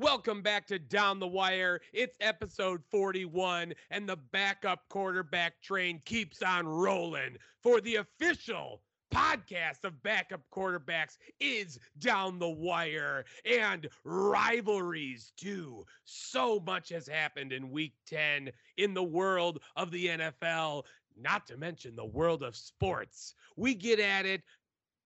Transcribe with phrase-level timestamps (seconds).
[0.00, 1.82] Welcome back to Down the Wire.
[1.92, 7.36] It's episode 41, and the backup quarterback train keeps on rolling.
[7.62, 8.80] For the official
[9.12, 15.84] podcast of backup quarterbacks is Down the Wire and rivalries, too.
[16.06, 21.58] So much has happened in week 10 in the world of the NFL, not to
[21.58, 23.34] mention the world of sports.
[23.54, 24.44] We get at it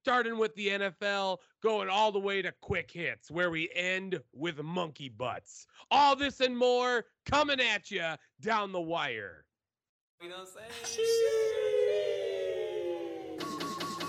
[0.03, 4.61] starting with the NFL, going all the way to quick hits, where we end with
[4.61, 5.65] monkey butts.
[5.91, 8.03] All this and more coming at you
[8.41, 9.45] down the wire.
[10.21, 11.07] You know what I'm saying?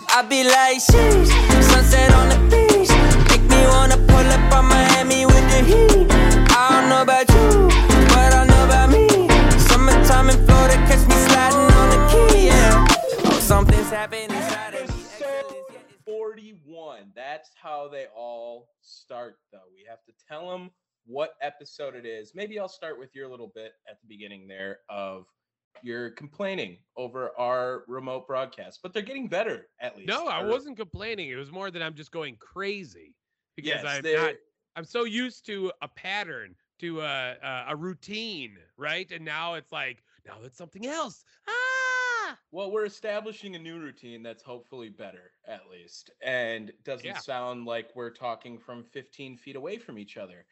[0.08, 2.90] I be like, sheesh, sunset on the beach.
[3.30, 6.10] Make me wanna pull up on Miami with the heat.
[6.50, 7.68] I don't know about you,
[8.08, 9.06] but I know about me.
[9.60, 12.84] Summertime in Florida, catch me sliding on the key, yeah.
[13.26, 14.34] Oh, something's happening
[16.52, 17.12] 41.
[17.14, 19.58] That's how they all start, though.
[19.74, 20.70] We have to tell them
[21.06, 22.32] what episode it is.
[22.34, 25.26] Maybe I'll start with your little bit at the beginning there of
[25.82, 30.08] you're complaining over our remote broadcast, but they're getting better at least.
[30.08, 31.28] No, I wasn't complaining.
[31.30, 33.14] It was more that I'm just going crazy
[33.56, 34.34] because Yes, I'm they're- not.
[34.76, 39.08] I'm so used to a pattern, to a, a a routine, right?
[39.12, 41.24] And now it's like, now it's something else.
[41.46, 41.52] Ah!
[42.50, 47.18] Well, we're establishing a new routine that's hopefully better, at least, and doesn't Yeah.
[47.18, 50.46] sound like we're talking from 15 feet away from each other.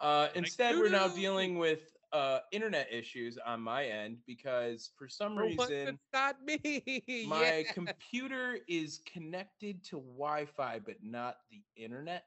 [0.00, 5.36] Uh, instead, we're now dealing with uh, internet issues on my end because for some
[5.36, 7.02] For reason not me.
[7.22, 7.72] my Yeah.
[7.72, 12.26] computer is connected to Wi-Fi, but not the internet.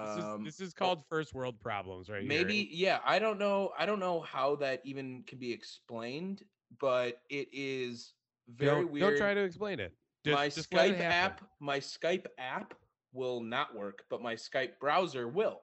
[0.00, 2.48] This is, Um, this is oh, called first world problems, right here.
[2.48, 6.42] maybe yeah i don't know i don't know how that even can be explained
[6.80, 8.12] but it is
[8.48, 9.92] very don't, weird Don't try to explain it.
[10.24, 12.74] Just, my just skype app my skype app
[13.12, 15.60] will not work but my skype browser will.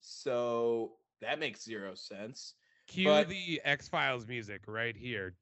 [0.00, 2.54] So that makes zero sense
[2.88, 5.34] Cue but- the X Files music right here.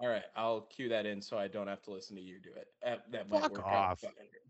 [0.00, 2.48] all right i'll cue that in so i don't have to listen to you do
[2.56, 2.68] it.
[2.82, 4.04] That, that might Fuck work off.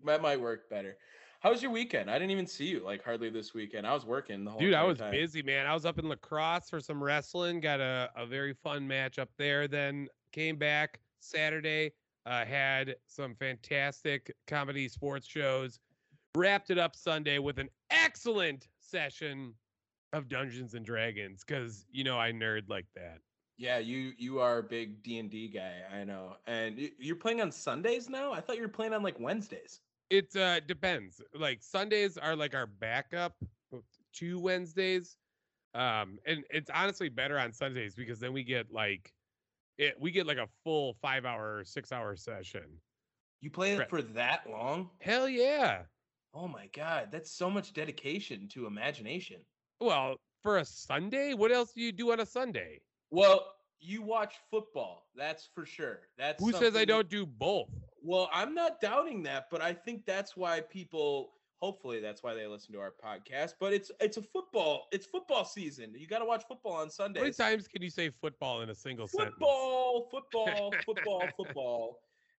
[0.04, 0.96] that might work better
[1.40, 4.04] how was your weekend i didn't even see you like hardly this weekend i was
[4.04, 4.68] working the whole time.
[4.68, 5.10] Dude, I was time.
[5.10, 5.66] busy, man.
[5.66, 7.60] I was up in La Crosse for some wrestling.
[7.60, 9.68] Got a, a very fun match up there.
[9.68, 11.92] Then came back Saturday.
[12.26, 15.80] Uh, had some fantastic comedy sports shows.
[16.36, 19.54] Wrapped it up Sunday with an excellent session
[20.12, 23.18] of Dungeons and Dragons because you know I nerd like that.
[23.56, 25.74] Yeah, you you are a big D and D guy.
[25.92, 28.32] I know, and you're playing on Sundays now.
[28.32, 29.80] I thought you were playing on like Wednesdays.
[30.10, 31.20] It uh, depends.
[31.34, 33.34] Like Sundays are like our backup
[34.14, 35.16] to Wednesdays.
[35.74, 39.12] Um, and it's honestly better on Sundays because then we get like
[39.78, 42.64] it we get like a full five hour, six hour session.
[43.40, 44.90] You play it for that long?
[45.00, 45.82] Hell yeah.
[46.34, 49.38] Oh my god, that's so much dedication to imagination.
[49.80, 52.80] Well, for a Sunday, what else do you do on a Sunday?
[53.10, 53.46] Well,
[53.80, 56.00] you watch football, that's for sure.
[56.18, 57.70] That's Who says I don't do both?
[58.02, 62.46] Well, I'm not doubting that, but I think that's why people hopefully that's why they
[62.46, 63.54] listen to our podcast.
[63.60, 65.92] But it's it's a football, it's football season.
[65.96, 67.20] You gotta watch football on Sunday.
[67.20, 69.32] How many times can you say football in a single sentence?
[69.38, 71.98] Football, football, football, football.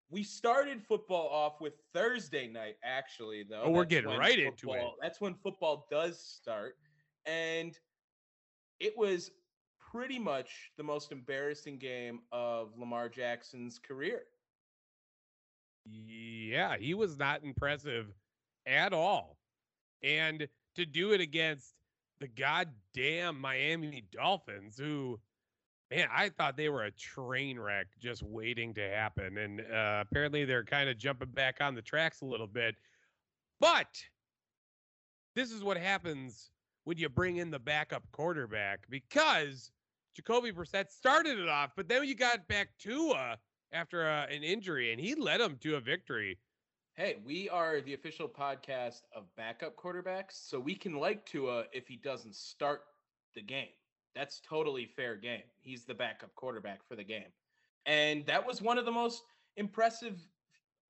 [0.09, 3.63] We started football off with Thursday night, actually, though.
[3.65, 4.59] Oh, we're That's getting right into it.
[4.73, 6.75] football- That's when football does start.
[7.25, 7.77] And
[8.81, 9.31] it was
[9.79, 14.23] pretty much the most embarrassing game of Lamar Jackson's career.
[15.85, 18.07] Yeah, he was not impressive
[18.65, 19.37] at all.
[20.03, 21.73] And to do it against
[22.19, 25.19] the goddamn Miami Dolphins, who
[25.91, 29.37] man, I thought they were a train wreck just waiting to happen.
[29.37, 32.75] And uh, apparently they're kind of jumping back on the tracks a little bit.
[33.59, 34.01] But
[35.35, 36.51] this is what happens
[36.85, 39.71] when you bring in the backup quarterback because
[40.15, 43.37] Jacoby Brissett started it off, but then you got back to Tua
[43.71, 46.38] after uh, an injury and he led them to a victory.
[46.94, 51.88] Hey, we are the official podcast of backup quarterbacks, so we can like Tua if
[51.88, 52.81] he doesn't start
[53.33, 53.69] the game.
[54.13, 55.44] That's totally fair game.
[55.62, 57.31] He's the backup quarterback for the game.
[57.85, 59.23] And that was one of the most
[59.56, 60.19] impressive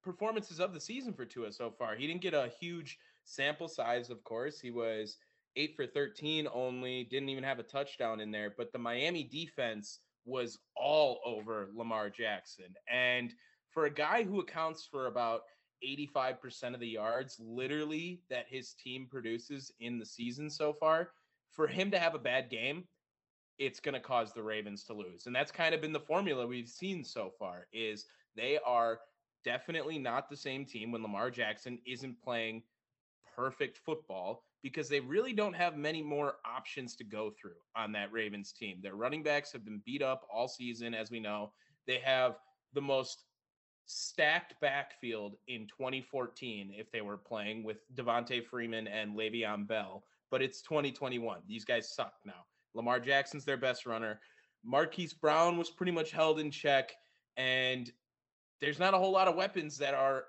[0.04, 1.96] performances of the season for Tua so far.
[1.96, 4.60] He didn't get a huge sample size, of course.
[4.60, 5.18] He was
[5.56, 10.00] 8 for 13 only, didn't even have a touchdown in there, but the Miami defense
[10.26, 12.74] was all over Lamar Jackson.
[12.92, 13.34] And
[13.70, 15.42] for a guy who accounts for about
[15.88, 21.12] 85% of the yards literally that his team produces in the season so far,
[21.50, 22.86] for him to have a bad game,
[23.58, 25.26] it's going to cause the Ravens to lose.
[25.26, 29.00] And that's kind of been the formula we've seen so far is they are
[29.44, 32.64] definitely not the same team when Lamar Jackson isn't playing
[33.36, 38.12] perfect football because they really don't have many more options to go through on that
[38.12, 38.80] Ravens team.
[38.82, 41.52] Their running backs have been beat up all season as we know.
[41.88, 42.36] They have
[42.74, 43.26] the most
[43.86, 50.42] stacked backfield in 2014 if they were playing with Devonta Freeman and Le'Veon Bell, but
[50.42, 51.42] it's 2021.
[51.48, 52.46] These guys suck now.
[52.74, 54.20] Lamar Jackson's their best runner.
[54.64, 56.94] Marquise Brown was pretty much held in check,
[57.36, 57.92] and
[58.62, 60.26] there's not a whole lot of weapons that are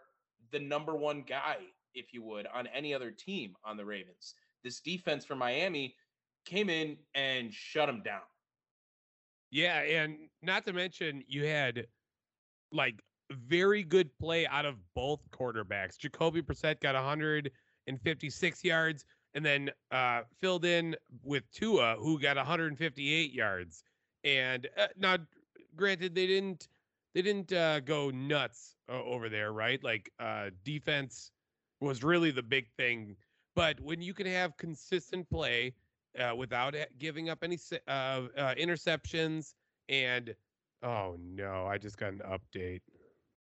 [0.51, 1.59] the number one guy,
[1.95, 4.35] if you would, on any other team on the Ravens.
[4.65, 5.95] This defense for Miami
[6.45, 8.23] came in and shut them down.
[9.51, 11.87] Yeah, and not to mention you had
[12.73, 15.99] like very good play out of both quarterbacks.
[15.99, 19.05] Jacoby Brissett got 156 yards
[19.35, 23.85] and then uh, filled in with Tua, who got 158 yards.
[24.25, 25.17] And uh, now,
[25.77, 26.69] granted, they didn't
[27.15, 29.83] they didn't uh, go nuts uh, over there, right?
[29.83, 31.31] Like uh, defense
[31.83, 33.17] was really the big thing.
[33.55, 35.75] But when you can have consistent play
[36.19, 39.55] uh, without giving up any interceptions,
[39.89, 40.35] and
[40.83, 42.81] oh no, I just got an update.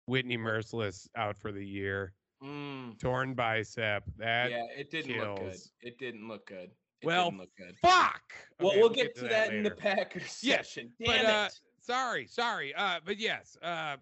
[0.06, 2.12] Whitney Mercilus out for the year.
[2.42, 2.98] Mm.
[2.98, 4.04] Torn bicep.
[4.18, 5.38] That yeah, it didn't kills.
[5.38, 5.60] look good.
[5.80, 6.70] It didn't look good.
[7.00, 7.76] It well, didn't look good.
[7.80, 8.22] fuck.
[8.60, 9.70] Well, Okay, we'll, get, to that, that in the.
[9.70, 10.90] Packers Yes, session.
[10.98, 11.60] but, Damn uh, it.
[11.80, 12.74] Sorry, sorry.
[12.74, 13.96] Uh, but yes, uh,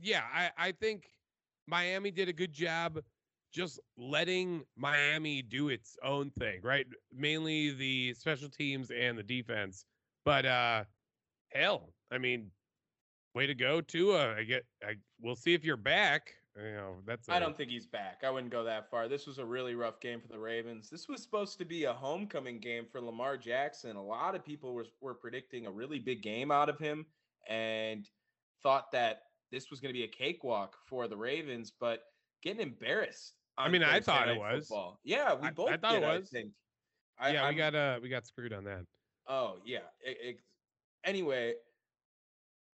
[0.00, 1.10] yeah, I, I think
[1.66, 3.00] Miami did a good job
[3.54, 6.86] just letting Miami do its own thing, right?
[7.16, 9.86] Mainly the special teams and the defense.
[10.24, 10.84] But uh,
[11.52, 12.50] hell, I mean,
[13.34, 14.34] way to go, Tua.
[14.36, 14.64] I get.
[14.82, 16.32] I we'll see if you're back.
[16.56, 17.28] You know, that's.
[17.28, 18.22] I a- don't think he's back.
[18.24, 19.08] I wouldn't go that far.
[19.08, 20.90] This was a really rough game for the Ravens.
[20.90, 23.96] This was supposed to be a homecoming game for Lamar Jackson.
[23.96, 27.06] A lot of people were, were predicting a really big game out of him
[27.48, 28.08] and
[28.62, 29.22] thought that
[29.52, 32.04] this was going to be a cakewalk for the Ravens, but
[32.42, 33.34] getting embarrassed.
[33.56, 34.66] I mean, I thought it was.
[34.68, 34.98] Football.
[35.04, 36.28] Yeah, we I- both I thought it was.
[36.32, 36.50] I think.
[37.18, 38.84] I, yeah, we I'm- got uh, we got screwed on that.
[39.28, 39.78] Oh yeah.
[40.00, 40.40] It, it-
[41.04, 41.54] anyway,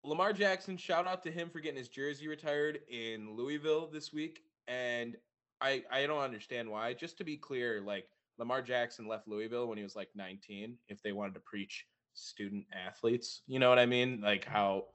[0.03, 4.43] Lamar Jackson, shout out to him for getting his jersey retired in Louisville this week.
[4.69, 5.17] And
[5.61, 6.95] I I don't understand why.
[6.95, 8.07] Just to be clear, like
[8.39, 10.77] Lamar Jackson left Louisville when he was like 19.
[10.89, 14.21] If they wanted to preach student athletes, you know what I mean?
[14.23, 14.87] Like how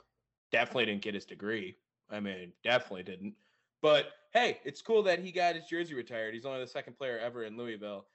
[0.52, 1.78] definitely didn't get his degree.
[2.10, 3.36] I mean, definitely didn't.
[3.82, 6.34] But hey, it's cool that he got his jersey retired.
[6.34, 8.06] He's only the second player ever in Louisville.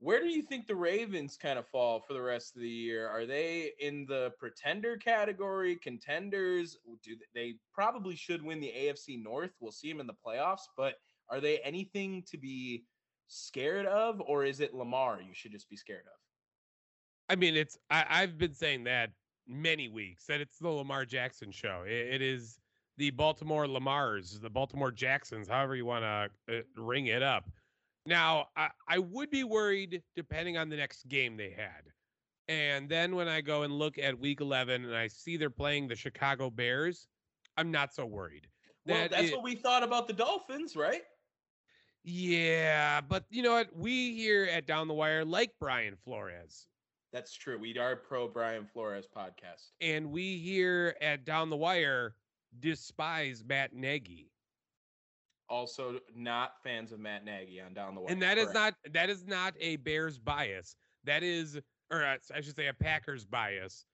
[0.00, 3.08] Where do you think the Ravens kind of fall for the rest of the year?
[3.08, 6.76] Are they in the pretender category, contenders?
[7.02, 9.52] Do th- they probably should win the AFC North?
[9.58, 10.96] We'll see them in the playoffs, but
[11.30, 12.84] are they anything to be
[13.28, 17.30] scared of, or is it Lamar you should just be scared of?
[17.30, 19.10] I mean, it's I, I've been saying that
[19.48, 21.84] many weeks that it's the Lamar Jackson show.
[21.86, 22.58] It, it is
[22.96, 26.04] the Baltimore Lamars, the Baltimore Jacksons, however you want
[26.48, 27.48] to uh, ring it up.
[28.06, 31.82] Now, I, I would be worried depending on the next game they had.
[32.48, 35.88] And then when I go and look at week 11 and I see they're playing
[35.88, 37.08] the Chicago Bears,
[37.56, 38.46] I'm not so worried.
[38.86, 41.02] Well, That that's it- what we thought about the Dolphins, right?
[42.04, 43.74] Yeah, but you know what?
[43.74, 46.68] We here at Down the Wire like Brian Flores.
[47.12, 47.58] That's true.
[47.58, 49.70] We are pro Brian Flores podcast.
[49.80, 52.14] and we here at Down the Wire
[52.60, 54.30] despise Matt Nagy.
[55.48, 58.12] Also, not fans of Matt Nagy on down the way.
[58.12, 60.76] And that is not that is not a Bears bias.
[61.04, 61.60] That is
[61.90, 63.86] or uh, I should say a Packers bias.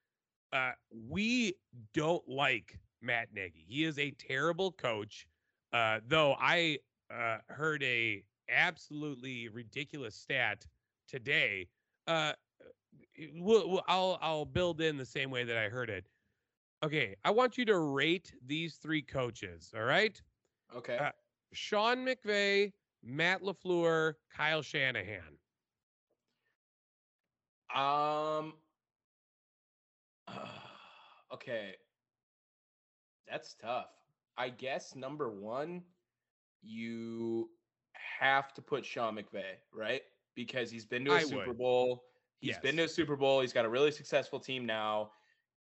[0.52, 1.54] Uh we
[1.92, 3.64] don't like Matt Nagy.
[3.66, 5.26] He is a terrible coach.
[5.72, 6.78] Uh though I
[7.14, 10.66] uh heard a absolutely ridiculous stat
[11.06, 11.68] today.
[12.06, 12.32] Uh
[13.34, 16.06] we'll, we'll, I'll I'll build in the same way that I heard it.
[16.82, 19.72] Okay, I want you to rate these three coaches.
[19.76, 20.20] All right,
[20.76, 20.96] Okay.
[20.96, 21.10] Uh,
[21.52, 22.72] Sean McVay,
[23.02, 25.38] Matt LaFleur, Kyle Shanahan.
[27.74, 28.54] Um.
[31.32, 31.74] okay.
[33.28, 33.90] That's tough.
[34.36, 35.82] I guess number one,
[36.62, 37.50] you
[37.92, 40.02] have to put Sean McVay, right?
[40.34, 41.58] Because he's been to a I Super would.
[41.58, 42.04] Bowl.
[42.40, 43.40] He's been to a Super Bowl.
[43.40, 45.12] He's got a really successful team now.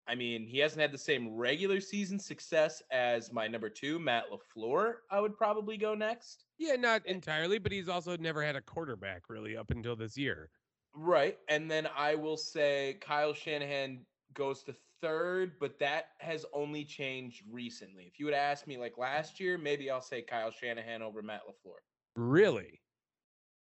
[0.08, 4.26] I mean, he hasn't had the same regular season success as my number two, Matt
[4.32, 4.96] LaFleur.
[5.10, 6.46] I would probably go next.
[6.58, 10.50] Yeah, not entirely, but he's also never had a quarterback really up until this year.
[10.94, 11.38] Right.
[11.48, 17.44] And then I will say Kyle Shanahan goes to third, but that has only changed
[17.50, 18.04] recently.
[18.04, 21.42] If you would ask me like last year, maybe I'll say Kyle Shanahan over Matt
[21.48, 21.78] LaFleur.
[22.16, 22.82] Really?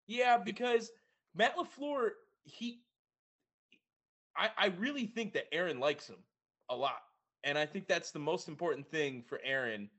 [0.08, 0.90] Yeah, because
[1.36, 2.10] Matt LaFleur,
[2.44, 2.82] he
[4.36, 6.18] I, I really think that Aaron likes him
[6.70, 7.02] a lot.
[7.44, 9.90] And I think that's the most important thing for Aaron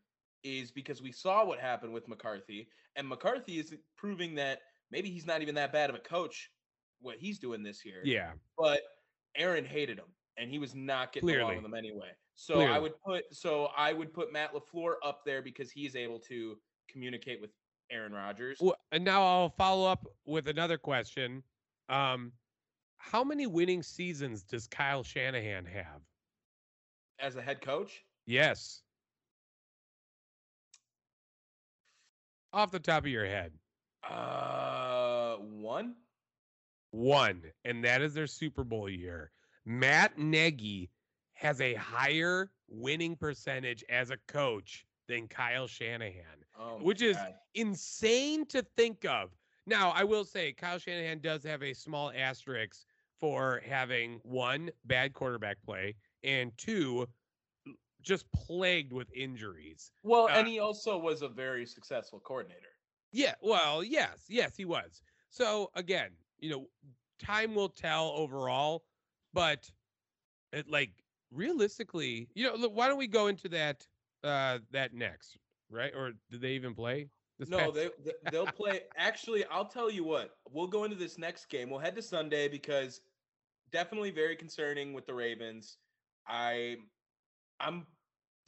[0.45, 4.61] is because we saw what happened with McCarthy, and McCarthy is proving that
[4.91, 6.51] maybe he's not even that bad of a coach
[7.01, 8.03] what he's doing this year.
[8.05, 8.33] Yeah.
[8.59, 8.81] But
[9.37, 12.11] Aaron hated him and he was not getting along with him anyway.
[12.35, 16.19] So I would put so I would put Matt LaFleur up there because he's able
[16.21, 16.57] to
[16.91, 17.51] communicate with
[17.91, 18.59] Aaron Rodgers.
[18.61, 21.43] Well, and now I'll follow up with another question.
[21.89, 22.33] Um,
[22.97, 26.01] how many winning seasons does Kyle Shanahan have?
[27.21, 28.05] As a head coach.
[28.27, 28.83] Yes.
[32.53, 33.53] Off the top of your head.
[34.09, 35.95] Uh, one.
[36.93, 39.31] One, and that is their Super Bowl year.
[39.65, 40.91] Matt Nagy
[41.35, 47.35] has a higher winning percentage as a coach than Kyle Shanahan, Oh which is God.
[47.55, 49.31] insane to think of.
[49.67, 52.85] Now, I will say Kyle Shanahan does have a small asterisk
[53.21, 57.07] for having one bad quarterback play and two
[58.03, 59.93] just plagued with injuries.
[60.03, 62.77] well, uh, and he also was a very successful coordinator.
[63.13, 65.03] Yeah, well, yes, yes, he was.
[65.31, 66.67] So again, you know,
[67.19, 68.85] time will tell overall,
[69.33, 69.71] but
[70.53, 70.91] it like
[71.31, 73.87] realistically, you know, look, why don't we go into that
[74.25, 75.37] uh that next,
[75.71, 75.93] right?
[75.95, 77.09] Or did they even play?
[77.47, 78.83] No, they they- they'll play.
[78.97, 80.39] Actually, I'll tell you what.
[80.51, 81.71] We'll go into this next game.
[81.71, 83.01] We'll head to Sunday because
[83.71, 85.79] definitely very concerning with the Ravens.
[86.31, 86.77] I,
[87.59, 87.87] I'm.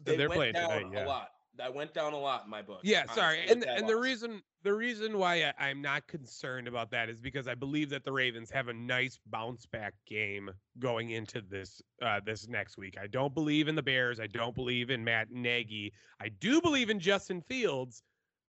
[0.04, 1.04] They They're went playing down tonight, yeah.
[1.04, 1.28] a lot.
[1.62, 2.80] I went down a lot in my book.
[2.82, 3.40] Yeah, sorry.
[3.40, 7.20] honestly, And and the reason the reason why I, I'm not concerned about that is
[7.20, 11.82] because I believe that the Ravens have a nice bounce back game going into this
[12.00, 12.96] uh this next week.
[13.00, 14.18] I don't believe in the Bears.
[14.18, 15.92] I don't believe in Matt Nagy.
[16.20, 18.02] I do believe in Justin Fields.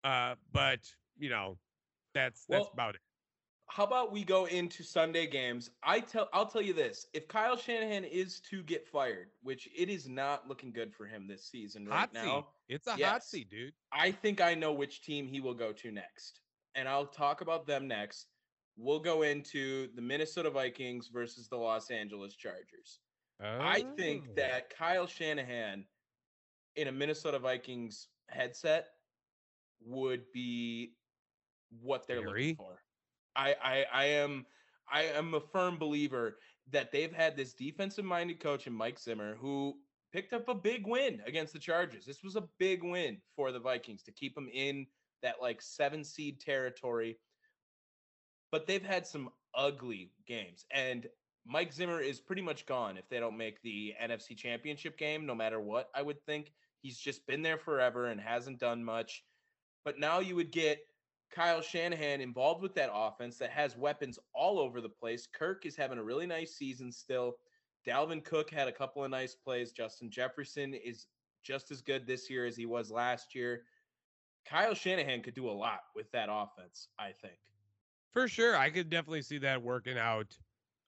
[0.02, 0.80] Uh, but
[1.18, 1.56] you know,
[2.14, 3.00] that's that's Well, about it.
[3.70, 5.70] How about we go into Sunday games?
[5.82, 9.88] I tell I'll tell you this: if Kyle Shanahan is to get fired, which it
[9.88, 12.14] is not looking good for him this season right seat.
[12.24, 13.72] now, It's a hot seat, dude.
[13.92, 16.40] I think I know which team he will go to next,
[16.74, 18.26] and I'll talk about them next.
[18.76, 23.00] We'll go into the Minnesota Vikings versus the Los Angeles Chargers.
[23.40, 24.32] I think Oh.
[24.36, 25.84] that Kyle Shanahan
[26.76, 28.88] in a Minnesota Vikings headset
[29.80, 30.94] would be
[31.80, 32.82] what they're looking for.
[33.38, 34.44] I, I I am
[34.92, 36.38] I am a firm believer
[36.70, 39.74] that they've had this defensive minded coach in Mike Zimmer who
[40.12, 42.04] picked up a big win against the Chargers.
[42.04, 44.86] This was a big win for the Vikings to keep them in
[45.22, 47.18] that like seven seed territory.
[48.50, 51.06] But they've had some ugly games and
[51.46, 55.34] Mike Zimmer is pretty much gone if they don't make the NFC Championship game, no
[55.34, 55.88] matter what.
[55.94, 56.52] I would think
[56.82, 59.24] he's just been there forever and hasn't done much.
[59.84, 60.80] But now you would get
[61.30, 65.26] Kyle Shanahan involved with that offense that has weapons all over the place.
[65.26, 67.36] Kirk is having a really nice season still.
[67.86, 69.72] Dalvin Cook had a couple of nice plays.
[69.72, 71.06] Justin Jefferson is
[71.42, 73.62] just as good this year as he was last year.
[74.46, 77.38] Kyle Shanahan could do a lot with that offense, I think.
[78.12, 80.36] For sure, I could definitely see that working out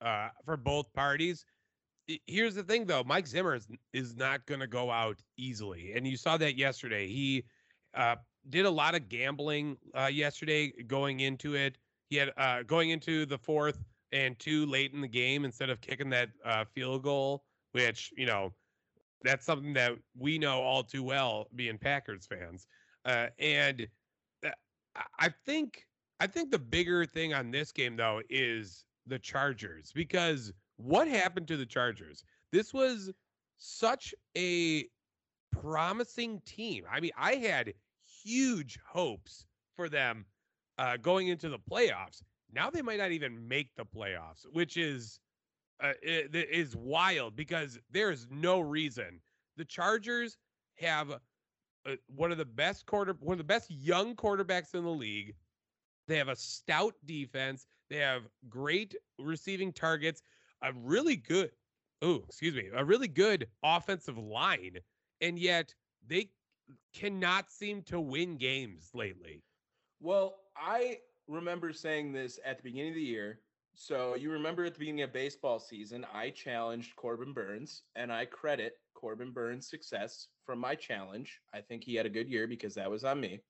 [0.00, 1.44] uh, for both parties.
[2.26, 3.58] Here's the thing, though: Mike Zimmer
[3.92, 7.06] is, not going to go out easily, and you saw that yesterday.
[7.06, 7.44] He
[7.94, 8.16] uh,
[8.48, 11.76] did a lot of gambling uh, yesterday, going into it.
[12.08, 13.78] He had uh, going into the fourth
[14.12, 18.26] and two late in the game instead of kicking that uh, field goal, which you
[18.26, 18.52] know
[19.22, 22.66] that's something that we know all too well, being Packers fans.
[23.04, 23.86] Uh, and
[24.44, 24.50] uh,
[24.96, 25.86] I- I think
[26.18, 31.46] I think the bigger thing on this game though is the Chargers because what happened
[31.48, 32.24] to the Chargers?
[32.52, 33.12] This was
[33.58, 34.86] such a
[35.52, 36.84] promising team.
[36.90, 37.72] I mean, I had
[38.22, 39.46] huge hopes
[39.76, 40.24] for them
[40.78, 42.22] uh, going into the playoffs.
[42.52, 45.20] Now they might not even make the playoffs, which is
[45.82, 49.20] uh, is wild because there is no reason
[49.60, 50.38] the Chargers
[50.76, 54.90] have uh, one of the best quarter, one of the best young quarterbacks in the
[54.90, 55.34] league.
[56.08, 57.66] They have a stout defense.
[57.90, 60.22] They have great receiving targets.
[60.62, 61.50] A really good,
[62.00, 64.78] oh, excuse me, a really good offensive line,
[65.20, 65.74] and yet
[66.06, 66.30] they
[66.94, 69.42] cannot seem to win games lately.
[70.00, 70.98] Well, I
[71.28, 73.40] remember saying this at the beginning of the year.
[73.74, 78.24] So you remember at the beginning of baseball season, I challenged Corbin Burnes, and I
[78.24, 81.40] credit Corbin Burnes' success from my challenge.
[81.54, 83.40] I think he had a good year because that was on me.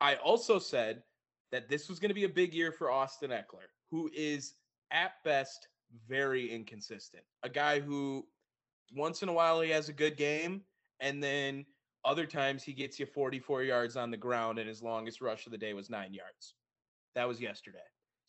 [0.00, 1.02] I also said
[1.52, 4.54] that this was going to be a big year for Austin Ekeler, who is
[4.90, 5.68] at best
[6.08, 7.22] very inconsistent.
[7.42, 8.26] A guy who
[8.94, 10.62] once in a while he has a good game,
[11.00, 11.64] and then
[12.04, 15.52] other times he gets you 44 yards on the ground, and his longest rush of
[15.52, 16.54] the day was nine yards.
[17.14, 17.78] That was yesterday.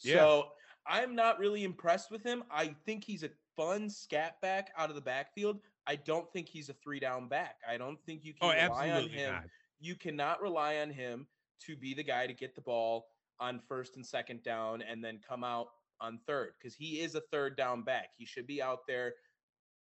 [0.03, 0.15] Yeah.
[0.15, 0.47] So
[0.87, 2.43] I'm not really impressed with him.
[2.51, 5.59] I think he's a fun scat back out of the backfield.
[5.87, 7.57] I don't think he's a three down back.
[7.67, 9.33] I don't think you Oh, can rely on him.
[9.33, 9.43] not.
[9.79, 11.27] You cannot rely on him
[11.65, 13.07] to be the guy to get the ball
[13.39, 15.67] on first and second down and then come out
[16.01, 18.09] on third because he is a third down back.
[18.17, 19.13] He should be out there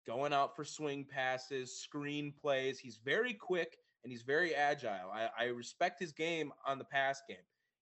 [0.05, 2.79] going out for swing passes, screen plays.
[2.79, 5.12] He's very quick and he's very agile.
[5.13, 7.38] I, I respect his game on the pass game.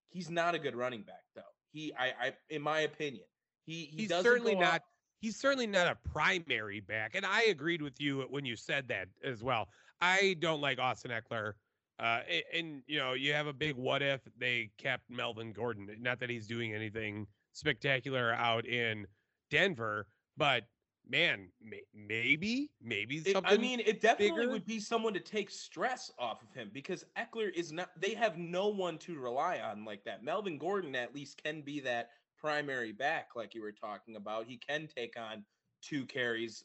[0.08, 1.42] He's not a good running back though.
[1.72, 3.24] He, I, I, in my opinion,
[3.64, 4.80] he, he he's doesn't certainly not out-
[5.20, 9.06] he's certainly not a primary back and i agreed with you when you said that
[9.24, 9.68] as well
[10.00, 11.52] i don't like austin ekeler
[12.00, 15.88] uh, a- and, you know you have a big what if they kept melvin gordon
[16.00, 19.06] not that he's doing anything spectacular out in
[19.50, 20.64] denver but
[21.08, 24.52] man may- maybe maybe It- something I mean, it definitely bigger?
[24.52, 27.90] would be someone to take stress off of him because Ekeler is not.
[28.00, 30.22] They have no one to rely on like that.
[30.22, 34.46] Melvin Gordon at least can be that primary back, like you were talking about.
[34.46, 35.44] He can take on
[35.80, 36.64] two carries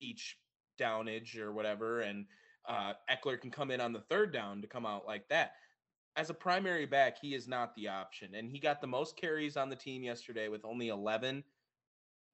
[0.00, 0.38] each
[0.78, 2.26] downage or whatever, and
[2.66, 5.54] uh, Ekeler can come in on the third down to come out like that.
[6.16, 9.56] As a primary back, he is not the option, and he got the most carries
[9.56, 11.42] on the team yesterday with only 11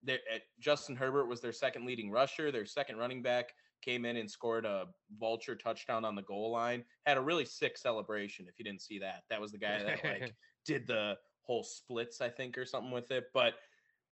[0.05, 2.51] their, uh, Justin Herbert was their second leading rusher.
[2.51, 4.87] Their second running back came in and scored a
[5.19, 6.83] vulture touchdown on the goal line.
[7.05, 8.47] Had a really sick celebration.
[8.47, 10.33] If you didn't see that, that was the guy that like
[10.65, 13.25] did the whole splits, I think, or something with it.
[13.33, 13.55] But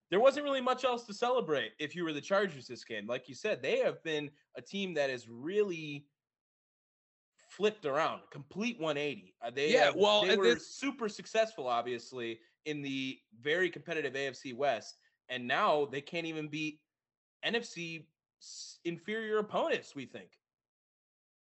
[0.09, 3.05] there wasn't really much else to celebrate if you were the Chargers this game.
[3.05, 6.07] Like you said, they have been a team that has really
[7.49, 9.35] flipped around, complete 180.
[9.41, 13.69] Uh, they Yeah, have- well, they and were this- super successful, obviously, in the very
[13.69, 14.97] competitive AFC West,
[15.29, 16.79] and now they can't even beat
[17.45, 18.03] NFC
[18.85, 19.95] inferior opponents.
[19.95, 20.29] We think.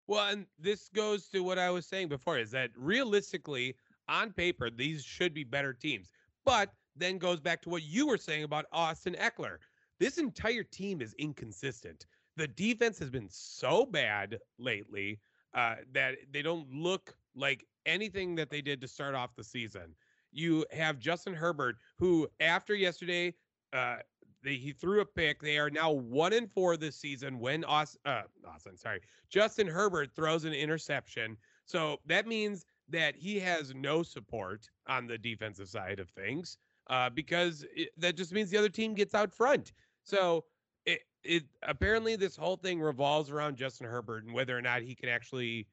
[0.07, 3.75] Well, and this goes to what I was saying before is that realistically,
[4.07, 6.11] on paper, these should be better teams.
[6.45, 9.57] But then goes back to what you were saying about Austin Ekeler.
[9.99, 12.05] This entire team is inconsistent.
[12.37, 15.19] The defense has been so bad lately
[15.53, 19.95] uh, that they don't look like anything that they did to start off the season.
[20.31, 23.33] You have Justin Herbert, who after yesterday,
[23.73, 23.97] uh,
[24.43, 25.41] he threw a pick.
[25.41, 27.39] They are now one and four this season.
[27.39, 31.37] When Austin, uh, Austin, sorry, Justin Herbert throws an interception.
[31.65, 36.57] So that means that he has no support on the defensive side of things
[36.89, 39.73] uh, because it, that just means the other team gets out front.
[40.03, 40.45] So
[40.85, 44.95] it, it apparently this whole thing revolves around Justin Herbert and whether or not he
[44.95, 45.67] can actually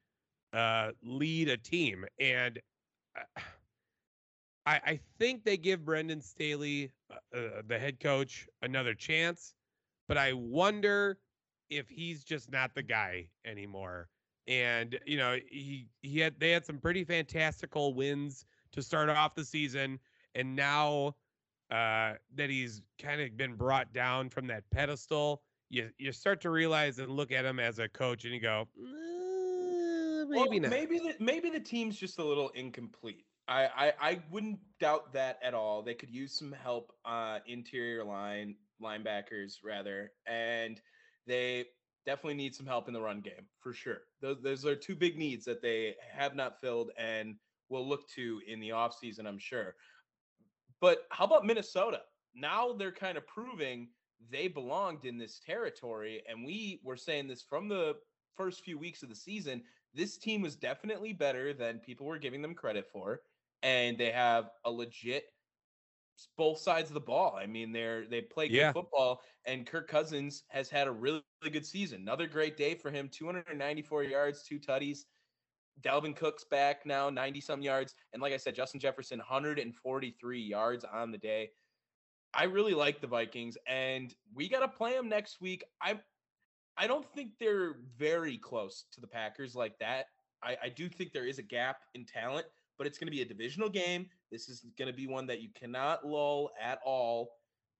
[0.52, 2.04] uh, lead a team.
[2.18, 2.58] And
[3.16, 3.40] uh,
[4.66, 9.54] I, I think they give Brandon Staley, uh, uh, the head coach, another chance,
[10.08, 11.18] but I wonder
[11.70, 14.08] if he's just not the guy anymore.
[14.46, 19.34] And you know, he he had they had some pretty fantastical wins to start off
[19.34, 19.98] the season,
[20.34, 21.16] and now
[21.70, 26.50] uh, that he's kind of been brought down from that pedestal, you you start to
[26.50, 30.70] realize and look at him as a coach, and you go, "Uh, maybe Well, not.
[30.70, 33.24] Maybe the maybe the team's just a little incomplete.
[33.46, 35.82] I, I I wouldn't doubt that at all.
[35.82, 40.80] They could use some help, uh, interior line linebackers rather, and
[41.26, 41.66] they
[42.06, 44.02] definitely need some help in the run game for sure.
[44.20, 47.36] Those those are two big needs that they have not filled and
[47.68, 49.74] will look to in the offseason, I'm sure.
[50.80, 52.00] But how about Minnesota?
[52.34, 53.88] Now they're kind of proving
[54.30, 57.96] they belonged in this territory, and we were saying this from the
[58.36, 59.62] first few weeks of the season.
[59.94, 63.20] This team was definitely better than people were giving them credit for,
[63.64, 65.26] and they have a legit
[66.36, 67.36] both sides of the ball.
[67.36, 68.72] I mean, they're they play good Yeah.
[68.72, 72.02] football, and Kirk Cousins has had a really, really good season.
[72.02, 75.00] Another great day for him: 294 yards, two tutties.
[75.82, 80.84] Dalvin Cook's back now, 90 some yards, and like I said, Justin Jefferson 143 yards
[80.84, 81.52] on the day.
[82.34, 85.64] I really like the Vikings, and we got to play them next week.
[85.80, 86.00] I
[86.76, 90.06] I don't think they're very close to the Packers like that.
[90.42, 92.46] I, I do think there is a gap in talent,
[92.78, 94.06] but it's going to be a divisional game.
[94.30, 97.32] This is going to be one that you cannot lull at all.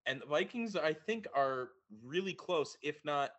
[0.07, 1.71] And the Vikings, I think, are
[2.05, 3.31] really close, if not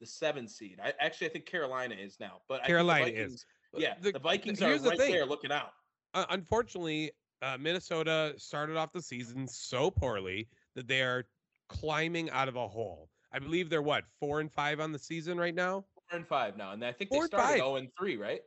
[0.00, 0.78] the seven seed.
[0.82, 3.44] I actually I think Carolina is now, but Carolina I think the is.
[3.72, 5.72] Vikings, Yeah, The- the, Vikings are here's the right there looking out.
[6.14, 7.10] Uh, unfortunately,
[7.42, 11.24] uh, Minnesota started off the season so poorly that they are
[11.68, 13.08] climbing out of a hole.
[13.32, 15.84] I believe they're what four and five on the season right now.
[16.10, 17.56] Four and five now, and I think Four they started five.
[17.58, 18.40] zero and three, right?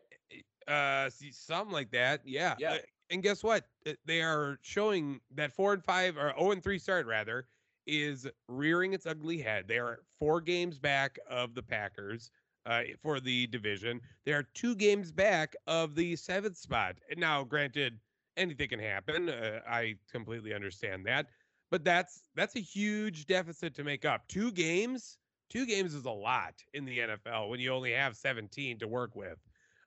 [0.68, 2.22] Uh, see, something like that.
[2.26, 2.56] Yeah.
[2.58, 2.78] Yeah.
[3.10, 3.66] And guess what?
[4.06, 7.46] They are showing that four and five or zero and three start rather
[7.86, 9.68] is rearing its ugly head.
[9.68, 12.32] They are four games back of the Packers
[12.66, 14.00] uh, for the division.
[14.26, 16.96] They are two games back of the seventh spot.
[17.10, 18.00] And Now, granted,
[18.38, 19.30] anything can happen.
[19.30, 21.28] Uh, I completely understand that,
[21.72, 24.28] but that's that's a huge deficit to make up.
[24.28, 25.18] Two games,
[25.50, 29.16] two games is a lot in the NFL when you only have 17 to work
[29.16, 29.38] with.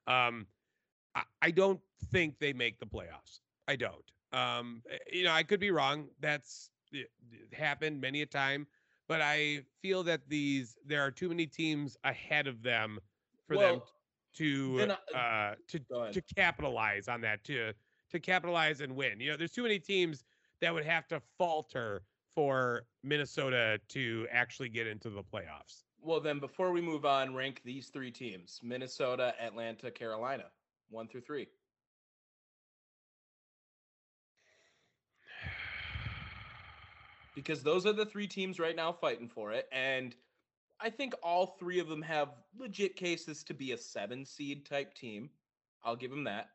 [0.05, 0.47] Um,
[1.17, 1.79] I, I don't
[2.11, 3.39] think they make the playoffs.
[3.67, 4.11] I don't.
[4.31, 6.07] Um, eh, you know, I could be wrong.
[6.19, 7.09] That's it
[7.51, 8.67] happened many a time,
[9.07, 12.99] but I feel that these there are too many teams ahead of them
[13.47, 13.81] for them
[14.35, 15.79] to then uh, to
[16.11, 17.73] to capitalize on that to
[18.11, 19.19] to capitalize and win.
[19.19, 20.23] You know, there's too many teams
[20.61, 22.03] that would have to falter
[22.33, 25.83] for Minnesota to actually get into the playoffs.
[25.99, 30.45] Well, then before we move on, rank these three teams: Minnesota, Atlanta, Carolina,
[30.89, 31.47] one through three.
[37.35, 40.15] Because those are the three teams right now fighting for it, and
[40.79, 44.95] I think all three of them have legit cases to be a seven seed type
[44.95, 45.29] team.
[45.83, 46.49] I'll give them that.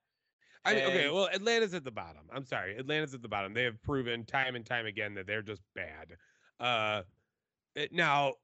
[0.64, 2.23] I mean, okay, well, Atlanta's at the bottom.
[2.33, 3.53] I'm sorry, Atlanta's at the bottom.
[3.53, 6.16] They have proven time and time again that they're just bad.
[6.61, 7.03] Uh,
[7.75, 8.35] it- now,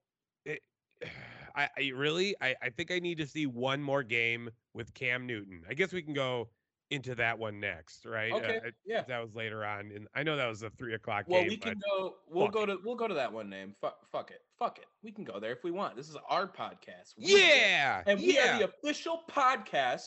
[0.45, 0.61] it,
[1.59, 5.27] I, I really, I, I think I need to see one more game with Cam
[5.27, 5.63] Newton.
[5.69, 6.49] I guess we can go
[6.91, 8.33] into that one next, right?
[8.33, 9.03] Okay, Uh, yeah.
[9.09, 11.51] that was later on, and I know that was a three o'clock Well, game.
[11.51, 12.15] we can go.
[12.31, 12.67] We'll go it.
[12.67, 12.79] to.
[12.85, 13.75] We'll go to that one name.
[13.81, 14.11] Fuck.
[14.11, 14.41] Fuck it.
[14.59, 14.87] Fuck it.
[15.03, 15.97] We can go there if we want.
[15.97, 17.15] This is our podcast.
[17.19, 18.55] We yeah, and we yeah.
[18.57, 20.07] are the official podcast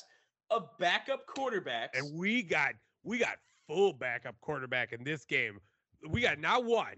[0.49, 1.89] of backup quarterbacks.
[1.93, 2.71] and we got
[3.03, 3.35] we got
[3.67, 5.59] full backup quarterback in this game.
[6.09, 6.95] We got not one,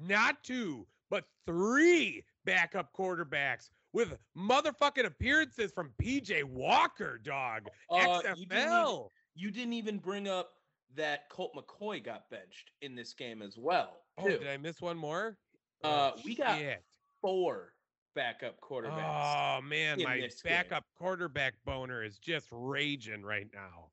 [0.00, 7.68] not two, but three backup quarterbacks with motherfucking appearances from PJ Walker, dog.
[7.90, 9.10] Uh, you didn't even- XFL.
[9.34, 10.50] you didn't even bring up
[10.94, 14.02] that Colt McCoy got benched in this game as well.
[14.18, 15.38] Oh, did I miss one more?
[15.82, 16.84] Uh, Oh, we got shit.
[17.20, 17.72] four
[18.14, 19.58] backup quarterbacks.
[19.58, 20.52] Oh man, my this game.
[20.52, 23.90] backup quarterback boner is just raging right now.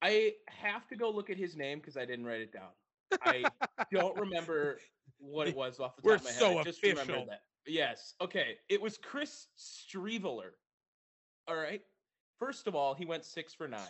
[0.00, 2.70] I have to go look at his name because I didn't write it down.
[3.22, 3.44] I
[3.92, 4.80] don't remember
[5.18, 6.38] what it was off the top We're of my head.
[6.38, 7.28] so I just remember official.
[7.66, 8.14] Yes.
[8.20, 8.56] Okay.
[8.68, 10.50] It was Chris Streveler.
[11.46, 11.82] All right.
[12.38, 13.80] First of all, he went six for nine.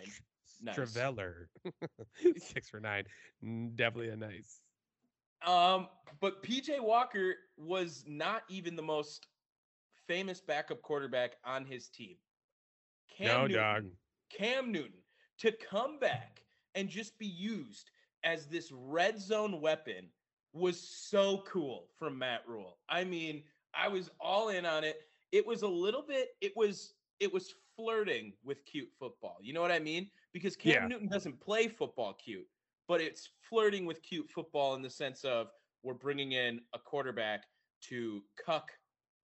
[0.63, 0.75] Nice.
[0.75, 1.49] Traveller.
[2.37, 3.05] Six for nine.
[3.45, 4.61] Mm, Definitely a nice.
[5.47, 5.89] Um,
[6.21, 9.27] but PJ Walker was not even the most
[10.07, 12.17] famous backup quarterback on his team.
[13.17, 13.85] Cam no, Newton, dog.
[14.31, 15.03] Cam Newton
[15.39, 16.43] to come back
[16.75, 17.91] and just be used
[18.25, 20.09] as this red zone weapon
[20.53, 22.79] was so cool from Matt Rhule.
[22.89, 23.43] I mean,
[23.79, 25.01] I was all in on it.
[25.33, 29.39] It was a little bit, it was it was flirting with cute football.
[29.41, 30.09] You know what I mean?
[30.33, 30.87] Because Cam Yeah.
[30.89, 32.47] Newton doesn't play football cute,
[32.87, 35.49] but it's flirting with cute football in the sense of
[35.83, 37.45] we're bringing in a quarterback
[37.83, 38.71] to cuck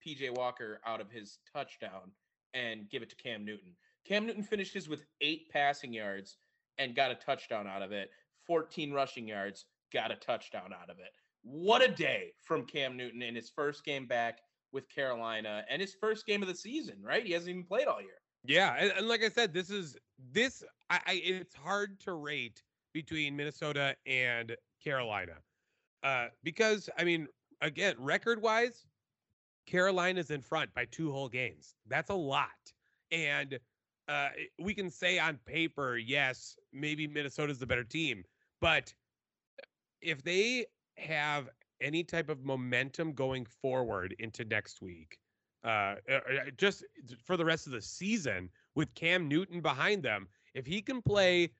[0.04, 2.10] PJ Walker out of his touchdown
[2.52, 3.74] and give it to Cam Newton.
[4.04, 6.36] Cam Newton finishes with eight passing yards
[6.78, 8.10] and got a touchdown out of it,
[8.46, 11.12] 14 rushing yards, got a touchdown out of it.
[11.44, 14.40] What a day from Cam Newton in his first game back
[14.72, 17.24] with Carolina and his first game of the season, right?
[17.24, 18.20] He hasn't even played all year.
[18.46, 19.96] Yeah, and, and like I said, this is
[20.32, 20.64] this.
[20.90, 25.36] I, I it's hard to rate between Minnesota and Carolina,
[26.02, 27.26] uh, because I mean,
[27.60, 28.84] again, record wise,
[29.66, 31.74] Carolina's in front by two whole games.
[31.86, 32.48] That's a lot,
[33.10, 33.58] and
[34.08, 34.28] uh,
[34.58, 38.24] we can say on paper, yes, maybe Minnesota's the better team,
[38.60, 38.92] but
[40.02, 41.48] if they have
[41.80, 45.18] any type of momentum going forward into next week,
[45.64, 46.20] uh, uh, uh,
[46.56, 46.84] just
[47.22, 51.50] for the rest of the season with Cam Newton behind them, if he can play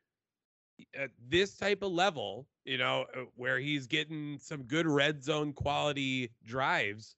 [0.97, 5.53] at this type of level, you know, uh, where he's getting some good red zone
[5.53, 7.17] quality drives,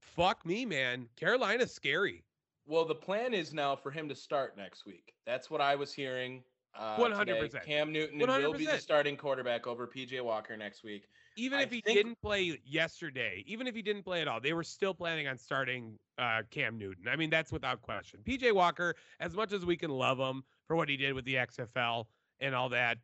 [0.00, 1.08] fuck me, man.
[1.16, 2.24] Carolina's scary.
[2.66, 5.14] Well, the plan is now for him to start next week.
[5.26, 6.42] That's what I was hearing.
[6.78, 7.26] uh, 100%.
[7.26, 7.58] today.
[7.64, 11.04] Cam Newton will be the starting quarterback over PJ Walker next week.
[11.36, 14.40] Even I if he think- didn't play yesterday, even if he didn't play at all,
[14.40, 17.08] they were still planning on starting uh, Cam Newton.
[17.08, 18.20] I mean, that's without question.
[18.24, 21.34] PJ Walker, as much as we can love him for what he did with the
[21.34, 22.06] XFL
[22.40, 22.98] and all that,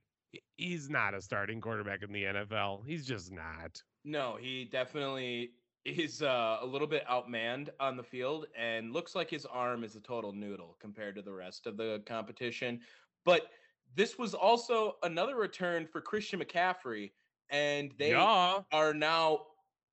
[0.57, 2.85] he's not a starting quarterback in the NFL.
[2.87, 3.83] He's just not.
[4.05, 5.53] No, he definitely
[5.85, 9.97] is uh, a little bit outmanned on the field and looks like his arm is
[9.97, 12.81] a total noodle compared to the rest of the competition.
[13.25, 13.49] But
[13.95, 17.13] this was also another return for Christian McCaffrey,
[17.51, 18.61] and they yeah.
[18.73, 19.41] are now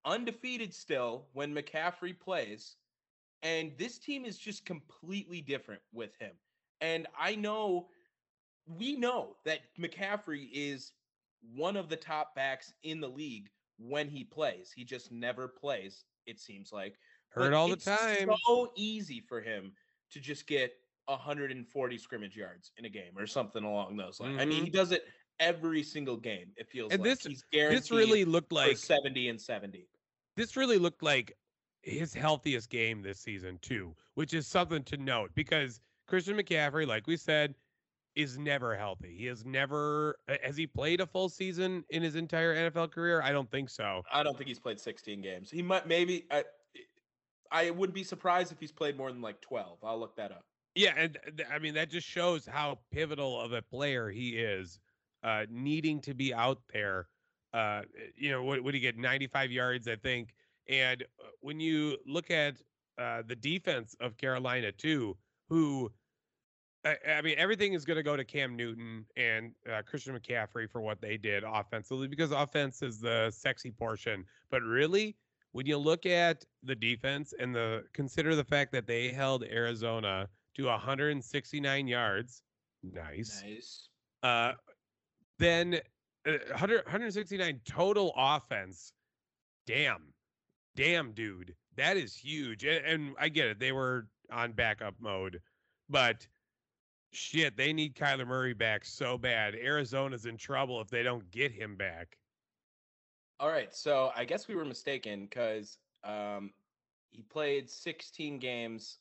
[0.05, 2.75] undefeated still when McCaffrey plays.
[3.43, 6.31] And this team is just completely different with him.
[6.81, 7.87] And I know,
[8.65, 10.93] we know that McCaffrey is
[11.53, 14.71] one of the top backs in the league when he plays.
[14.75, 16.97] He just never plays, it seems like.
[17.29, 18.31] Heard But all the it's time.
[18.47, 19.73] So easy for him
[20.11, 20.73] to just get
[21.07, 24.39] 140 scrimmage yards in a game or something along those lines.
[24.39, 24.77] I mean, he mm-hmm.
[24.77, 25.05] does it
[25.39, 26.51] every single game.
[26.55, 26.91] It feels.
[26.91, 29.87] And like this- he's guaranteed This really looked like 70 and 70.
[30.35, 31.37] this really looked like
[31.81, 37.05] his healthiest game this season too, which is something to note because Christian McCaffrey, like
[37.07, 37.55] we said,
[38.15, 39.15] is never healthy.
[39.17, 43.21] He has never has he played a full season in his entire NFL career?
[43.21, 44.03] I don't think so.
[44.11, 45.51] I don't think he's played 16 games.
[45.51, 46.45] He might maybe I
[47.51, 49.79] I wouldn't be surprised if he's played more than like 12.
[49.83, 50.45] I'll look that up.
[50.75, 51.17] Yeah, and
[51.51, 54.79] I mean that just shows how pivotal of a player he is,
[55.25, 57.07] uh, needing to be out there.
[57.53, 57.81] Uh,
[58.15, 58.97] you know, what what do you get?
[58.97, 60.35] 95 yards, I think.
[60.69, 62.55] And uh, when you look at
[62.97, 65.17] uh, the defense of Carolina too,
[65.49, 65.91] who,
[66.85, 70.69] I, I mean, everything is going to go to Cam Newton and uh, Christian McCaffrey
[70.69, 74.25] for what they did offensively because offense is the sexy portion.
[74.51, 75.15] But really,
[75.53, 80.27] when you look at the defense and the consider the fact that they held Arizona
[80.55, 82.43] to 169 yards,
[82.83, 83.41] nice.
[83.43, 83.89] Nice.
[84.21, 84.53] Uh,
[85.39, 85.79] then
[86.27, 88.93] uh, 100, 169 total offense.
[89.67, 90.13] Damn,
[90.75, 92.63] damn, dude, that is huge.
[92.63, 95.41] And, and I get it; they were on backup mode,
[95.89, 96.27] but
[97.11, 99.55] shit, they need Kyler Murray back so bad.
[99.55, 102.17] Arizona's in trouble if they don't get him back.
[103.39, 106.51] All right, so I guess we were mistaken because um,
[107.11, 108.99] he played 16 games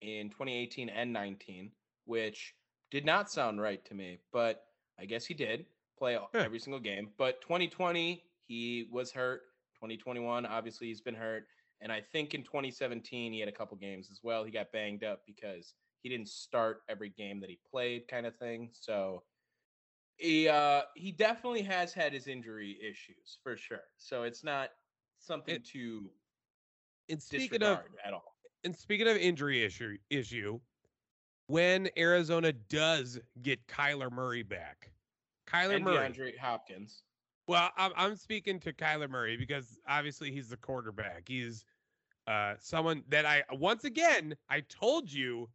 [0.00, 1.70] in 2018 and 19,
[2.04, 2.54] which
[2.90, 4.64] did not sound right to me, but
[4.98, 5.66] I guess he did
[5.98, 7.10] play every single game.
[7.18, 9.42] But 2020, he was hurt.
[9.76, 11.44] 2021, obviously, he's been hurt.
[11.80, 14.44] And I think in 2017, he had a couple games as well.
[14.44, 18.36] He got banged up because he didn't start every game that he played, kind of
[18.36, 18.70] thing.
[18.72, 19.24] So
[20.16, 23.82] he uh he definitely has had his injury issues for sure.
[23.98, 24.70] So it's not
[25.18, 26.10] something It- to
[27.10, 28.36] And speaking of at all.
[28.64, 30.58] and speaking of injury issue issue,
[31.48, 34.90] when Arizona does get Kyler Murray back,
[35.46, 35.96] Kyler And Murray.
[35.96, 37.02] DeAndre Hopkins.
[37.48, 41.24] Well, I'm I'm speaking to Kyler Murray because obviously he's the quarterback.
[41.26, 41.64] He's
[42.26, 45.48] uh someone that I once again I told you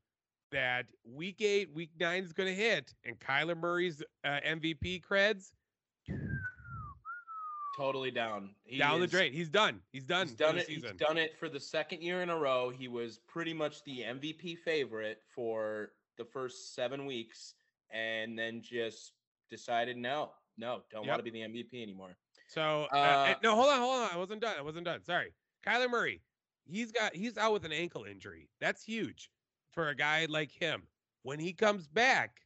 [0.51, 5.51] that week eight, week nine is going to hit, and Kyler Murray's uh, MVP creds
[7.77, 8.49] Totally down.
[8.63, 9.31] He down the drain.
[9.31, 9.79] He's done.
[9.91, 10.27] He's done.
[10.27, 10.67] He's done it.
[10.67, 12.69] He's done it for the second year in a row.
[12.69, 17.53] He was pretty much the MVP favorite for the first seven weeks,
[17.89, 19.13] and then just
[19.51, 21.09] decided no, no, don't Yep.
[21.09, 22.17] want to be the MVP anymore.
[22.47, 24.09] So uh, Uh, no, hold on, hold on.
[24.11, 24.55] I wasn't done.
[24.57, 25.03] I wasn't done.
[25.03, 25.33] Sorry,
[25.65, 26.23] Kyler Murray.
[26.65, 28.49] He's got he's out with an ankle injury.
[28.59, 29.29] That's huge
[29.71, 30.87] for a guy like him.
[31.23, 32.41] When he comes back,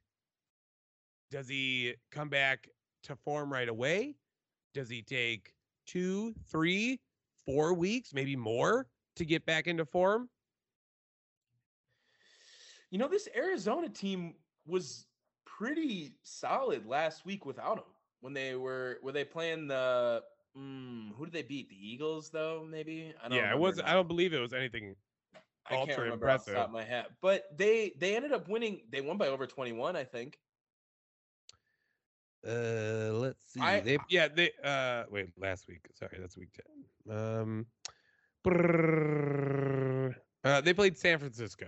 [1.32, 2.68] does he come back
[3.04, 4.16] to form right away?
[4.74, 5.54] Does he take
[5.86, 7.00] two, three,
[7.46, 10.30] four weeks, maybe more to get back into form?
[12.92, 15.08] You know, this Arizona team was
[15.58, 17.84] pretty solid last week without him.
[18.22, 20.24] When they were were they playing the
[20.58, 21.70] mm, who did they beat?
[21.70, 23.14] The Eagles though, maybe?
[23.24, 23.78] I don't Yeah, it was.
[23.78, 23.86] now.
[23.88, 24.96] I don't believe it was anything.
[25.68, 27.06] I can't ultra remember off the top of my head.
[27.22, 28.82] But they they ended up winning.
[28.92, 30.40] They won by over 21, I think.
[32.48, 33.62] Uh, let's see.
[33.62, 35.88] I- they yeah they uh wait last week.
[35.94, 37.18] Sorry, that's week ten.
[37.18, 37.66] Um,
[38.46, 41.68] brrrr, uh, they played San Francisco.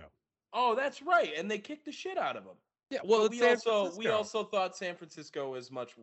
[0.52, 1.32] Oh, that's right.
[1.36, 2.56] And they kicked the shit out of them.
[2.90, 5.94] Yeah, well, But we also we also thought San Francisco was much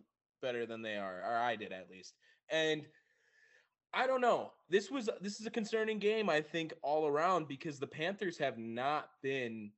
[0.41, 2.13] better than they are, or I did at least.
[2.49, 2.85] And
[3.93, 4.51] I don't know.
[4.69, 8.57] This was this is a concerning game, I think, all around because the Panthers have
[8.57, 9.71] not been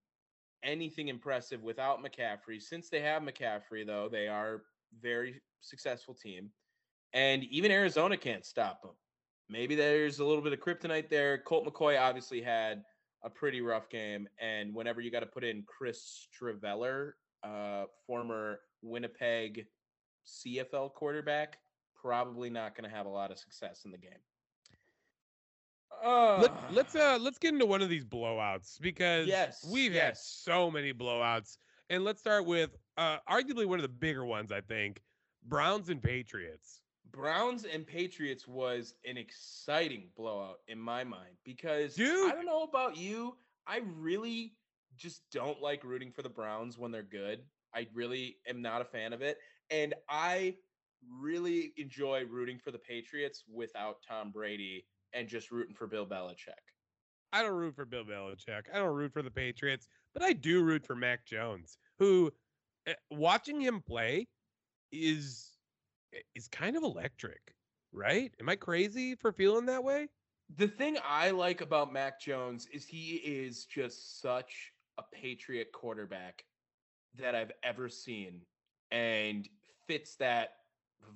[0.64, 2.62] anything impressive without McCaffrey.
[2.62, 4.64] Since they have McCaffrey, though, they are
[5.02, 6.50] very successful team.
[7.14, 8.92] And even Arizona can't stop them.
[9.50, 11.38] Maybe there's a little bit of kryptonite there.
[11.38, 12.84] Colt McCoy obviously had
[13.28, 14.28] a pretty rough game.
[14.40, 17.12] And whenever you got to put in Chris Streveler
[17.44, 19.66] uh, former Winnipeg
[20.26, 21.60] CFL quarterback,
[21.94, 24.12] probably not going to have a lot of success in the game.
[26.04, 30.16] Let, Uh, let's uh let's get into one of these blowouts because Yes, we've had
[30.16, 31.58] so many blowouts.
[31.90, 35.02] And let's start with uh arguably one of the bigger ones, I think.
[35.44, 36.82] Browns and Patriots.
[37.18, 42.32] Browns and Patriots was an exciting blowout in my mind because Dude.
[42.32, 43.36] I don't know about you.
[43.66, 44.54] I really
[44.96, 47.40] just don't like rooting for the Browns when they're good.
[47.74, 49.40] I really am not a fan of it.
[49.72, 50.58] And I
[51.20, 56.54] really enjoy rooting for the Patriots without Tom Brady and just rooting for Bill Belichick.
[57.34, 58.64] I don't root for Bill Belichick.
[58.72, 62.32] I don't root for the Patriots, but I do root for Mac Jones, who
[62.88, 64.28] uh, watching him play
[64.92, 65.57] is eh,
[66.36, 67.56] is kind of electric,
[67.92, 68.34] right?
[68.40, 70.08] Am I crazy for feeling that way?
[70.56, 76.44] The thing I like about Mac Jones is he is just such a Patriot quarterback
[77.16, 78.42] that I've ever seen
[78.92, 79.48] and
[79.88, 80.50] fits that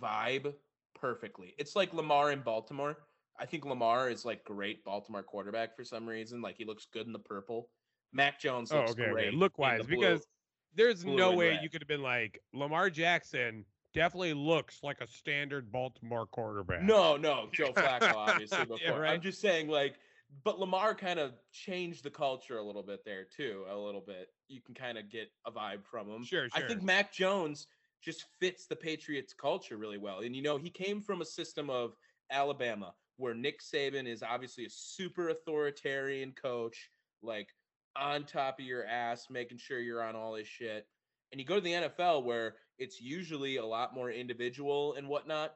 [0.02, 0.54] vibe
[1.00, 1.56] perfectly.
[1.58, 2.98] It's like Lamar in Baltimore.
[3.40, 6.42] I think Lamar is like great Baltimore quarterback for some reason.
[6.42, 7.70] Like he looks good in the purple.
[8.14, 9.12] Mac Jones Oh, looks okay, okay.
[9.12, 9.34] great.
[9.34, 10.28] Look wise, because
[10.76, 11.64] there's blue no way red.
[11.64, 16.84] you could have been like Lamar Jackson definitely looks like a standard Baltimore quarterback.
[16.84, 19.14] No, no, Joe Flacco, obviously, Yeah, right.
[19.14, 19.96] I'm just saying, like,
[20.44, 23.66] but Lamar kind of changed the culture a little bit there, too.
[23.70, 24.30] A little bit.
[24.48, 26.24] You can kind of get a vibe from him.
[26.24, 26.84] Sure, I think.
[26.84, 27.68] Mac Jones
[28.02, 30.20] just fits the Patriots culture really well.
[30.20, 31.96] And, you know, he came from a system of
[32.32, 36.90] Alabama where Nick Saban is obviously a super authoritarian coach,
[37.22, 37.50] like
[37.96, 40.88] on top of your ass, making sure you're on all his shit.
[41.32, 45.56] And you go to the NFL where it's usually a lot more individual and whatnot,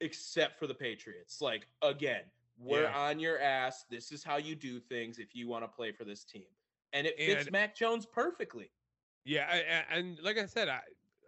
[0.00, 1.40] except for the Patriots.
[1.40, 2.22] Like, again,
[2.58, 2.98] we're Yeah.
[2.98, 3.84] on your ass.
[3.90, 6.46] This is how you do things if you want to play for this team.
[6.92, 8.70] And it fits And- Mac Jones perfectly.
[9.24, 10.80] Yeah, I, I- and like I said, I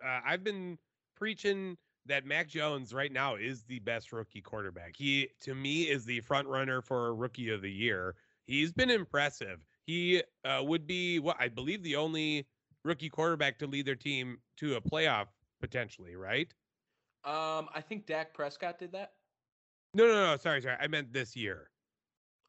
[0.04, 0.78] uh, I've been
[1.14, 4.94] preaching that Mac Jones right now is the best rookie quarterback.
[4.96, 8.14] He to me is the front runner for rookie of the year.
[8.44, 9.64] He's been impressive.
[9.86, 12.46] He uh, would be what I believe the only
[12.86, 15.26] rookie quarterback to lead their team to a playoff
[15.60, 16.52] potentially, right?
[17.24, 19.12] Um, I think Dak Prescott did that.
[19.92, 20.36] No, no, no.
[20.36, 20.76] Sorry, sorry.
[20.80, 21.70] I meant this year.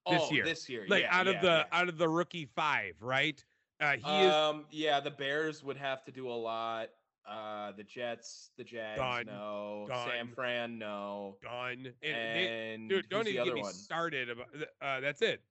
[0.09, 0.45] This oh, year.
[0.45, 0.85] This year.
[0.87, 1.79] Like yeah, out of yeah, the yeah.
[1.79, 3.43] out of the rookie five, right?
[3.79, 6.89] Uh, he is um, yeah, the Bears would have to do a lot.
[7.27, 9.25] Uh, the Jets, the Jags, Done.
[9.25, 9.85] no.
[9.89, 10.29] Done.
[10.33, 11.35] Fran, no.
[11.43, 11.93] done.
[12.01, 13.73] And, And, dude, don't even get me one?
[13.73, 14.47] started about.
[14.81, 15.41] Uh, that's it.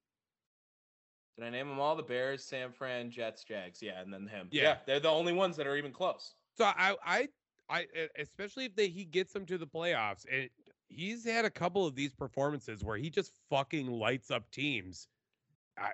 [1.36, 1.94] Did I name them all?
[1.96, 3.82] The Bears, San Fran, Jets, Jags.
[3.82, 4.48] Yeah, and then him.
[4.50, 4.62] Yeah.
[4.62, 6.34] Yeah, they're the only ones that are even close.
[6.56, 7.28] So I, I,
[7.68, 7.86] I,
[8.18, 10.48] especially if they, he gets them to the playoffs, and
[10.88, 15.08] he's had a couple of these performances where he just fucking lights up teams.
[15.78, 15.90] I,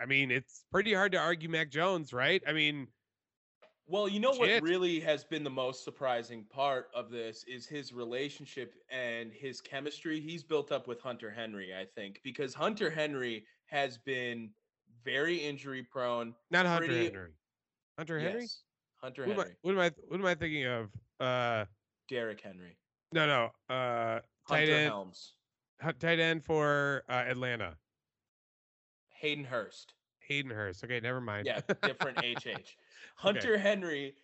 [0.00, 2.42] I mean, it's pretty hard to argue Mac Jones, right?
[2.46, 2.86] I mean,
[3.86, 4.62] Well, you know Shit.
[4.62, 9.60] what really has been the most surprising part of this is his relationship and his
[9.60, 14.50] chemistry he's built up with Hunter Henry, I think, because Hunter Henry has been
[15.04, 16.34] very injury prone.
[16.50, 17.30] not Hunter Pretty- Henry.
[17.96, 18.40] Hunter Henry.
[18.42, 18.62] Yes,
[18.96, 19.56] Hunter What am, I, Henry.
[19.62, 19.90] what am I?
[20.08, 20.90] What am I thinking of?
[21.20, 21.64] Uh,
[22.08, 22.76] Derrick Henry.
[23.12, 23.44] no, no.
[23.74, 25.32] Uh, tight Hunter end, Helms.
[26.00, 27.76] tight end for uh, Atlanta.
[29.20, 29.94] Hayden Hurst.
[30.20, 30.84] Hayden Hurst.
[30.84, 31.46] Okay, never mind.
[31.46, 32.76] Yeah, different HH.
[33.16, 34.14] Hunter Henry,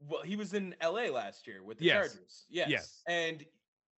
[0.00, 2.12] well, he was in LA last year with the Yes.
[2.12, 2.46] Chargers.
[2.48, 2.68] Yes.
[2.70, 3.02] Yes.
[3.08, 3.44] And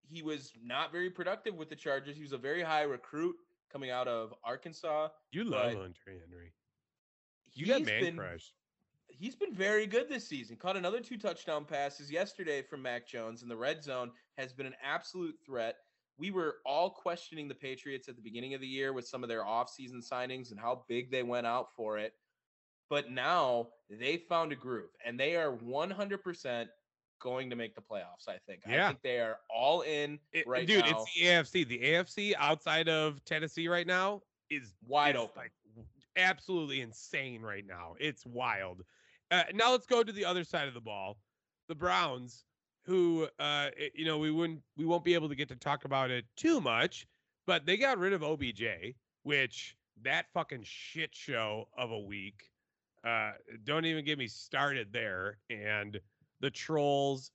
[0.09, 2.17] he was not very productive with the Chargers.
[2.17, 3.37] He was a very high recruit
[3.71, 5.09] coming out of Arkansas.
[5.33, 6.53] You love Hunter Henry.
[7.53, 8.53] You got He's man been- crush.
[9.13, 10.57] He's been very good this season.
[10.57, 14.13] Caught another two touchdown passes yesterday from Mac Jones in the red zone.
[14.39, 15.77] Has been an absolute threat.
[16.17, 19.29] We were all questioning the Patriots at the beginning of the year with some of
[19.29, 22.15] their offseason signings and how big they went out for it.
[22.89, 26.67] But now they found a groove and they are 100%
[27.21, 28.63] going to make the playoffs, I think.
[28.67, 28.89] I Yeah.
[28.89, 30.87] think they are all in It- right dude, now.
[30.87, 31.65] Dude, it's the AFC.
[31.65, 35.43] The AFC outside of Tennessee right now is Wide is, open.
[35.43, 35.53] like
[36.17, 37.95] absolutely insane right now.
[38.01, 38.85] It's wild.
[39.31, 41.19] Uh, now let's go to the other side of the ball.
[41.69, 42.45] The Browns,
[42.85, 45.85] who uh, i- you know we wouldn't we won't be able to get to talk
[45.85, 47.07] about it too much,
[47.47, 52.51] but they got rid of OBJ, which that fucking shit show of a week.
[53.05, 53.33] Uh,
[53.65, 55.39] don't even get me started there.
[55.49, 56.01] And
[56.41, 57.31] the trolls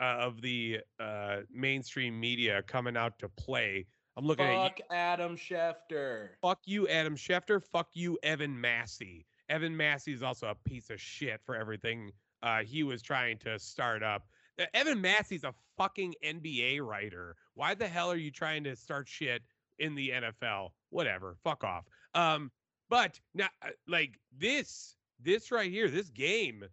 [0.00, 3.86] uh, of the uh, mainstream media coming out to play.
[4.16, 4.58] I'm looking at you.
[4.58, 6.28] Fuck Adam Schefter.
[6.42, 7.62] Fuck you, Adam Schefter.
[7.62, 9.26] Fuck you, Evan Massey.
[9.48, 13.58] Evan Massey is also a piece of shit for everything uh, he was trying to
[13.58, 14.26] start up.
[14.60, 17.36] Uh, Evan Massey's a fucking NBA writer.
[17.54, 19.42] Why the hell are you trying to start shit
[19.78, 20.70] in the NFL?
[20.90, 21.36] Whatever.
[21.42, 21.84] Fuck off.
[22.14, 22.50] Um,
[22.88, 26.64] but now, uh, like this, this right here, this game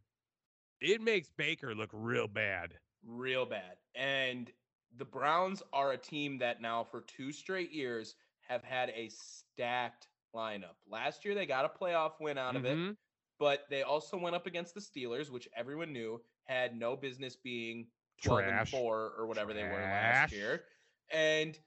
[0.82, 2.80] it makes Baker look real bad.
[3.04, 3.78] real bad.
[3.96, 4.52] And
[4.98, 10.08] the Browns are a team that now for two straight years have had a stacked
[10.36, 10.76] lineup.
[10.88, 12.98] Last year they got a playoff win out of it, Mhm.
[13.40, 17.92] but they also went up against the Steelers, which everyone knew had no business being
[18.24, 18.60] 12 Trash.
[18.60, 20.66] and 4 or whatever they were last year.
[21.10, 21.58] And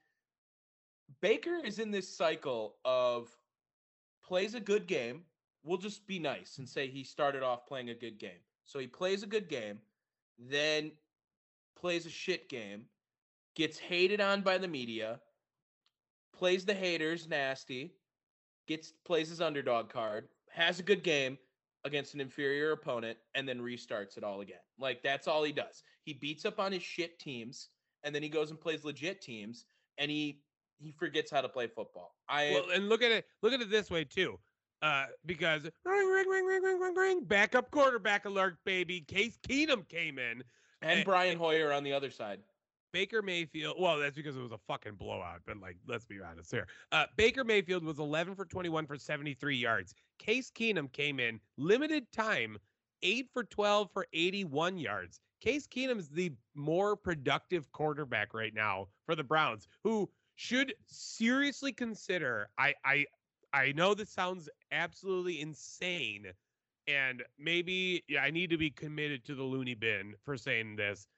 [1.20, 3.36] Baker is in this cycle of
[4.22, 5.24] plays a good game.
[5.62, 8.44] We'll just be nice and say he started off playing a good game.
[8.70, 9.80] So he plays a good game,
[10.38, 10.92] then
[11.76, 12.84] plays a shit game,
[13.56, 15.18] gets hated on by the media,
[16.32, 17.96] plays the haters nasty,
[18.68, 21.36] gets plays his underdog card, has a good game
[21.84, 24.62] against an inferior opponent, and then restarts it all again.
[24.78, 25.82] Like that's all he does.
[26.04, 27.70] He beats up on his shit teams,
[28.04, 29.64] and then he goes and plays legit teams,
[29.98, 30.42] and he
[30.78, 32.14] he forgets how to play football.
[32.28, 33.24] I Well, and look at it.
[33.42, 34.38] Look at it this way too,
[34.82, 39.00] uh, because ring, ring, ring, ring, ring, ring, ring, backup quarterback alert, baby.
[39.00, 40.42] Case Keenum came in.
[40.82, 42.40] and eh, Brian Hoyer on the other side.
[42.92, 43.76] Baker Mayfield.
[43.78, 45.40] Well, that's because it was a fucking blowout.
[45.46, 46.66] But like, let's be honest here.
[46.90, 49.94] Uh, Baker Mayfield was 11 for 21 for 73 yards.
[50.18, 52.58] Case Keenum came in limited time,
[53.02, 55.20] eight for 12 for 81 yards.
[55.40, 61.72] Case Keenum is the more productive quarterback right now for the Browns, who should seriously
[61.72, 62.48] consider.
[62.58, 63.06] I I
[63.52, 66.26] I know this sounds absolutely insane,
[66.86, 71.08] and maybe yeah, I need to be committed to the loony bin for saying this.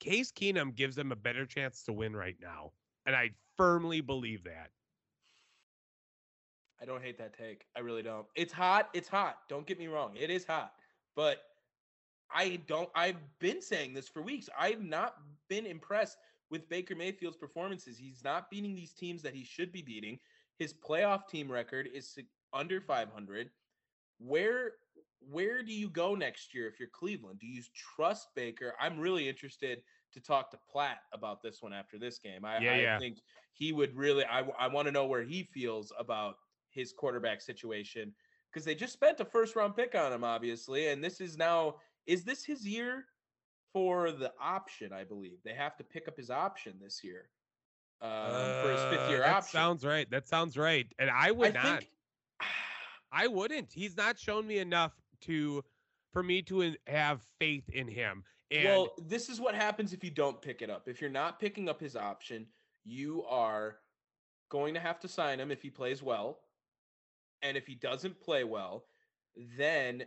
[0.00, 2.72] Case Keenum gives them a better chance to win right now.
[3.06, 4.70] And I firmly believe that.
[6.80, 7.64] I don't hate that take.
[7.74, 8.26] I really don't.
[8.34, 8.90] It's hot.
[8.92, 9.38] It's hot.
[9.48, 10.12] Don't get me wrong.
[10.18, 10.72] It is hot.
[11.14, 11.38] But
[12.30, 14.48] I don't I've been saying this for weeks.
[14.58, 15.16] I've not
[15.48, 16.18] been impressed
[16.50, 17.96] with Baker Mayfield's performances.
[17.96, 20.18] He's not beating these teams that he should be beating.
[20.58, 22.18] His playoff team record is
[22.52, 23.50] under 500.
[24.18, 24.72] Where
[25.28, 27.40] where do you go next year if you're Cleveland?
[27.40, 28.74] Do you trust Baker?
[28.80, 29.82] I'm really interested
[30.12, 32.44] to talk to Platt about this one after this game.
[32.44, 32.98] I, Yeah, I yeah.
[32.98, 33.18] think
[33.56, 36.36] he would really I, I want to know where he feels about
[36.70, 38.14] his quarterback situation
[38.52, 41.76] because they just spent a first round pick on him obviously and this is now
[42.06, 43.06] is this his year
[43.72, 47.30] for the option i believe they have to pick up his option this year
[48.02, 48.10] um,
[48.62, 50.10] for his fifth Uh, year that option sounds right.
[50.10, 50.86] That sounds right.
[50.98, 51.78] And I would I not.
[51.80, 51.90] think
[53.12, 53.72] I wouldn't.
[53.72, 54.92] He's not shown me enough
[55.22, 55.64] to
[56.12, 58.24] for me to have faith in him.
[58.50, 61.40] And well this is what happens if you don't pick it up if you're not
[61.40, 62.46] picking up his option
[62.84, 63.78] you are
[64.50, 66.38] going to have to sign him if he plays well
[67.42, 68.84] and if he doesn't play well
[69.58, 70.04] then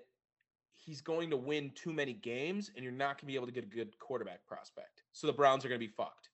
[0.73, 3.51] he's going to win too many games and you're not going to be able to
[3.51, 6.28] get a good quarterback prospect so the browns are going to be fucked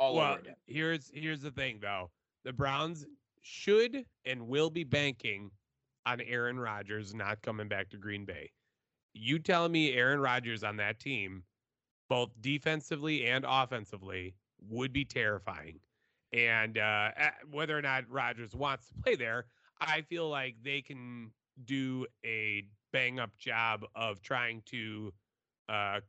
[0.00, 2.10] all well, over again here's here's the thing though.
[2.44, 3.06] The Browns
[3.42, 5.50] should and will be banking
[6.06, 8.50] on Aaron Rodgers not coming back to Green Bay.
[9.12, 11.42] You telling me Aaron Rodgers on that team,
[12.08, 14.34] both defensively and offensively,
[14.68, 15.78] would be terrifying.
[16.32, 17.10] And uh,
[17.50, 19.46] whether or not Rodgers wants to play there,
[19.80, 21.32] I feel like they can
[21.64, 25.12] do a bang up job of trying to
[25.68, 26.00] uh,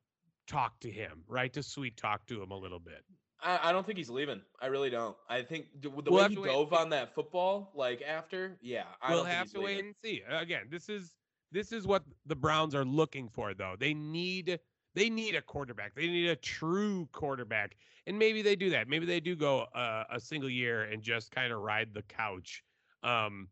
[0.48, 1.52] talk to him, right?
[1.54, 3.04] To sweet talk to him a little bit.
[3.44, 6.36] I, I don't think he's leaving i really don't i think the We'll way he
[6.36, 10.24] dove on that football like after yeah i we'll have to wait and see.
[10.30, 11.16] Again, this is
[11.52, 13.76] this is what the Browns are looking for, though.
[13.78, 14.60] They need
[14.96, 15.96] they need a quarterback.
[15.96, 17.76] They need a true quarterback,
[18.08, 18.88] and maybe they do that.
[18.88, 22.64] Maybe they do go uh, a single year and just kind of ride the couch.
[23.04, 23.48] Um,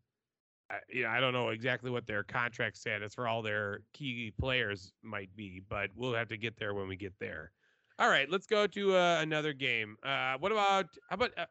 [0.69, 4.31] I, you know, I don't know exactly what their contract status for all their key
[4.37, 7.51] players might be, but we'll have to get there when we get there.
[7.99, 9.97] All right, let's go to uh, another game.
[10.03, 11.45] Uh, what about how about uh,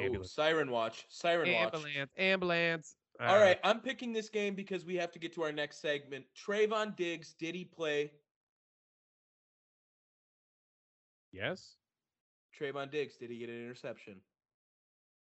[0.00, 2.96] Ooh, siren watch siren watch ambulance, ambulance.
[3.20, 6.24] All right, I'm picking this game because we have to get to our next segment.
[6.34, 8.10] Trevon Diggs, did he play?
[11.32, 11.76] Yes.
[12.58, 14.16] Trevon Diggs, did he get an interception?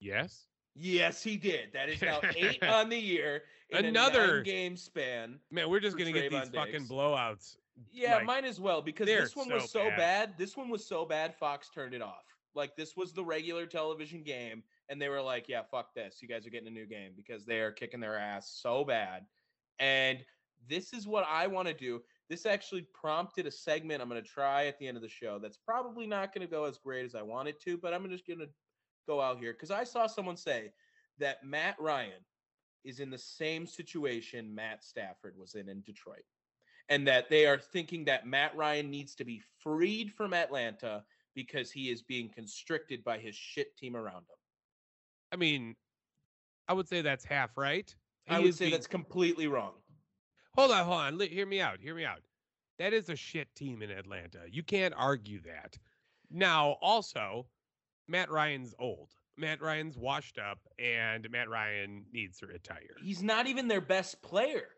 [0.01, 0.47] Yes.
[0.75, 1.73] Yes, he did.
[1.73, 5.39] That is now eight on the year in Another- game span.
[5.51, 7.57] Man, we're just gonna get these Trevon fucking blowouts.
[7.93, 9.97] Yeah, Like, mine as well because this one was so so bad.
[9.97, 10.39] bad.
[10.39, 11.35] This one was so bad.
[11.35, 12.25] Fox turned it off.
[12.55, 16.21] Like this was the regular television game, and they were like, "Yeah, fuck this.
[16.23, 19.27] You guys are getting a new game because they are kicking their ass so bad."
[19.79, 20.25] And
[20.69, 22.03] this is what I want to do.
[22.29, 25.39] This actually prompted a segment I'm going to try at the end of the show.
[25.39, 28.09] That's probably not going to go as great as I want it to, but I'm
[28.09, 28.49] just going to
[29.07, 30.73] go out here because I saw someone say
[31.19, 32.25] that Matt Ryan
[32.85, 36.25] is in the same situation Matt Stafford was in in Detroit
[36.89, 41.71] and that they are thinking that Matt Ryan needs to be freed from Atlanta because
[41.71, 44.37] he is being constricted by his shit team around him.
[45.33, 45.77] I mean,
[46.69, 47.95] I would say that's half right.
[48.29, 49.75] I would say being- that's completely wrong.
[50.57, 51.21] Hold on, hold on.
[51.21, 51.81] Hear me out.
[51.81, 52.23] Hear me out.
[52.79, 54.41] That is a shit team in Atlanta.
[54.51, 55.79] You can't argue that.
[56.31, 57.47] Now, also,
[58.09, 59.11] Matt Ryan's old.
[59.37, 62.97] Matt Ryan's washed up, and Matt Ryan needs to retire.
[63.03, 64.69] He's not even their best player.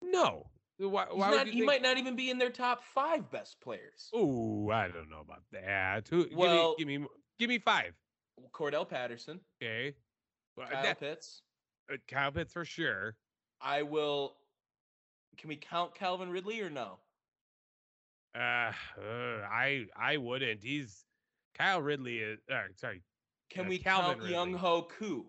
[0.00, 0.50] No.
[0.78, 3.60] Why, why not, you he think- might not even be in their top five best
[3.60, 4.10] players.
[4.12, 6.06] Oh, I don't know about that.
[6.08, 7.08] Who, Well- give me, give me,
[7.38, 7.94] give me five.
[8.52, 9.94] Cordarrelle Patterson, Okay.
[10.56, 11.42] Well, Kyle that- Pitts.
[11.90, 13.16] uh, Kyle Pitts for sure.
[13.60, 14.36] I will.
[15.38, 16.98] Can we count Calvin Ridley or no?
[18.34, 18.38] Uh,
[18.98, 20.62] uh, I I wouldn't.
[20.62, 21.04] He's
[21.54, 22.38] Kyle Ridley is.
[22.50, 23.02] Uh, sorry.
[23.48, 25.26] Can Uh, we Calvin count Younghoe Koo?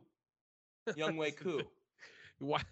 [0.97, 1.61] Young Wei Koo.
[2.39, 2.65] What?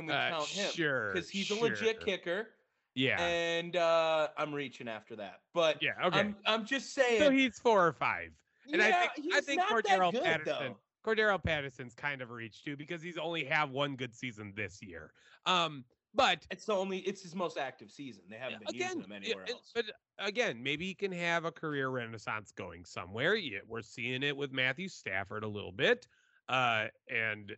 [0.00, 0.70] Can we Uh, count him?
[0.72, 2.50] sure, Because he's a legit kicker,
[2.94, 3.20] Yeah.
[3.20, 5.40] and uh, I'm reaching after that.
[5.54, 5.92] But yeah.
[6.04, 6.18] Okay.
[6.18, 7.20] I'm I'm just saying.
[7.20, 8.32] so he's four or five.
[8.72, 10.54] And I yeah, think I think Cordarrelle good, Patterson.
[10.74, 10.76] though.
[11.04, 15.12] Cordarrelle Patterson's kind of reached too because he's only have one good season this year.
[15.46, 15.84] Um,
[16.14, 16.98] but It's the only.
[16.98, 18.24] It's his most active season.
[18.28, 19.70] They haven't been again, using him anywhere and- else.
[19.74, 19.84] but
[20.18, 23.34] again, maybe he can have a career renaissance going somewhere.
[23.36, 26.06] Yeah, we're seeing it with Matthew Stafford a little bit,
[26.48, 27.56] uh, and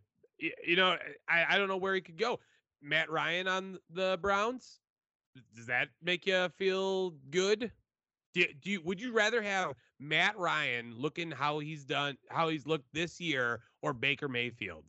[0.67, 0.97] you know,
[1.29, 2.41] I, I don't know where he could go.
[2.83, 4.81] Matt Ryan on the Browns,
[5.55, 7.71] does that make you feel good?
[8.35, 12.67] Do, do you would you rather have Matt Ryan looking how he's done, how he's
[12.67, 14.85] looked this year, or Baker Mayfield?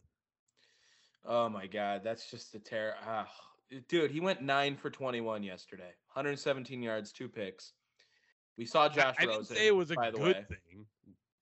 [1.25, 2.95] Oh my God, that's just a terror.
[3.05, 3.29] Ah,
[3.87, 7.73] dude, he went nine for 21 yesterday, 117 yards, two picks.
[8.57, 9.55] We saw I- Josh I, didn't Rosen.
[9.55, 10.33] say it was a good way.
[10.47, 10.85] thing.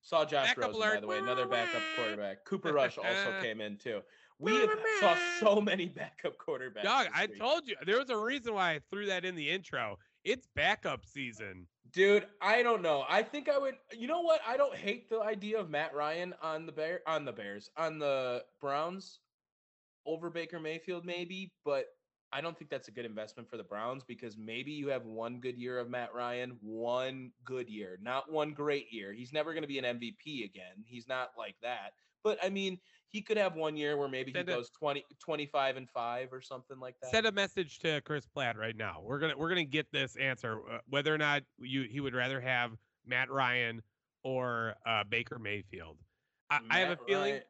[0.02, 2.44] Saw Josh Backup Rosen, by the way, another backup quarterback.
[2.44, 4.00] Cooper Rush also came in too.
[4.38, 6.82] We have saw so many backup quarterbacks.
[6.82, 9.98] Dog, I told you there was a reason why I threw that in the intro.
[10.24, 11.68] It's backup season.
[11.92, 13.04] Dude, I don't know.
[13.08, 13.74] I think I would.
[13.96, 14.40] You know what?
[14.46, 18.00] I don't hate the idea of Matt Ryan on the bear on the Bears on
[18.00, 19.20] the Browns
[20.06, 21.86] over Baker Mayfield, maybe, but
[22.32, 25.38] I don't think that's a good investment for the Browns because maybe you have one
[25.38, 29.12] good year of Matt Ryan, one good year, not one great year.
[29.12, 30.82] He's never going to be an MVP again.
[30.86, 31.92] He's not like that.
[32.24, 32.78] But I mean,
[33.08, 36.32] he could have one year where maybe he Send a- goes 20, 25 and 5
[36.32, 37.10] or something like that.
[37.10, 39.00] Send a message to Chris Platt right now.
[39.02, 42.40] We're gonna we're gonna get this answer uh, whether or not you he would rather
[42.40, 42.70] have
[43.04, 43.82] Matt Ryan
[44.22, 45.98] or uh, Baker Mayfield.
[46.48, 47.42] I, I have a feeling Ryan-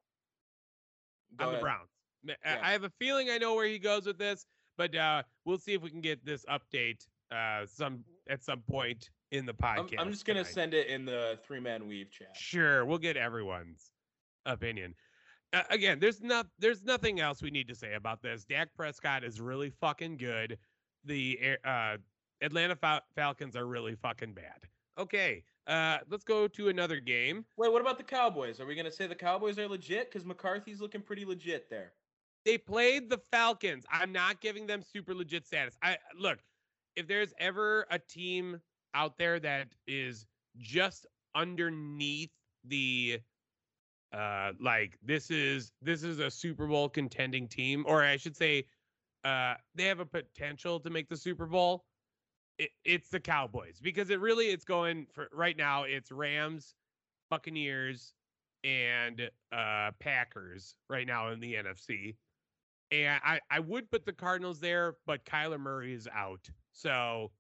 [1.39, 1.61] Go on the.
[1.61, 1.89] Browns.
[2.24, 2.35] Yeah.
[2.62, 4.47] I have a feeling I know where he goes with this,
[4.83, 9.11] but uh, we'll see if we can get this update uh, some at some point
[9.30, 9.95] in the I'm, podcast.
[9.99, 10.55] I'm just gonna tonight.
[10.55, 12.37] send it in the three man weave chat.
[12.37, 13.93] Sure, we'll get everyone's
[14.45, 14.95] opinion.
[15.53, 18.45] Uh, again, there's not there's nothing else we need to say about this.
[18.45, 20.59] Dak Prescott is really fucking good.
[21.05, 21.99] The uh,
[22.41, 24.66] Atlanta Fal- Falcons are really fucking bad.
[24.99, 27.45] Okay, uh, let's go to another game.
[27.57, 28.59] Wait, what about the Cowboys?
[28.61, 30.11] Are we gonna say the Cowboys are legit?
[30.11, 31.93] Because McCarthy's looking pretty legit there.
[32.45, 33.84] They played the Falcons.
[33.90, 35.76] I'm not giving them super legit status.
[35.82, 36.38] I look,
[36.97, 38.61] if there's ever a team
[38.95, 40.26] out there that is
[40.59, 42.30] just underneath
[42.64, 43.20] the
[44.12, 48.66] uh like this is this is a Super Bowl contending team or I should say
[49.24, 51.84] uh they have a potential to make the Super Bowl.
[52.59, 56.74] It, it's the Cowboys because it really it's going for right now it's Rams,
[57.30, 58.14] Buccaneers
[58.64, 62.16] and uh Packers right now in the NFC.
[62.93, 66.49] And I, I would put the Cardinals there, but Kyler Murray is out.
[66.72, 67.30] So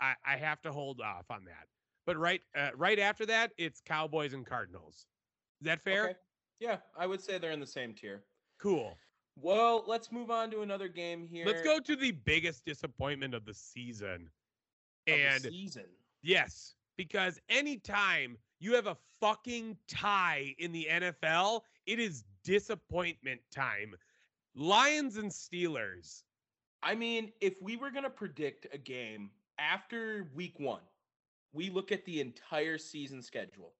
[0.00, 1.66] I, I have to hold off on that.
[2.04, 5.06] But right uh, right after that, it's Cowboys and Cardinals.
[5.60, 6.04] Is that fair?
[6.04, 6.14] Okay.
[6.58, 8.24] Yeah, I would say they're in the same tier.
[8.60, 8.96] Cool.
[9.40, 11.46] Well, let's move on to another game here.
[11.46, 14.28] Let's go to the biggest disappointment of the season.
[15.06, 15.84] of the season.
[16.22, 23.94] yes, because anytime you have a fucking tie in the NFL, it is disappointment time.
[24.58, 26.24] Lions and Steelers.
[26.82, 30.82] I mean, if we were gonna predict a game after week one,
[31.52, 33.72] we look at the entire season schedule.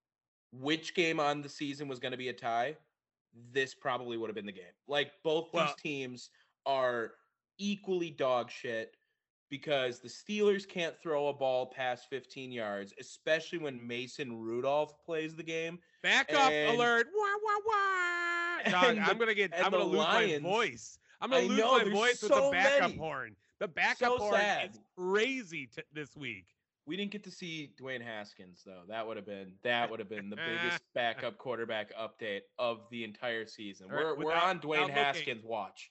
[0.53, 2.77] Which game on the season was gonna be a tie?
[3.53, 4.65] This probably would have been the game.
[4.87, 6.31] Like both Well- these teams
[6.65, 7.15] are
[7.59, 8.97] equally dog shit
[9.51, 15.35] because the Steelers can't throw a ball past 15 yards, especially when Mason Rudolph plays
[15.35, 15.79] the game.
[16.03, 17.07] Backup And- alert.
[17.15, 18.63] Wah, wah, wah.
[18.71, 20.99] Dog, And I'm gonna get I'm gonna lose Lions- my voice.
[21.21, 22.97] I'm gonna I lose know, my voice with the backup many.
[22.97, 23.37] horn.
[23.61, 24.71] The backup So horn sad.
[24.71, 26.47] is crazy t- this week.
[26.87, 28.83] We didn't get to see Dwayne Haskins though.
[28.89, 33.05] That would have been that would have been the biggest backup quarterback update of the
[33.05, 33.89] entire season.
[33.89, 35.91] Right, We're we're on without Dwayne looking- Haskins watch.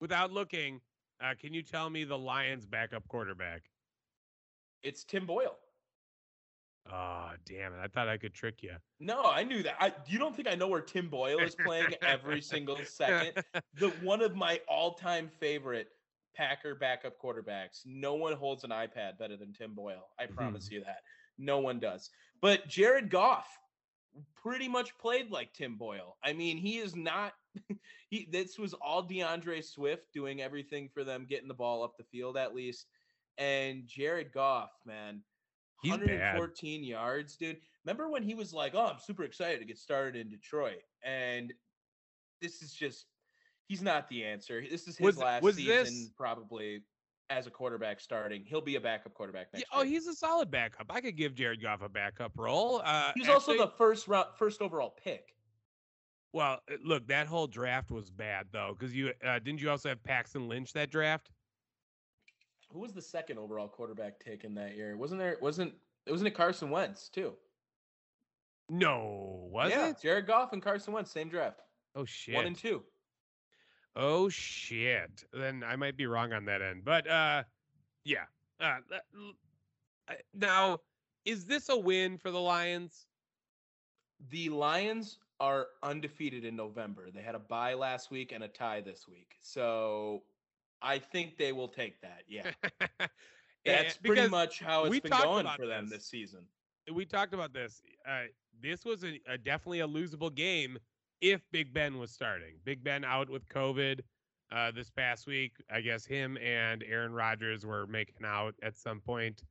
[0.00, 0.80] Without looking,
[1.22, 3.62] uh, can you tell me the Lions backup quarterback?
[4.82, 5.56] It's Tim Boyle.
[6.92, 7.78] Oh, damn it.
[7.82, 8.74] I thought I could trick you.
[9.00, 9.74] No, I knew that.
[9.80, 13.42] I, you don't think I know where Tim Boyle is playing every single second?
[13.78, 15.88] The one of my all-time favorite
[16.36, 17.80] Packer backup quarterbacks.
[17.84, 20.06] No one holds an iPad better than Tim Boyle.
[20.18, 20.98] I promise you that.
[21.38, 22.10] No one does.
[22.40, 23.46] But Jared Goff
[24.34, 26.16] pretty much played like Tim Boyle.
[26.22, 27.32] I mean, he is not
[28.10, 32.04] he this was all DeAndre Swift doing everything for them, getting the ball up the
[32.04, 32.86] field at least.
[33.38, 35.22] And Jared Goff, man,
[35.82, 36.00] He's bad.
[36.38, 37.58] 114 yards, dude.
[37.84, 41.52] Remember when he was like, "Oh, I'm super excited to get started in Detroit," and
[42.40, 43.06] this is just
[43.68, 44.62] he's not the answer.
[44.68, 46.82] This is his Was- last was season, this- probably
[47.28, 48.44] as a quarterback starting.
[48.44, 49.92] He'll be a backup quarterback Yeah, next oh, year.
[49.94, 50.86] he's a solid backup.
[50.90, 52.80] I could give Jared Goff a backup role.
[52.84, 55.35] Uh, He's also actually- the first round, first overall pick.
[56.36, 59.88] Well, uh, look, that whole draft was bad though, because you uh, didn't you also
[59.88, 61.30] have Paxton Lynch that draft?
[62.70, 64.98] Who was the second overall quarterback taken that year?
[64.98, 65.38] Wasn't there?
[65.40, 65.72] Wasn't
[66.06, 66.10] it?
[66.10, 67.32] wasn't it Carson Wentz too?
[68.68, 69.96] No, was yeah, it?
[70.02, 71.62] Jared Goff and Carson Wentz, same draft,
[71.94, 72.34] Oh shit.
[72.34, 72.82] one and two.
[73.94, 75.24] Oh shit.
[75.32, 76.84] Then I might be wrong on that end.
[76.84, 77.44] But uh
[78.04, 78.24] yeah.
[78.60, 79.32] Uh that- l-
[80.06, 80.80] I- now
[81.24, 83.06] is this a win for the Lions?
[84.28, 87.10] The Lions are undefeated in November.
[87.14, 90.22] They had a bye last week and a tie this week, so
[90.82, 92.22] I think they will take that.
[92.28, 92.50] Yeah,
[93.64, 95.98] that's pretty much how it's been going for them this.
[95.98, 96.40] this season.
[96.92, 97.82] we talked about this.
[98.08, 98.24] Uh
[98.62, 100.78] this was a, a definitely a losable game
[101.20, 102.54] if Big Ben was starting.
[102.64, 104.00] Big Ben out with COVID
[104.52, 105.52] uh this past week.
[105.70, 109.42] I guess him and Aaron Rodgers were making out at some point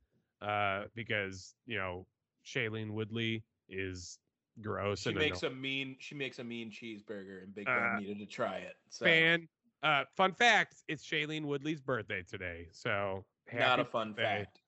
[0.42, 2.06] uh because, you know,
[2.44, 4.18] Shailene Woodley is
[4.62, 5.96] gross She makes a mean.
[5.98, 8.76] She makes a mean cheeseburger, and Big Uh, Ben needed to try it.
[8.88, 9.48] So fan.
[9.82, 14.38] Uh, fun fact: It's Shailene Woodley's birthday today, so not a fun birthday.
[14.38, 14.60] fact.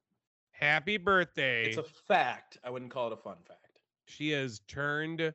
[0.51, 1.67] Happy birthday!
[1.67, 2.59] It's a fact.
[2.65, 3.81] I wouldn't call it a fun fact.
[4.07, 5.33] she has turned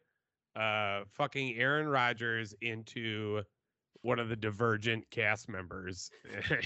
[0.56, 3.44] uh fucking Aaron Rodgers into
[4.04, 6.12] one of the Divergent cast members.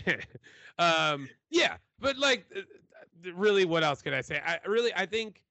[0.80, 4.42] um, yeah, but like, uh, uh, really, what else could I say?
[4.46, 5.42] I really, I think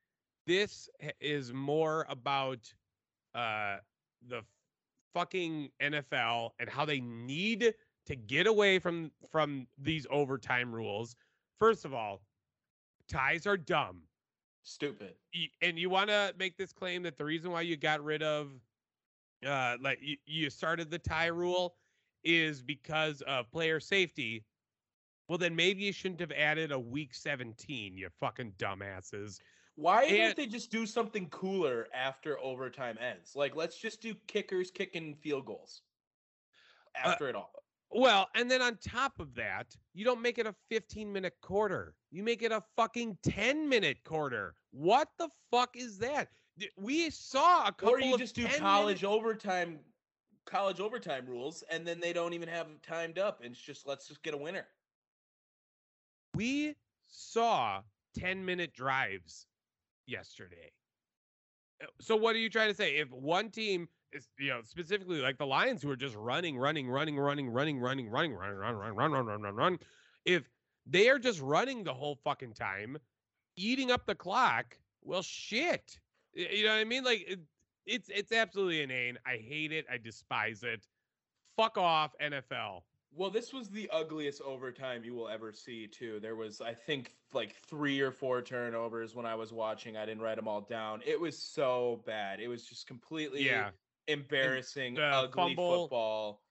[0.46, 0.88] this
[1.20, 2.72] is more about
[3.34, 3.76] uh
[4.28, 4.42] the
[5.14, 7.74] fucking NFL and how they need
[8.06, 11.16] to get away from from these overtime rules.
[11.58, 12.22] First of all,
[13.08, 14.02] ties are dumb
[14.62, 15.14] Stupid.
[15.62, 18.50] and you want to make this claim that the reason why you got rid of
[19.46, 21.76] uh like you, you started the tie rule
[22.24, 24.44] is because of player safety
[25.28, 29.38] well then maybe you shouldn't have added a week 17 you fucking dumbasses
[29.76, 33.36] Why And- don't they just do something cooler after overtime ends?
[33.36, 35.82] Like, let's just do kickers kicking field goals
[36.96, 37.52] Uh, after it all.
[37.90, 41.94] well and then on top of that you don't make it a 15 minute quarter
[42.10, 46.28] you make it a fucking 10 minute quarter what the fuck is that
[46.76, 49.84] we saw a couple Or you of just do college minute- overtime,
[50.46, 53.42] college overtime rules, and then they don't even have them timed up.
[53.42, 54.66] And it's just let's just get a winner.
[56.34, 56.74] we
[57.08, 57.82] saw
[58.14, 59.46] 10 minute drives
[60.06, 60.72] yesterday.
[61.82, 62.96] Uh, So what are you trying to say?
[62.96, 66.88] If one team is, you know, specifically like the Lions who are just running, running,
[66.88, 69.78] running, running, running, running, running, run, run, run, run, run, run, run, run,
[70.24, 70.48] if
[70.86, 72.96] they are just running the whole fucking time,
[73.56, 75.98] eating up the clock, well, shit.
[76.34, 77.04] You know what I mean?
[77.04, 77.38] Like
[77.86, 79.18] it's it's absolutely inane.
[79.24, 79.86] I hate it.
[79.90, 80.86] I despise it.
[81.56, 82.82] Fuck off, NFL.
[83.16, 86.20] Well, this was the ugliest overtime you will ever see, too.
[86.20, 89.96] There was, I think, like three or four turnovers when I was watching.
[89.96, 91.00] I didn't write them all down.
[91.06, 92.40] It was so bad.
[92.40, 93.70] It was just completely Yeah.
[94.06, 96.42] embarrassing, the ugly fumble, football.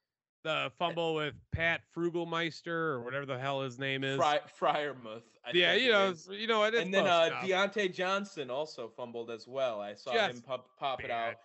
[0.44, 4.18] the fumble with Pat Frugalmeister or whatever the hell his name is.
[4.18, 5.24] Fry, Freiermuth.
[5.46, 6.28] I yeah, you know, is.
[6.32, 6.64] you know?
[6.64, 7.42] And then uh.
[7.44, 9.80] Diontae Johnson also fumbled as well.
[9.82, 11.36] I saw him pop, pop it out.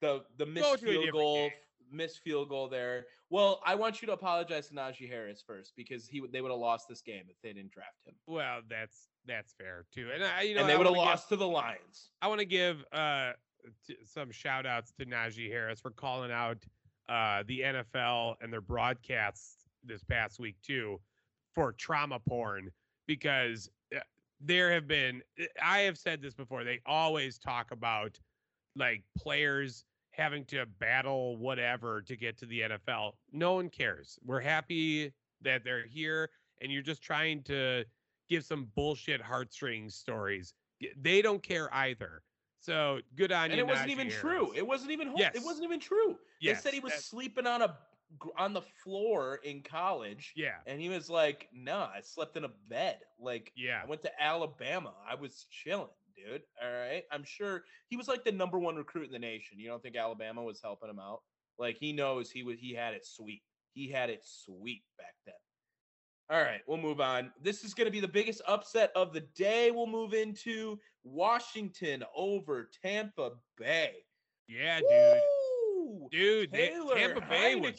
[0.00, 1.50] The the missed field goal, game.
[1.92, 3.06] missed field goal there.
[3.34, 6.60] Well, I want you to apologize to Najee Harris first because he they would have
[6.60, 10.42] lost this game if they didn't draft him, Well, that's that's fair too, and I,
[10.42, 12.10] you know, and they would have wanna give- lost to the Lions.
[12.22, 13.32] I want to give uh
[13.88, 16.58] t- some shout outs to Najee Harris for calling out
[17.08, 21.00] uh the NFL and their broadcasts this past week too
[21.56, 22.70] for trauma porn
[23.08, 23.98] because uh,
[24.40, 25.22] there have been
[25.60, 28.16] I have said this before they always talk about
[28.76, 29.84] like players
[30.16, 33.12] having to battle whatever to get to the NFL.
[33.32, 34.18] No one cares.
[34.24, 35.12] We're happy
[35.42, 36.30] that they're here
[36.62, 37.84] and you're just trying to
[38.28, 40.54] give some bullshit heartstrings stories.
[41.00, 42.22] They don't care either.
[42.60, 43.60] So good on And you.
[43.60, 44.20] And it wasn't Najee even Harris.
[44.20, 44.52] true.
[44.56, 45.12] It wasn't even.
[45.16, 45.34] Yes.
[45.34, 46.16] It wasn't even true.
[46.40, 47.76] Yes, They said he was sleeping on a
[48.38, 50.32] on the floor in college.
[50.36, 50.54] Yeah.
[50.66, 53.00] And he was like, "Nah, I slept in a bed.
[53.18, 53.80] Like, Yeah.
[53.82, 54.94] I went to Alabama.
[55.06, 56.42] I was chilling, dude." dude.
[56.62, 57.02] All right.
[57.10, 59.58] I'm sure he was like the number one recruit in the nation.
[59.58, 61.20] You don't think Alabama was helping him out?
[61.58, 63.42] Like he knows he was he had it sweet.
[63.74, 65.34] He had it sweet back then.
[66.30, 67.30] All right, we'll move on.
[67.42, 69.70] This is going to be the biggest upset of the day.
[69.70, 73.92] We'll move into Washington over Tampa Bay.
[74.48, 75.20] Yeah, dude.
[75.80, 76.08] Woo!
[76.10, 77.74] Dude, they, Taylor Tampa Bay was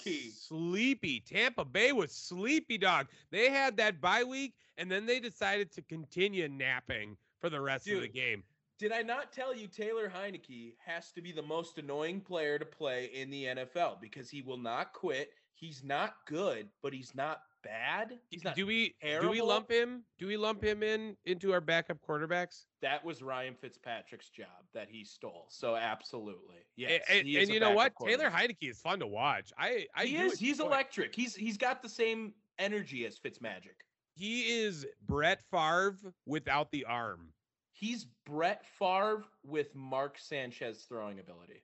[0.47, 1.23] sleepy.
[1.27, 3.07] Tampa Bay was sleepy, dog.
[3.31, 7.87] They had that bye week, and then they decided to continue napping for the rest
[7.87, 8.43] of the game.
[8.79, 12.65] Did I not tell you Taylor Heinicke has to be the most annoying player to
[12.65, 15.29] play in the NFL because he will not quit.
[15.53, 18.17] He's not good, but he's not bad.
[18.29, 18.55] He's not.
[18.55, 20.03] do we do we lump him?
[20.17, 22.65] Do we lump him in into our backup quarterbacks?
[22.81, 25.45] that was Ryan Fitzpatrick's job that he stole.
[25.49, 27.01] So absolutely, yes.
[27.09, 27.93] and, is and you know what?
[28.03, 28.29] Taylor.
[28.29, 29.53] Heinicke is fun to watch.
[29.57, 30.39] I I He is.
[30.39, 31.15] He's electric.
[31.15, 33.77] He's he's got the same energy as Fitzmagic.
[34.15, 37.29] He is Brett Favre without the arm.
[37.77, 41.61] He's Brett Favre with Mark Sanchez throwing ability.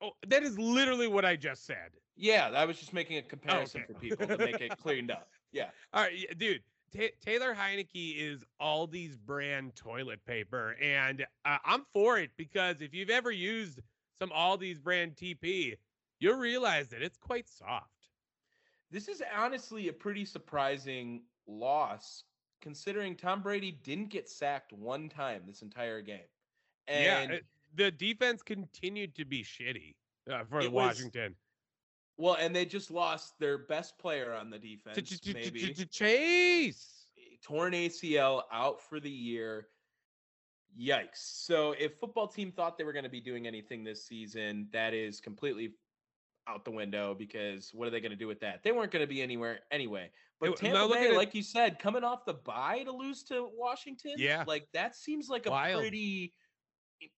[0.00, 1.90] Oh, that is literally what I just said.
[2.16, 3.92] Yeah, I was just making a comparison okay.
[3.92, 5.28] for people to make it cleaned up.
[5.50, 5.70] Yeah.
[5.94, 6.60] All right, dude.
[6.94, 12.92] Ta Taylor Heinicke is Aldi's brand toilet paper, and uh, I'm for it because if
[12.92, 13.80] you've ever used
[14.18, 15.78] some Aldi's brand TP,
[16.20, 18.10] you'll realize that it's quite soft.
[18.90, 22.24] This is honestly a pretty surprising loss
[22.60, 26.20] considering Tom Brady didn't get sacked one time this entire game.
[26.86, 27.38] And yeah,
[27.74, 29.94] the defense continued to be shitty
[30.30, 31.34] uh, for It was- Washington.
[32.16, 35.74] well, and they just lost their best player on the defense, maybe.
[35.74, 36.94] ch- Chase.
[37.42, 39.68] Torn ACL out for the year.
[40.78, 41.16] Yikes.
[41.44, 44.92] So if football team thought they were going to be doing anything this season, that
[44.92, 45.70] is completely
[46.48, 48.62] out the window because what are they going to do with that?
[48.62, 50.10] They weren't going to be anywhere anyway.
[50.40, 53.48] But Tampa look at Bay, like you said, coming off the bye to lose to
[53.54, 54.44] Washington, Yeah.
[54.46, 55.80] like that seems like a Wild.
[55.80, 56.32] pretty,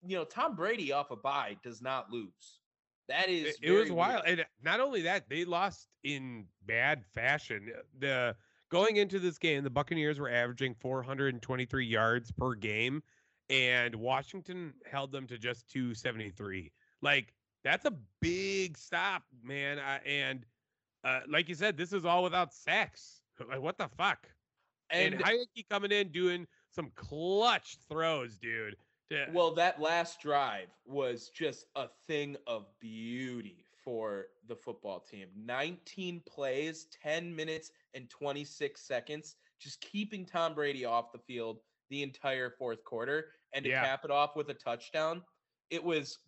[0.03, 2.61] you know, Tom Brady off a bye does not lose.
[3.09, 4.41] That is It, it was wild, weird.
[4.41, 7.71] and not only that, they lost in bad fashion.
[7.77, 8.37] Uh, The
[8.71, 13.03] going into this game, the Buccaneers were averaging 423 yards per game,
[13.51, 16.73] and Washington held them to just 273.
[17.03, 17.35] Like
[17.65, 19.79] that's a big stop, man.
[19.79, 20.45] I, and
[21.05, 23.17] uh, like you said, this is all without sacks.
[23.49, 24.29] Like what the fuck?
[24.91, 28.77] And, And Hayeki coming in doing some clutch throws, dude.
[29.33, 35.29] Well, that last drive was just a thing of beauty for the football team.
[35.35, 42.03] 19 plays, 10 minutes and 26 seconds, just keeping Tom Brady off the field the
[42.03, 43.83] entire fourth quarter and to Yeah.
[43.83, 45.23] cap it off with a touchdown.
[45.71, 46.19] It was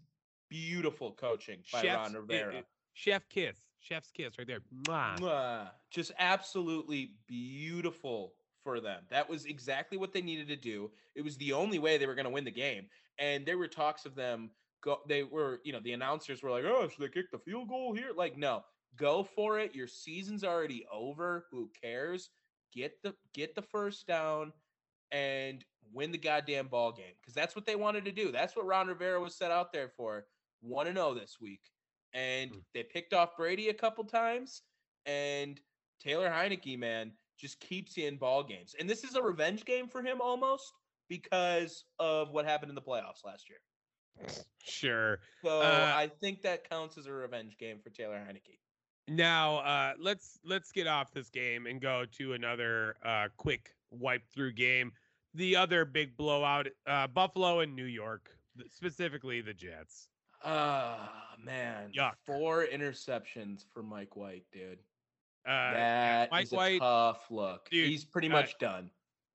[0.52, 2.54] beautiful coaching by chef's, Ron it- Rivera.
[2.58, 4.60] it- chef kiss, chef's kiss right there.
[4.86, 5.18] Mwah.
[5.18, 5.70] Mwah.
[5.90, 9.02] Just absolutely beautiful for them.
[9.10, 10.90] That was exactly what they needed to do.
[11.14, 12.86] It was the only way they were going to win the game.
[13.18, 14.50] And there were talks of them
[14.82, 17.68] go they were, you know, the announcers were like, "Oh, should they kick the field
[17.68, 18.64] goal here?" Like, no.
[18.96, 19.74] Go for it.
[19.74, 21.46] Your season's already over.
[21.50, 22.28] Who cares?
[22.74, 24.52] Get the get the first down
[25.10, 28.32] and win the goddamn ball game because that's what they wanted to do.
[28.32, 30.26] That's what Ron Rivera was set out there for.
[30.62, 31.60] Want to know this week,
[32.12, 32.64] and Mm.
[32.72, 34.62] they picked off Brady a couple times,
[35.06, 35.60] and
[36.00, 38.74] Taylor Heinicke, man, just keeps you in ball games.
[38.78, 40.72] And this is a revenge game for him almost
[41.08, 43.58] because of what happened in the playoffs last year.
[44.62, 45.20] Sure.
[45.42, 48.58] So Uh, I think that counts as a revenge game for Taylor Heinicke.
[49.08, 54.28] Now, uh, let's let's get off this game and go to another uh, quick wipe
[54.28, 54.92] through game.
[55.34, 58.38] The other big blowout, uh, Buffalo and New York,
[58.68, 60.08] specifically the Jets.
[60.44, 61.90] Ah, man.
[61.96, 62.12] Yuck.
[62.26, 64.78] Four interceptions for Mike White, dude.
[65.46, 67.68] Uh, That Mike is a White- tough look.
[67.70, 68.90] Dude, He's pretty uh, much done.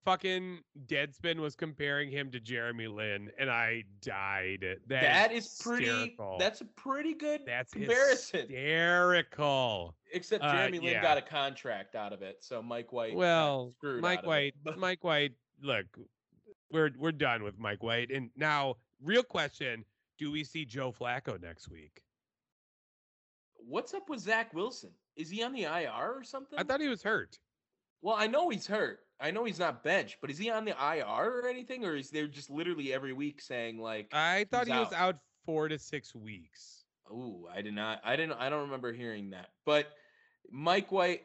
[0.05, 4.65] fucking Deadspin was comparing him to Jeremy Lin, and I died.
[4.87, 6.15] That, that is pretty.
[6.39, 8.47] That's a pretty good that's comparison.
[8.47, 9.95] hysterical.
[10.13, 11.01] Except uh, Jeremy Lin yeah.
[11.01, 13.15] got a contract out of it, so Mike White.
[13.15, 14.27] Well, screwed Mike of it.
[14.27, 15.85] White, Mike White, look,
[16.71, 18.09] we're we're done with Mike White.
[18.11, 19.83] And now, real question,
[20.17, 22.01] do we see Joe Flacco next week?
[23.55, 24.91] What's up with Zach Wilson?
[25.15, 26.57] Is he on the IR or something?
[26.59, 27.37] I thought he was hurt.
[28.01, 28.99] Well, I know he's hurt.
[29.19, 32.11] I know he's not benched, but is he on the IR or anything, or is
[32.11, 35.15] there just literally every week saying like, I thought he was out.
[35.15, 36.83] out 4 to 6 weeks.
[37.11, 39.87] "Ooh, I did not, I didn't, I don't remember hearing that." But
[40.51, 41.23] Mike White,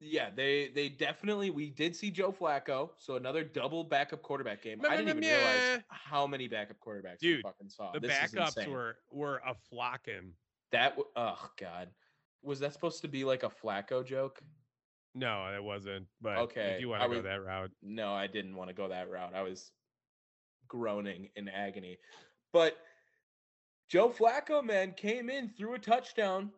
[0.00, 4.80] yeah, they they definitely we did see Joe Flacco, so another double backup quarterback game.
[4.84, 7.92] I didn't even realize how many backup quarterbacks we Dude, fucking saw.
[7.92, 10.32] The This backups were were a flocking.
[10.72, 10.98] that.
[11.16, 11.88] Oh God,
[12.42, 14.40] was that supposed to be like a Flacco joke?
[15.14, 16.06] No, it wasn't.
[16.20, 18.88] But Okay, if you want to go that route, No, I didn't want to go
[18.88, 19.34] that route.
[19.34, 19.70] I was
[20.68, 21.98] groaning in agony.
[22.52, 22.76] But
[23.88, 26.50] Joe Flacco, man, came in, threw a touchdown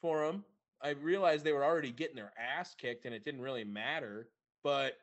[0.00, 0.44] for him.
[0.84, 4.28] I realized they were already getting their ass kicked and it didn't really matter,
[4.62, 4.98] but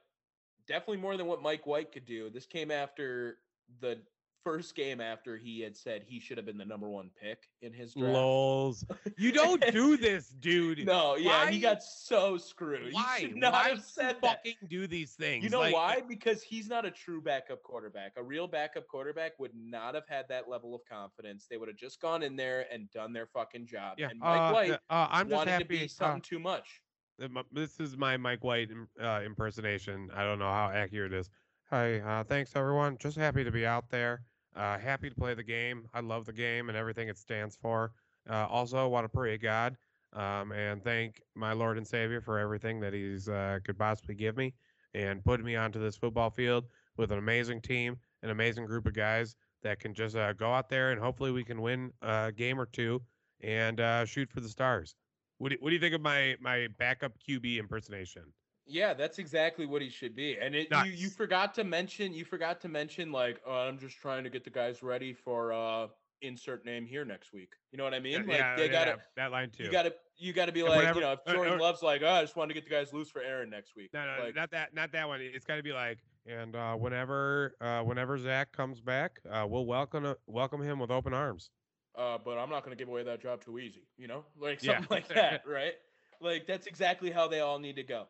[0.67, 2.29] definitely more than what Mike White could do.
[2.29, 3.37] This came after
[3.79, 3.97] the
[4.43, 7.73] first game after he had said he should have been the number one pick in
[7.73, 8.13] his draft.
[8.13, 8.85] Lols.
[9.17, 10.85] You don't do this, dude.
[10.85, 12.93] No, yeah, he got so screwed.
[12.93, 13.19] Why?
[13.19, 15.43] You should not Why have said fucking do these things?
[15.43, 16.01] You know Like, why?
[16.07, 18.13] Because he's not a true backup quarterback.
[18.17, 21.47] A real backup quarterback would not have had that level of confidence.
[21.49, 23.95] They would have just gone in there and done their fucking job.
[23.99, 25.63] Yeah, and Mike uh, White uh, I'm just wanted happy.
[25.63, 26.81] to be uh, something too much.
[27.21, 28.69] Uh, This is my Mike White
[29.01, 30.09] uh, impersonation.
[30.15, 31.29] I don't know how accurate it is.
[31.69, 32.97] Hi, uh, thanks everyone.
[32.97, 34.23] Just happy to be out there.
[34.55, 35.87] Uh, happy to play the game.
[35.93, 37.91] I love the game and everything it stands for.
[38.29, 39.77] Uh, also, want to pray to God
[40.13, 44.35] um, and thank my Lord and Savior for everything that He's uh, could possibly give
[44.37, 44.53] me
[44.93, 46.65] and put me onto this football field
[46.97, 50.69] with an amazing team, an amazing group of guys that can just uh, go out
[50.69, 53.01] there and hopefully we can win a game or two
[53.41, 54.95] and uh, shoot for the stars.
[55.37, 58.23] What do, what do you think of my my backup QB impersonation?
[58.71, 60.37] Yeah, that's exactly what he should be.
[60.41, 63.97] And it, you you forgot to mention you forgot to mention like oh, I'm just
[63.97, 65.87] trying to get the guys ready for uh
[66.21, 67.53] insert name here next week.
[67.71, 68.25] You know what I mean?
[68.27, 69.65] like they gotta that line too.
[69.65, 72.01] you gotta you gotta be Yeah, like you know if uh, Jordan uh, Love's like
[72.03, 73.89] oh I just want to get the guys loose for Aaron next week.
[73.93, 75.19] no, no, like, not that, not that one.
[75.21, 79.65] It's got to be like, and uh, whenever, uh, whenever Zach comes back, uh, we'll
[79.65, 81.49] welcome welcome him with open arms.
[81.97, 83.87] uh, but I'm not gonna give away that job too easy.
[83.97, 84.75] You know, like Yeah.
[84.77, 85.73] something like that, right?
[86.21, 88.05] Like that's exactly how they all need to go.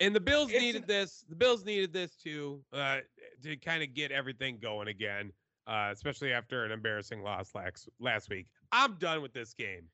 [0.00, 1.24] And the Bills It's needed an- this.
[1.28, 3.00] The Bills needed this too, uh,
[3.42, 5.32] to kind of get everything going again,
[5.66, 8.46] uh, especially after an embarrassing loss last last week.
[8.72, 9.88] I'm done with this game.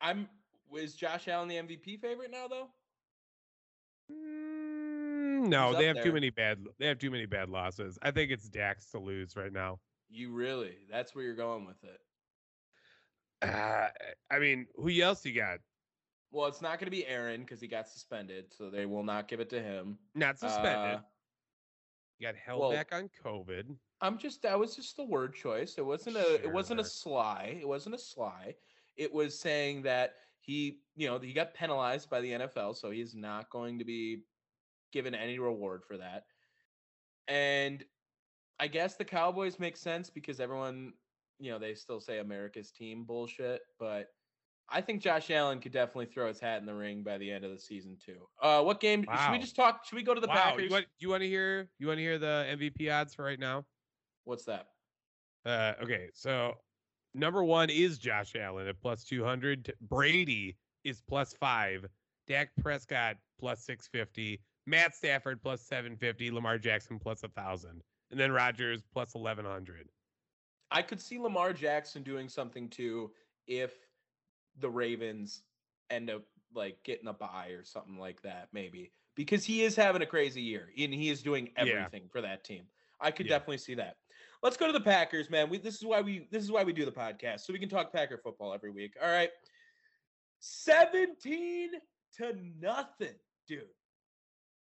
[0.00, 0.28] I'm
[0.72, 2.68] is Josh Allen the MVP favorite now though?
[4.10, 6.58] Mm, no, they have too many bad.
[6.78, 7.98] They have too many bad losses.
[8.02, 9.80] I think it's Dax to lose right now.
[10.08, 10.76] You really?
[10.90, 12.00] That's where you're going with it.
[13.42, 13.88] Uh,
[14.30, 15.58] I mean, who else you got?
[16.32, 19.26] Well, it's not going to be Aaron because he got suspended, so they will not
[19.26, 19.98] give it to him.
[20.14, 20.96] Not suspended.
[20.96, 21.00] Uh,
[22.18, 23.74] you got held well, back on COVID.
[24.00, 25.74] I'm just that was just the word choice.
[25.76, 27.58] It wasn't a it wasn't a sly.
[27.60, 28.54] It wasn't a sly.
[28.96, 33.14] It was saying that he, you know, he got penalized by the NFL, so he's
[33.14, 34.22] not going to be
[34.92, 36.24] given any reward for that.
[37.28, 37.84] And
[38.58, 40.92] I guess the Cowboys make sense because everyone,
[41.38, 44.08] you know, they still say America's team bullshit, but
[44.70, 47.44] I think Josh Allen could definitely throw his hat in the ring by the end
[47.44, 48.28] of the season too.
[48.40, 50.64] Uh what game should we just talk should we go to the wow, Packers?
[50.64, 53.38] you want you want to hear you want to hear the MVP odds for right
[53.38, 53.64] now?
[54.24, 54.66] What's that?
[55.44, 56.54] Uh, okay, so
[57.14, 59.72] number one is Josh Allen at plus two hundred.
[59.80, 61.86] Brady is plus five.
[62.28, 64.40] Dak Prescott plus six fifty.
[64.66, 66.30] Matt Stafford plus seven fifty.
[66.30, 69.88] Lamar Jackson plus a thousand, and then Rodgers plus eleven hundred.
[70.70, 73.10] I could see Lamar Jackson doing something too
[73.46, 73.72] if
[74.58, 75.42] the Ravens
[75.90, 76.22] end up
[76.54, 80.40] like getting a bye or something like that, maybe because he is having a crazy
[80.42, 81.62] year and he is doing Yeah.
[81.64, 82.64] everything for that team.
[83.00, 83.30] I could Yeah.
[83.38, 83.96] definitely see that.
[84.42, 85.48] Let's go to the Packers, man.
[85.50, 87.68] We this is why we this is why we do the podcast so we can
[87.68, 88.96] talk Packer football every week.
[89.00, 89.30] All right,
[90.40, 91.70] seventeen
[92.16, 93.14] to nothing,
[93.46, 93.68] dude.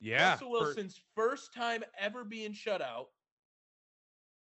[0.00, 3.08] Yeah, Russell for- Wilson's first time ever being shut out.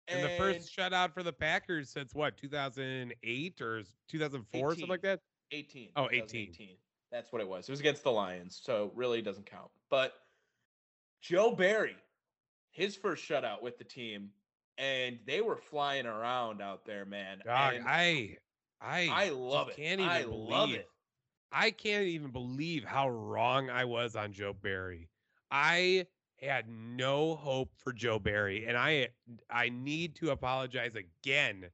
[0.08, 5.20] and the first shutout for the Packers since what 2008 or 2004 something like that.
[5.52, 5.90] 18.
[5.96, 6.50] Oh, 18.
[6.50, 6.68] 18.
[7.10, 7.68] That's what it was.
[7.68, 9.70] It was against the Lions, so really doesn't count.
[9.90, 10.12] But
[11.20, 11.96] Joe Barry,
[12.70, 14.30] his first shutout with the team,
[14.78, 17.42] and they were flying around out there, man.
[17.44, 18.36] Dog, and I
[18.80, 19.76] I I love it.
[19.76, 20.88] Can't even I believe love it.
[21.52, 25.08] I can't even believe how wrong I was on Joe Barry.
[25.50, 26.06] I
[26.40, 29.08] had no hope for Joe Barry, and I
[29.50, 31.66] I need to apologize again.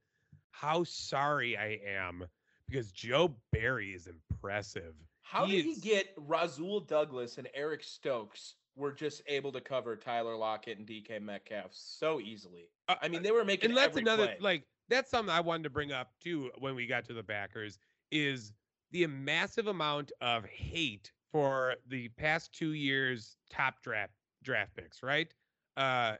[0.51, 2.25] How sorry I am
[2.69, 4.93] because Joe Barry is impressive.
[5.23, 10.37] How did he get Rasul Douglas and Eric Stokes were just able to cover Tyler
[10.37, 12.69] Lockett and DK Metcalf so easily?
[12.87, 14.37] Uh, I mean, they were making and that's another play.
[14.39, 17.77] like that's something I wanted to bring up too when we got to the backers
[18.11, 18.53] is
[18.91, 24.13] the massive amount of hate for the past two years top draft
[24.43, 25.33] draft picks, right?
[25.75, 26.15] Uh,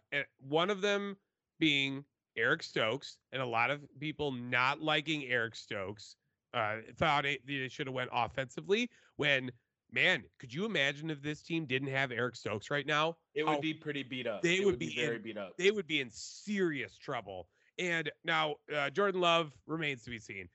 [0.47, 1.15] one of them
[1.59, 2.03] being
[2.37, 6.15] Eric Stokes, and a lot of people not liking Eric Stokes.
[6.53, 8.89] Uh, thought it, they should have went offensively.
[9.17, 9.51] When
[9.91, 13.17] man, could you imagine if this team didn't have Eric Stokes right now?
[13.35, 14.41] it would be pretty beat up.
[14.41, 15.53] they It would be very in- beat up.
[15.57, 17.47] they would be in serious trouble.
[17.79, 20.49] And now uh, Jordan Love remains to be seen.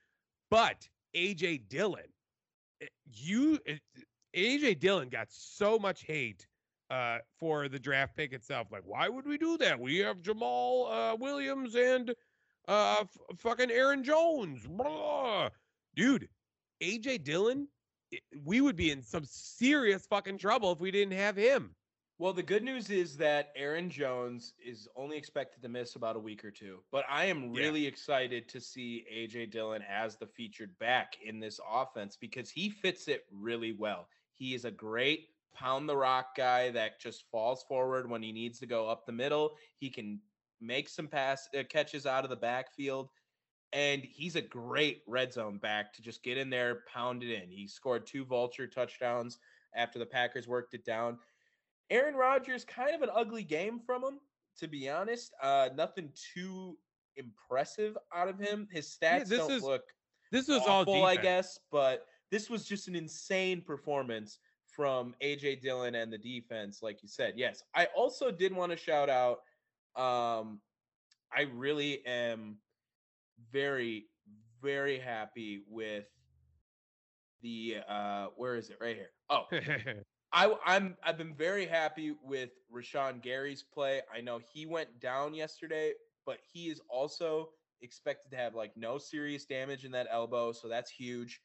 [0.49, 2.03] But AJ Dillon,
[2.81, 3.77] eh, you eh,
[4.35, 6.45] AJ Dillon got so much hate
[6.89, 8.67] uh, for the draft pick itself.
[8.71, 9.79] Like, why would we do that?
[9.79, 12.13] We have Jamal uh, Williams and
[12.67, 14.67] uh, f- fucking Aaron Jones.
[14.67, 15.49] Blah.
[15.95, 16.27] Dude,
[16.81, 17.67] AJ Dillon,
[18.43, 21.75] we would be in some serious fucking trouble if we didn't have him.
[22.19, 26.19] Well, the good news is that Aaron Jones is only expected to miss about a
[26.19, 26.79] week or two.
[26.91, 27.59] But I am Yeah.
[27.61, 32.69] really excited to see AJ Dillon as the featured back in this offense because he
[32.69, 34.07] fits it really well.
[34.31, 38.59] He is a great pound the rock guy that just falls forward when he needs
[38.59, 39.57] to go up the middle.
[39.75, 40.21] He can
[40.61, 43.09] make some pass uh, catches out of the backfield.
[43.73, 47.49] And he's a great red zone back to just get in there, pound it in.
[47.49, 49.39] He scored two vulture touchdowns
[49.75, 51.17] after the Packers worked it down.
[51.89, 54.19] Aaron Rodgers, kind of an ugly game from him,
[54.57, 55.33] to be honest.
[55.41, 56.77] Uh, nothing too
[57.17, 58.67] impressive out of him.
[58.71, 59.83] His Yeah, stats this don't is look
[60.31, 65.61] This was awful, all I guess, but this was just an insane performance from AJ
[65.61, 67.33] Dillon and the defense, like you said.
[67.37, 69.39] Yes, I also did want to shout out.
[69.95, 70.61] Um,
[71.31, 72.57] I really am
[73.51, 74.05] very,
[74.61, 76.05] very happy with
[77.41, 79.11] the uh where is it right here?
[79.29, 79.43] Oh,
[80.33, 84.01] I I'm I've been very happy with Rashan Gary's play.
[84.13, 85.93] I know he went down yesterday,
[86.25, 87.49] but he is also
[87.81, 91.41] expected to have like no serious damage in that elbow, so that's huge.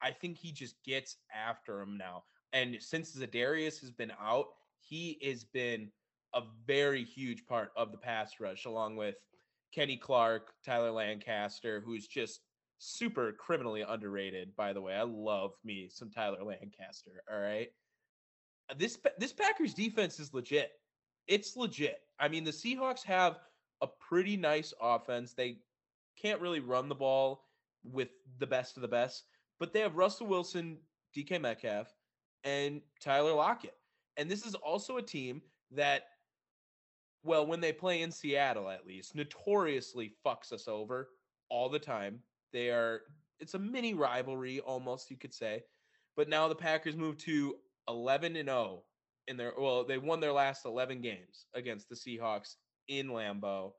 [0.00, 2.24] I think he just gets after him now.
[2.52, 4.46] And since Za'Darius has been out,
[4.80, 5.90] he has been
[6.34, 9.16] a very huge part of the pass rush, along with
[9.72, 12.40] Kenny Clark, Tyler Lancaster, who's just
[12.78, 14.94] super criminally underrated, by the way.
[14.94, 17.22] I love me some Tyler Lancaster.
[17.30, 17.68] All right.
[18.76, 20.72] This this Packers defense is legit.
[21.26, 22.00] It's legit.
[22.18, 23.38] I mean, the Seahawks have
[23.80, 25.34] a pretty nice offense.
[25.34, 25.58] They
[26.20, 27.44] can't really run the ball
[27.84, 28.08] with
[28.38, 29.24] the best of the best,
[29.58, 30.78] but they have Russell Wilson,
[31.16, 31.94] DK Metcalf,
[32.44, 33.74] and Tyler Lockett.
[34.16, 36.02] And this is also a team that,
[37.22, 41.10] well, when they play in Seattle, at least, notoriously fucks us over
[41.50, 42.20] all the time.
[42.52, 43.02] They are,
[43.40, 45.62] it's a mini rivalry almost, you could say.
[46.16, 47.56] But now the Packers move to
[47.88, 48.82] 11 and 0
[49.28, 52.56] in their, well, they won their last 11 games against the Seahawks
[52.88, 53.72] in Lambeau.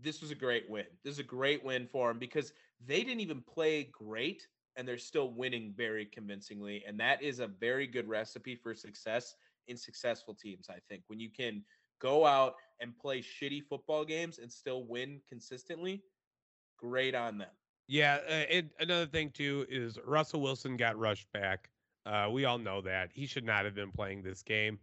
[0.00, 0.86] This was a great win.
[1.04, 2.52] This is a great win for them because
[2.84, 6.84] they didn't even play great and they're still winning very convincingly.
[6.86, 9.34] And that is a very good recipe for success
[9.68, 11.02] in successful teams, I think.
[11.08, 11.64] When you can
[12.00, 16.02] go out and play shitty football games and still win consistently,
[16.76, 17.50] great on them.
[17.88, 21.70] Yeah, uh, another thing too is Russell Wilson got rushed back.
[22.04, 24.78] Uh, we all know that he should not have been playing this game.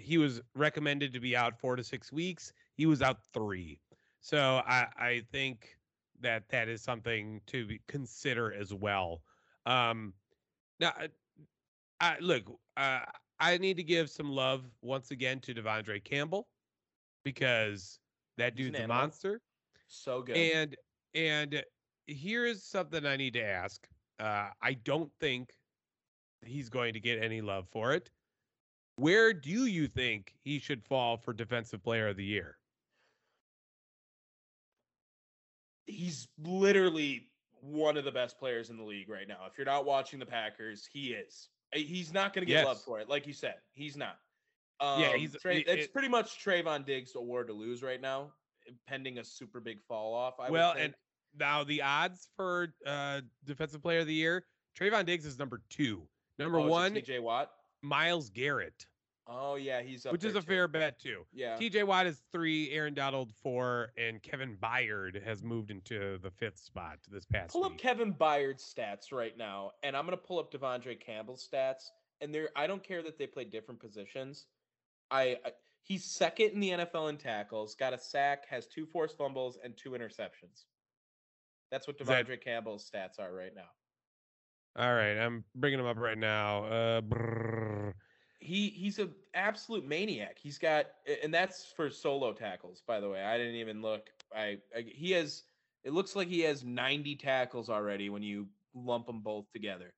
[0.00, 2.52] He was recommended to be out four to six weeks.
[2.74, 3.78] He was out three.
[4.20, 5.76] So I, I think
[6.20, 9.22] that that is something to consider as well.
[9.66, 10.14] Um,
[10.80, 11.08] now, uh,
[12.00, 12.44] I, look,
[12.76, 13.00] uh,
[13.38, 16.48] I need to give some love once again to De'Vondre Campbell
[17.24, 17.98] because
[18.38, 19.40] that He's an dude's a monster.
[19.88, 20.36] So good.
[20.36, 20.76] And
[21.14, 21.62] and
[22.06, 23.86] here's something I need to ask.
[24.18, 25.52] Uh, I don't think
[26.44, 28.10] he's going to get any love for it.
[28.96, 32.56] Where do you think he should fall for Defensive Player of the Year?
[35.86, 37.28] he's literally
[37.60, 39.38] one of the best players in the league right now.
[39.50, 41.48] If you're not watching the Packers, he is.
[41.74, 43.56] Uh, He's not going to get love for it, like you said.
[43.72, 44.18] He's not.
[44.80, 48.32] Um, Yeah, he's- Tra- it- it's pretty much Trevon Diggs' award to lose right now,
[48.86, 50.38] pending a super big fall off.
[50.40, 50.94] I well, would and
[51.38, 54.46] now the odds for uh, Defensive Player of the Year,
[54.78, 56.06] Trevon Diggs is number two.
[56.38, 57.50] Number Oh, one, TJ Watt.
[57.82, 58.86] Myles Garrett,
[59.28, 60.46] Oh yeah, he's up which is a too.
[60.46, 61.24] fair bet too.
[61.32, 61.56] Yeah.
[61.56, 66.58] TJ Watt is three, Aaron Donald four, and Kevin Byard has moved into the fifth
[66.58, 67.76] spot this past Pull up.
[67.76, 71.90] Kevin Byard's stats right now, and I'm gonna pull up De'Vondre Campbell's stats.
[72.20, 74.46] And there, I don't care that they play different positions.
[75.10, 75.52] I, I
[75.82, 79.76] he's second in the NFL in tackles, got a sack, has two forced fumbles, and
[79.76, 80.64] two interceptions.
[81.70, 83.68] That's what Is that- De'Vondre Campbell's stats are right now.
[84.78, 86.64] All right, I'm bringing him up right now.
[86.64, 87.94] Uh, brrr.
[88.38, 90.36] He he's an absolute maniac.
[90.38, 90.86] He's got,
[91.22, 93.22] and that's for solo tackles, by the way.
[93.22, 94.10] I didn't even look.
[94.34, 95.44] I, I he has.
[95.84, 99.94] It looks like he has 90 tackles already when you lump them both together.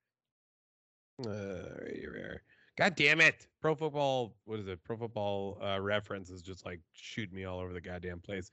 [1.26, 2.42] Uh, right here, right here.
[2.76, 3.48] God damn it!
[3.60, 4.84] Pro football, what is it?
[4.84, 8.50] Pro football uh, reference is just like shoot me all over the goddamn place.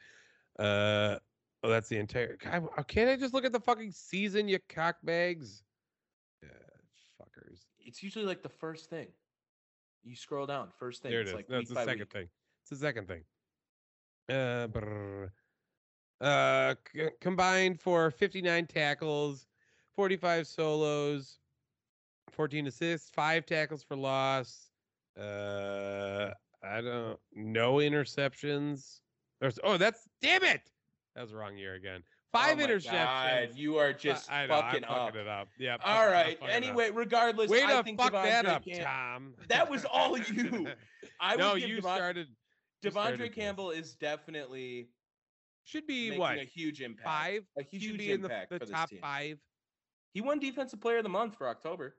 [0.58, 1.20] Uh,
[1.64, 2.36] oh, that's the entire.
[2.44, 5.62] God, can't I just look at the fucking season, you cockbags?
[6.42, 6.50] Yeah,
[7.22, 7.66] fuckers.
[7.80, 9.08] it's usually like the first thing.
[10.06, 11.12] You scroll down, first thing.
[11.12, 11.36] There it it's is.
[11.36, 12.12] like That's week the second week.
[12.14, 12.30] thing.
[12.62, 13.24] It's the second thing.
[14.30, 15.30] Uh, brrr.
[16.22, 19.48] uh, c- combined for 59 tackles,
[19.96, 21.40] 45 solos,
[22.32, 24.70] 14 assists, five tackles for loss,
[25.20, 26.32] Uh,
[26.64, 27.20] I don't.
[27.34, 29.00] No interceptions.
[29.40, 30.72] There's, oh, that's damn it.
[31.16, 32.04] That was the wrong year again.
[32.36, 33.48] Five Oh interceptions.
[33.48, 35.06] God, you are just I know, fucking I'm up.
[35.08, 35.48] fucking it up.
[35.58, 35.78] Yeah.
[35.84, 36.38] All right.
[36.50, 39.34] Anyway, regardless, way I to think fuck that up, Cam- Tom.
[39.48, 40.68] That was all you.
[41.20, 42.28] I no, you started.
[42.84, 43.36] you started De'Vondre this.
[43.36, 44.90] Campbell is definitely
[45.64, 47.08] should be what a huge impact.
[47.08, 47.44] five?
[47.58, 49.00] A huge should be in the, impact the top team.
[49.02, 49.38] five.
[50.12, 51.96] He won Defensive Player of the Month for October,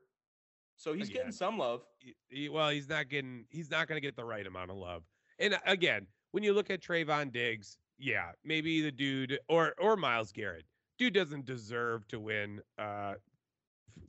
[0.75, 1.17] so he's Again.
[1.21, 1.81] getting some love.
[1.99, 4.77] he- he- well, he's not getting he's not going to get the right amount of
[4.77, 5.03] love.
[5.39, 9.95] And uh, again, when you look at Trevon Diggs, yeah, maybe the dude or or
[9.97, 10.65] Myles Garrett,
[10.97, 13.15] dude doesn't deserve to win uh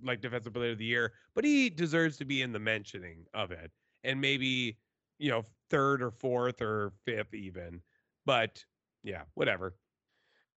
[0.03, 3.51] like defensive player of the year, but he deserves to be in the mentioning of
[3.51, 3.72] it.
[4.05, 4.78] And maybe,
[5.18, 7.82] you know, third or fourth or fifth even.
[8.24, 8.64] But
[9.03, 9.74] yeah, whatever.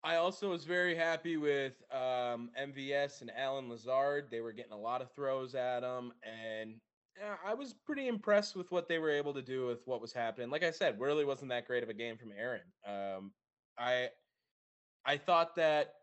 [0.04, 4.30] I also was very happy with um, MVS and Allen Lazard.
[4.32, 6.80] They were getting a lot of throws at him, and
[7.45, 10.49] I was pretty impressed with what they were able to do with what was happening.
[10.49, 12.62] Like I said, really wasn't that great of a game from Aaron.
[12.86, 13.32] Um,
[13.78, 14.09] I
[15.05, 15.95] I thought that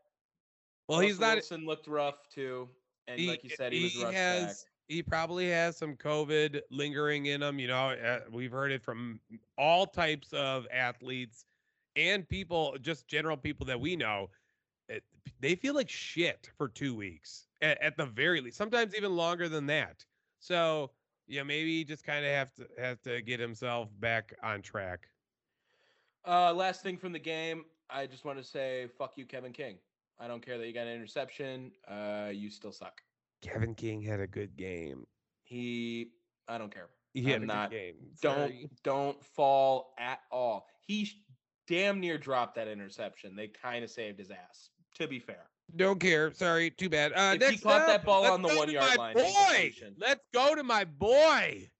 [0.88, 2.68] Well, he's not Wilson looked rough too,
[3.06, 4.56] and he, like you said, he, was rushed has back.
[4.88, 7.58] he probably has some COVID lingering in him.
[7.58, 9.20] You know, uh, we've heard it from
[9.56, 11.44] all types of athletes
[11.96, 14.30] and people, just general people that we know.
[14.88, 15.02] It,
[15.40, 18.56] they feel like shit for two weeks at, at the very least.
[18.56, 20.04] Sometimes even longer than that.
[20.40, 20.90] So
[21.28, 25.08] yeah, maybe he just kind of have to have to get himself back on track.
[26.26, 29.76] Uh, last thing from the game, I just want to say, fuck you, Kevin King.
[30.18, 31.70] I don't care that you got an interception.
[31.86, 33.00] Uh, you still suck.
[33.40, 35.06] Kevin King had a good game.
[35.44, 36.08] He,
[36.48, 36.88] I don't care.
[37.14, 37.94] He had I'm a not- good game.
[38.20, 40.66] Don't don't fall at all.
[40.80, 41.08] He
[41.66, 43.34] damn near dropped that interception.
[43.36, 44.70] They kind of saved his ass.
[44.96, 45.46] To be fair,
[45.76, 46.32] Don't care.
[46.32, 47.12] Sorry, too bad.
[47.12, 48.96] Uh, If he next caught that up, ball let's on the go to one-yard my
[48.96, 49.74] line, boy.
[49.98, 51.70] Let's go to my boy,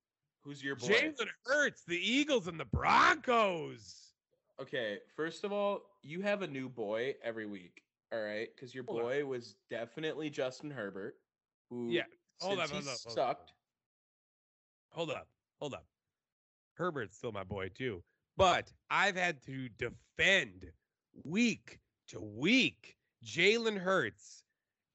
[0.43, 0.87] who's your boy?
[0.89, 4.13] Jalen Hurts, the Eagles and the Broncos.
[4.61, 7.83] Okay, first of all, you have a new boy every week.
[8.13, 9.05] All right, because your Hold on.
[9.07, 11.17] boy was definitely Justin Herbert,
[11.71, 12.05] who Yeah,
[12.41, 13.53] hold since up, he hold up, hold sucked.
[14.91, 15.29] Hold up,
[15.61, 15.87] hold up.
[16.75, 18.03] Herbert's still my boy too,
[18.37, 20.71] but I've had to defend
[21.25, 24.45] week to week Jalen Hurts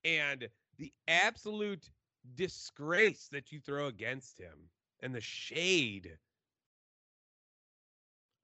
[0.04, 0.48] and
[0.78, 1.90] the absolute
[2.36, 4.70] disgrace that you throw against him
[5.02, 6.18] and the shade.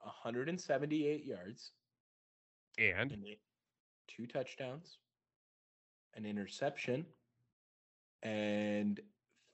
[0.01, 1.71] 178 yards,
[2.77, 3.25] And and
[4.07, 4.97] two touchdowns,
[6.15, 7.05] an interception,
[8.23, 8.99] and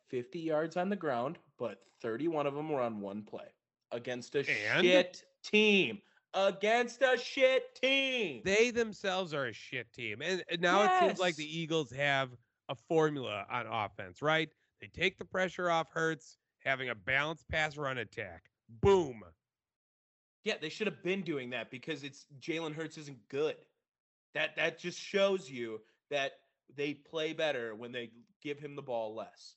[0.10, 3.48] 50 yards on the ground, but 31 of them were on one play
[3.92, 4.86] against a And?
[4.86, 6.02] shit team.
[6.36, 8.42] Against a shit team.
[8.44, 10.22] they themselves are a shit team.
[10.22, 12.30] And and now it seems like the Eagles have
[12.70, 14.50] a formula on offense, right?
[14.82, 18.44] They take the pressure off Hurts, having a balanced pass run attack.
[18.82, 19.24] Boom.
[20.44, 23.56] Yeah, they should have been doing that because it's Jalen Hurts isn't good.
[24.34, 25.80] That that just shows you
[26.12, 26.34] that
[26.76, 28.12] they play better when they
[28.44, 29.56] give him the ball less.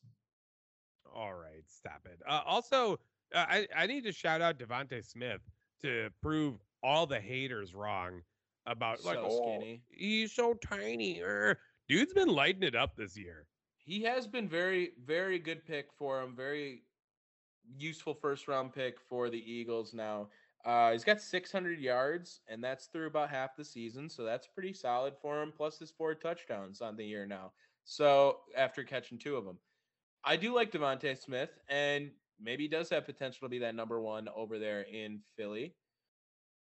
[1.15, 2.21] All right, stop it.
[2.27, 3.01] Uh, also,
[3.35, 5.41] uh, I I need to shout out DeVonta Smith
[5.83, 8.23] to prove all the haters wrong
[8.67, 9.83] about like oh, skinny.
[9.91, 11.21] he's so tiny.
[11.23, 11.59] er."
[11.89, 13.47] Dude's been lighting it up this year.
[13.79, 16.37] He has been very, very good pick for him.
[16.37, 16.83] Very
[17.79, 20.29] useful first round pick for the Eagles now.
[20.65, 24.11] Uh, he's got 600 yards, and that's through about half the season.
[24.11, 25.53] So that's pretty solid for him.
[25.57, 27.53] Plus his four touchdowns on the year now.
[27.85, 29.57] So after catching two of them,
[30.25, 34.01] I do like DeVonta Smith, and maybe he does have potential to be that number
[34.01, 35.75] one over there in Philly.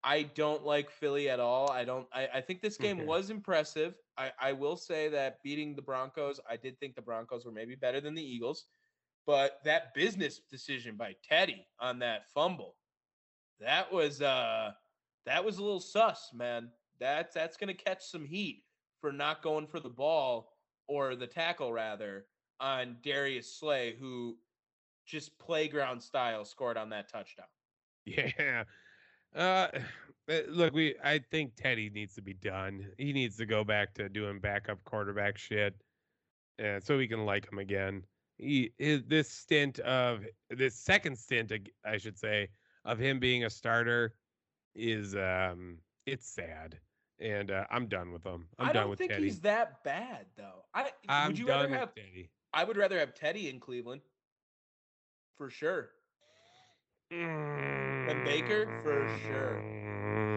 [0.06, 1.68] I don't like Philly at all.
[1.68, 2.06] I don't.
[2.12, 3.06] I, I think this game Okay.
[3.06, 3.96] was impressive.
[4.16, 7.74] I, I will say that beating the Broncos, I did think the Broncos were maybe
[7.74, 8.66] better than the Eagles,
[9.26, 12.76] but that business decision by Teddy on that fumble,
[13.58, 14.70] that was uh
[15.26, 16.70] that was a little sus, man.
[17.00, 18.62] That's that's gonna catch some heat
[19.00, 20.52] for not going for the ball
[20.86, 22.26] or the tackle rather
[22.60, 24.38] on Darius Slay, who
[25.04, 27.46] just playground style scored on that touchdown.
[28.06, 28.62] Yeah.
[29.36, 29.68] Uh,
[30.28, 30.94] eh, look, we.
[31.04, 32.86] I think Teddy needs to be done.
[32.96, 35.74] He needs to go back to doing backup quarterback shit,
[36.58, 38.02] and so we can like him again.
[38.38, 41.52] He his, this stint of this second stint,
[41.84, 42.48] I should say,
[42.84, 44.14] of him being a starter
[44.74, 46.78] is um, it's sad,
[47.20, 48.46] and uh, I'm done with him.
[48.58, 49.24] I'm I done don't with think Teddy.
[49.24, 50.64] he's that bad though.
[50.74, 52.30] I I'm would you rather have Teddy.
[52.54, 54.00] I would rather have Teddy in Cleveland
[55.36, 55.90] for sure.
[57.10, 59.62] And Baker, for sure.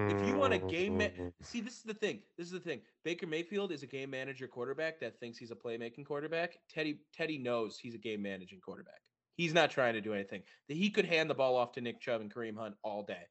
[0.10, 1.08] If you want a game ma-
[1.41, 2.20] see, this is the thing.
[2.38, 2.82] This is the thing.
[3.04, 6.58] Baker Mayfield is a game manager quarterback that thinks he's a playmaking quarterback.
[6.70, 9.02] Teddy Teddy knows he's a game managing quarterback.
[9.36, 10.41] He's not trying to do anything.
[10.68, 13.24] That he could hand the ball off to Nick Chubb and Kareem Hunt all day,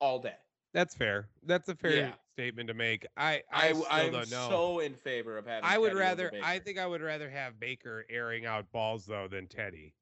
[0.00, 0.36] all day.
[0.72, 1.28] That's fair.
[1.44, 2.12] That's a fair Yeah.
[2.34, 3.04] statement to make.
[3.16, 4.48] I I, I, still I'm don't know.
[4.48, 5.64] so in favor of having.
[5.68, 6.32] I would Teddy rather.
[6.42, 9.94] I think I would rather have Baker airing out balls though than Teddy.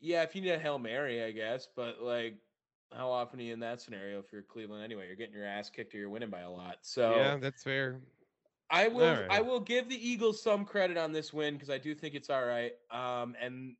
[0.00, 1.68] Yeah, if you need a hail mary, I guess.
[1.74, 2.36] But like,
[2.92, 4.18] how often are you in that scenario?
[4.18, 6.78] If you're Cleveland anyway, you're getting your ass kicked or you're winning by a lot.
[6.82, 8.00] So yeah, that's fair.
[8.70, 9.26] I will.
[9.30, 12.30] I will give the Eagles some credit on this win because I do think it's
[12.30, 12.72] all right.
[12.90, 13.76] Um, and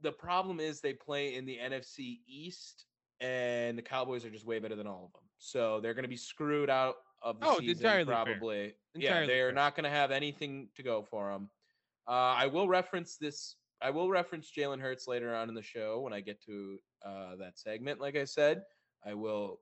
[0.00, 2.86] the problem is they play in the NFC East,
[3.20, 5.22] and the Cowboys are just way better than all of them.
[5.38, 8.74] So they're going to be screwed out of the Oh, season probably.
[8.94, 9.52] yeah, they are fair.
[9.52, 11.50] not going to have anything to go for them.
[12.06, 13.56] Uh, I will reference this.
[13.84, 17.36] I will reference Jalen Hurts later on in the show when I get to uh,
[17.36, 18.00] that segment.
[18.00, 18.62] Like I said,
[19.04, 19.60] I will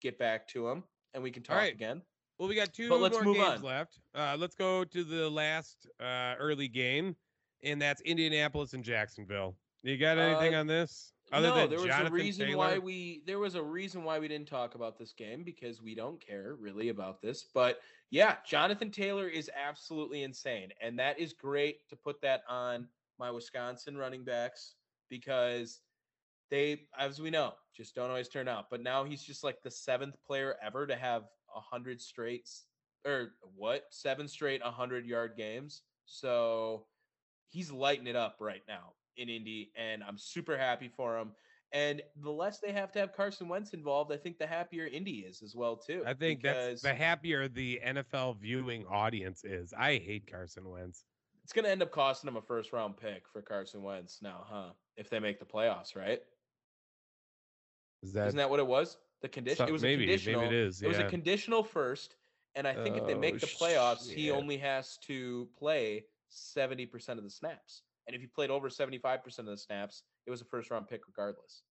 [0.00, 0.82] get back to him
[1.14, 1.72] and we can talk Alright.
[1.72, 2.02] again.
[2.38, 3.62] Well, we got two let's more move games on.
[3.62, 4.00] left.
[4.16, 7.14] Uh, let's go to the last uh, early game,
[7.62, 9.54] and that's Indianapolis and Jacksonville.
[9.84, 11.12] You got anything Uh, on this?
[11.32, 14.18] Other no, than there was Jonathan a reason why we there was a reason why
[14.18, 17.46] we didn't talk about this game because we don't care really about this.
[17.54, 17.80] But
[18.10, 22.88] yeah, Jonathan Taylor is absolutely insane, and that is great to put that on
[23.22, 24.74] my Wisconsin running backs
[25.08, 25.80] because
[26.50, 28.66] they, as we know, just don't always turn out.
[28.68, 31.22] But now he's just like the seventh player ever to have
[31.56, 32.48] a hundred straight
[33.06, 35.82] or what seven straight hundred yard games.
[36.04, 36.86] So
[37.48, 41.30] he's lighting it up right now in Indy, and I'm super happy for him.
[41.72, 45.24] And the less they have to have Carson Wentz involved, I think the happier Indy
[45.26, 46.02] is as well too.
[46.04, 49.72] I think because that's the happier the NFL viewing audience is.
[49.78, 51.04] I hate Carson Wentz.
[51.52, 54.46] It's going to end up costing them a first round pick for Carson Wentz now,
[54.48, 54.70] huh?
[54.96, 56.18] If they make the playoffs, right?
[58.02, 58.96] Is that, Isn't that what it was?
[59.20, 59.68] The condition.
[59.68, 60.44] It was maybe- a maybe conditional.
[60.46, 62.16] it is, was a conditional first,
[62.54, 66.86] and I think if they make Oh, the playoffs, he only has to play seventy
[66.86, 67.82] percent of the snaps.
[68.06, 71.02] And if he played over seventy-five percent of the snaps, it was a first-round pick
[71.06, 71.64] regardless.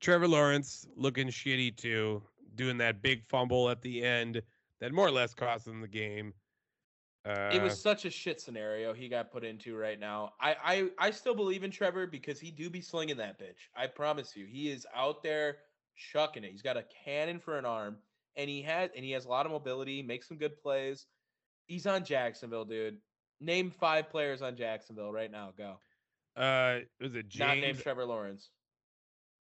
[0.00, 2.22] Trevor Lawrence looking shitty too,
[2.54, 4.42] doing that big fumble at the end
[4.82, 6.34] that more or less cost them the game.
[7.24, 10.32] Uh, it was such a shit scenario he got put into right now.
[10.40, 13.68] I, I I still believe in Trevor because he do be slinging that bitch.
[13.76, 15.58] I promise you, he is out there
[15.96, 16.50] chucking it.
[16.50, 17.98] He's got a cannon for an arm,
[18.36, 20.02] and he has and he has a lot of mobility.
[20.02, 21.06] Makes some good plays.
[21.66, 22.98] He's on Jacksonville, dude.
[23.40, 25.52] Name five players on Jacksonville right now.
[25.56, 25.76] Go.
[26.36, 27.38] uh, was it James?
[27.38, 28.50] Not named Trevor Lawrence.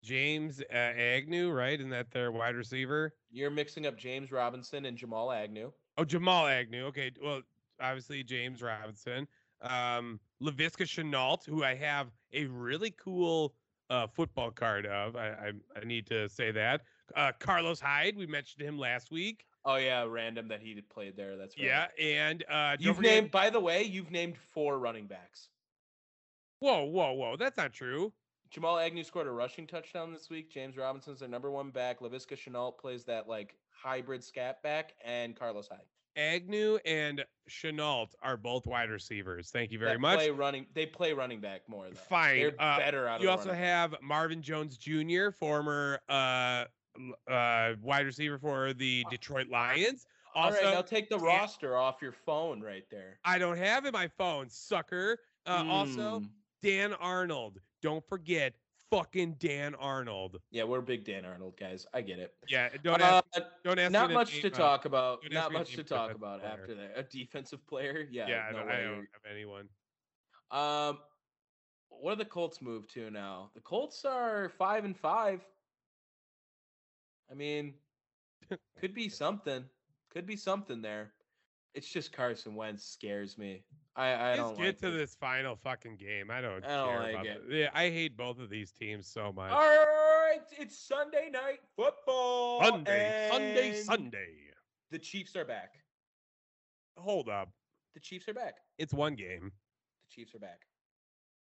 [0.02, 1.78] James uh, Agnew, right?
[1.78, 3.14] Isn't that their wide receiver?
[3.30, 5.72] You're mixing up James Robinson and Jamal Agnew.
[5.98, 6.86] Oh, Jamal Agnew.
[6.86, 7.42] Okay, well,
[7.80, 9.26] obviously James Robinson,
[9.62, 13.54] um, Laviska Shenault, who I have a really cool
[13.90, 15.16] uh, football card of.
[15.16, 16.82] I, I I need to say that.
[17.16, 19.44] Uh, Carlos Hyde, we mentioned him last week.
[19.64, 21.36] Oh yeah, random that he played there.
[21.36, 21.66] That's right.
[21.66, 25.48] Yeah, and uh, You've forget- named, by the way, you've named four running backs.
[26.60, 27.36] Whoa, whoa, whoa!
[27.36, 28.12] That's not true.
[28.50, 30.50] Jamal Agnew scored a rushing touchdown this week.
[30.50, 32.00] James Robinson's their number one back.
[32.00, 35.78] Laviska Shenault plays that like hybrid scat back, and Carlos Hyde.
[36.20, 39.50] Agnew and Shenault are both wide receivers.
[39.50, 40.18] Thank you very that much.
[40.18, 41.94] Play running, they play running back more though.
[42.08, 42.38] Fine.
[42.38, 43.68] they're uh, better out of You the also running back.
[43.68, 46.64] have Marvin Jones Jr., former uh,
[47.30, 50.06] uh, wide receiver for the Detroit Lions.
[50.34, 53.18] All Also, right, now take the roster off your phone right there.
[53.24, 55.18] I don't have it in my phone, sucker.
[55.46, 56.28] Uh, Also, Mm.
[56.62, 57.58] Dan Arnold.
[57.82, 58.52] Don't forget
[58.90, 60.40] fucking Dan Arnold.
[60.50, 61.86] yeah, we're big Dan Arnold guys.
[61.94, 62.34] I get it.
[62.48, 63.46] Yeah, don't Uh, ask.
[63.64, 63.92] Don't ask.
[63.92, 65.20] not to much to uh, talk about.
[65.30, 66.52] Not to much to talk about player.
[66.52, 66.92] after that.
[66.96, 68.06] A defensive player?
[68.10, 68.26] Yeah.
[68.28, 69.68] Yeah, I no don't, I don't have anyone.
[70.50, 70.98] Um,
[71.88, 73.50] what do the Colts move to now?
[73.54, 75.40] The Colts are five and five.
[77.30, 77.74] I mean,
[78.80, 79.64] could be something.
[80.12, 81.12] Could be something there.
[81.74, 83.62] It's just Carson Wentz scares me.
[83.96, 84.98] I I don't get like to it.
[84.98, 86.30] this final fucking game.
[86.30, 87.42] I don't, I don't care like about it.
[87.50, 89.50] Yeah, I hate both of these teams so much.
[89.52, 92.62] All right, it's Sunday night football.
[92.62, 94.28] Sunday, Sunday, Sunday.
[94.90, 95.74] The Chiefs are back.
[96.96, 97.50] Hold up.
[97.94, 98.54] The Chiefs are back.
[98.78, 99.50] It's one game.
[99.52, 100.60] The Chiefs are back.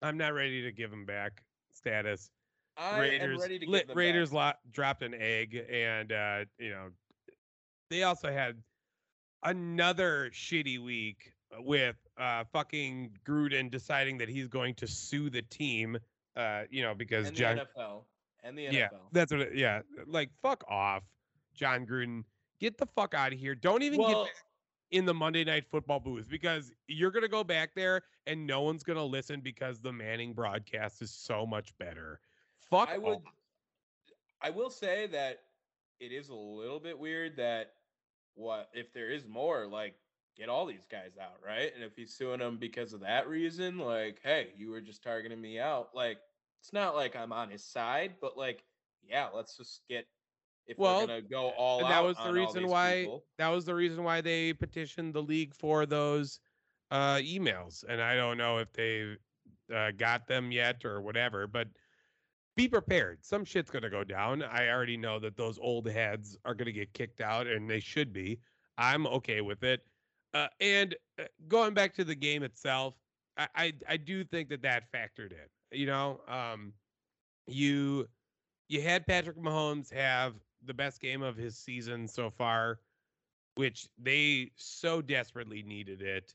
[0.02, 1.42] I'm not ready to give them back
[1.72, 2.30] status.
[2.76, 4.58] I Raiders, am ready to li- them Raiders back.
[4.70, 6.88] dropped an egg, and uh, you know
[7.90, 8.56] they also had
[9.42, 15.98] another shitty week with uh, fucking Gruden deciding that he's going to sue the team.
[16.36, 18.02] Uh, you know because and the John, NFL
[18.44, 18.72] and the NFL.
[18.72, 19.40] yeah, that's what.
[19.40, 21.02] It, yeah, like fuck off,
[21.54, 22.24] John Gruden.
[22.60, 23.54] Get the fuck out of here.
[23.54, 24.34] Don't even get well, back
[24.90, 28.82] in the Monday Night Football booth because you're gonna go back there and no one's
[28.82, 32.20] gonna listen because the Manning broadcast is so much better.
[32.70, 32.88] Fuck.
[32.88, 33.02] I off.
[33.02, 33.18] would.
[34.40, 35.40] I will say that
[35.98, 37.72] it is a little bit weird that
[38.38, 39.94] what if there is more like
[40.36, 41.72] get all these guys out, right?
[41.74, 45.40] And if he's suing them because of that reason, like, hey, you were just targeting
[45.40, 45.88] me out.
[45.94, 46.18] Like,
[46.62, 48.62] it's not like I'm on his side, but like,
[49.02, 50.06] yeah, let's just get
[50.68, 53.64] if Well, we're gonna go all that was the on reason why people- that was
[53.64, 56.40] the reason why they petitioned the league for those
[56.90, 59.14] uh emails and i don't know if they
[59.74, 61.68] uh, got them yet or whatever but
[62.58, 63.24] be prepared.
[63.24, 64.42] Some shit's going to go down.
[64.42, 67.78] I already know that those old heads are going to get kicked out and they
[67.78, 68.40] should be.
[68.76, 69.86] I'm okay with it.
[70.34, 72.94] Uh, and uh, going back to the game itself
[73.38, 75.48] I, I i do think that that factored in
[75.78, 76.20] you know?
[76.28, 76.74] Um
[77.46, 78.06] you
[78.68, 80.34] you had Patrick Mahomes have
[80.66, 82.80] the best game of his season so far,
[83.54, 86.34] which they so desperately needed it.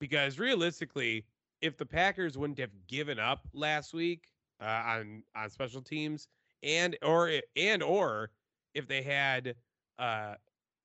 [0.00, 1.26] Because realistically,
[1.60, 4.28] if the Packers wouldn't have given up last week
[4.60, 6.28] uh, on on special teams,
[6.62, 8.30] and or and or
[8.74, 9.54] if they had
[9.98, 10.34] uh,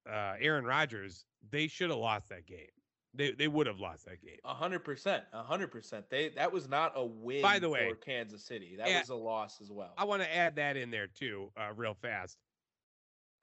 [0.10, 2.68] uh, Aaron Rodgers, they should have lost that game.
[3.16, 4.38] They they would have lost that game.
[4.44, 6.10] A hundred percent, a hundred percent.
[6.10, 7.42] They that was not a win.
[7.42, 9.94] By the way, for Kansas City, that was a loss as well.
[9.98, 12.38] I want to add that in there too, uh, real fast.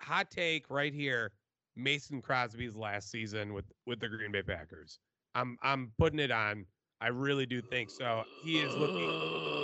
[0.01, 1.33] Hot take right here:
[1.77, 4.99] Mason Crosby's last season with with the Green Bay Packers.
[5.37, 6.67] I'm I'm putting it on.
[7.01, 8.25] I really do think so.
[8.43, 9.60] He is looking.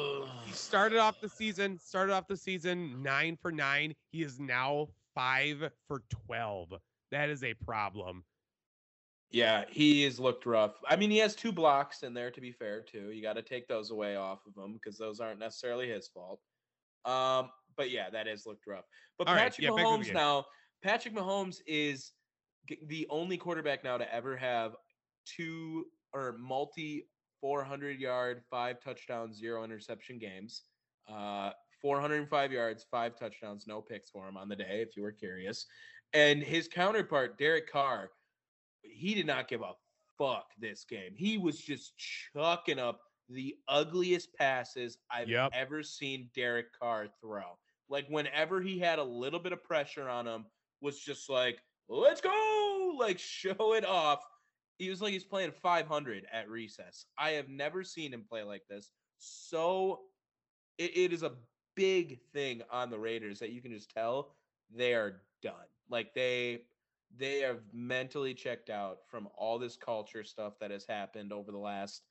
[0.57, 1.79] Started off the season.
[1.79, 3.95] Started off the season nine for nine.
[4.11, 6.73] He is now five for twelve.
[7.11, 8.25] That is a problem.
[9.31, 10.75] Yeah, he has looked rough.
[10.89, 12.31] I mean, he has two blocks in there.
[12.31, 15.21] To be fair, too, you got to take those away off of him because those
[15.21, 16.41] aren't necessarily his fault.
[17.05, 18.85] Um, but yeah, that has looked rough.
[19.19, 20.47] But All right, Patrick yeah, to the Mahomes now.
[20.83, 22.13] Patrick Mahomes is
[22.87, 24.77] the only quarterback now to ever have
[25.25, 27.07] two or multi
[27.47, 30.63] 400 yard, five touchdown, zero interception games.
[31.09, 35.13] Uh, 405 yards, five touchdowns, no picks for him on the day, if you were
[35.13, 35.65] curious.
[36.13, 38.11] And his counterpart, Derek Carr,
[38.83, 39.75] he did not give a
[40.19, 41.13] fuck this game.
[41.15, 41.93] He was just
[42.35, 45.51] chucking up the ugliest passes I've Yep.
[45.55, 47.57] ever seen Derek Carr throw.
[47.89, 50.47] Like whenever he had a little bit of pressure on him,
[50.81, 54.25] was just like, let's go, like show it off.
[54.79, 57.07] He was like he's playing 500 at recess.
[57.19, 58.91] I have never seen him play like this.
[59.19, 60.01] So
[60.79, 61.33] it, it is a
[61.75, 64.35] big thing on the Raiders that you can just tell
[64.75, 65.55] they are done.
[65.89, 66.63] Like they
[67.17, 71.59] they have mentally checked out from all this culture stuff that has happened over the
[71.59, 72.03] last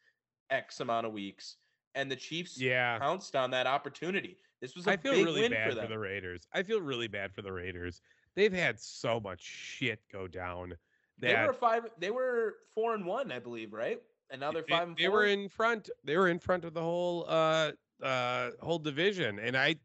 [0.50, 1.58] X amount of weeks.
[1.96, 2.98] And the Chiefs Yeah.
[2.98, 4.38] pounced on that opportunity.
[4.62, 5.90] This was a I feel big really win bad for them.
[5.90, 6.48] the Raiders.
[6.54, 8.02] I feel really bad for the Raiders.
[8.36, 10.74] They've had so much shit go down.
[11.20, 11.86] They were five.
[11.98, 14.02] They were four and one, I believe, right?
[14.32, 15.90] And now they're they- five and they were in front.
[16.04, 17.72] They were in front of the whole uh
[18.04, 19.76] uh whole division, and I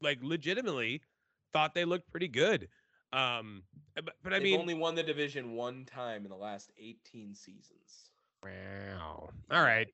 [0.00, 1.02] like legitimately
[1.52, 2.68] thought they looked pretty good.
[3.12, 3.62] Um,
[3.94, 7.34] but, but I They've mean, only won the division one time in the last 18
[7.34, 8.10] seasons.
[8.42, 9.28] wow.
[9.50, 9.88] All right,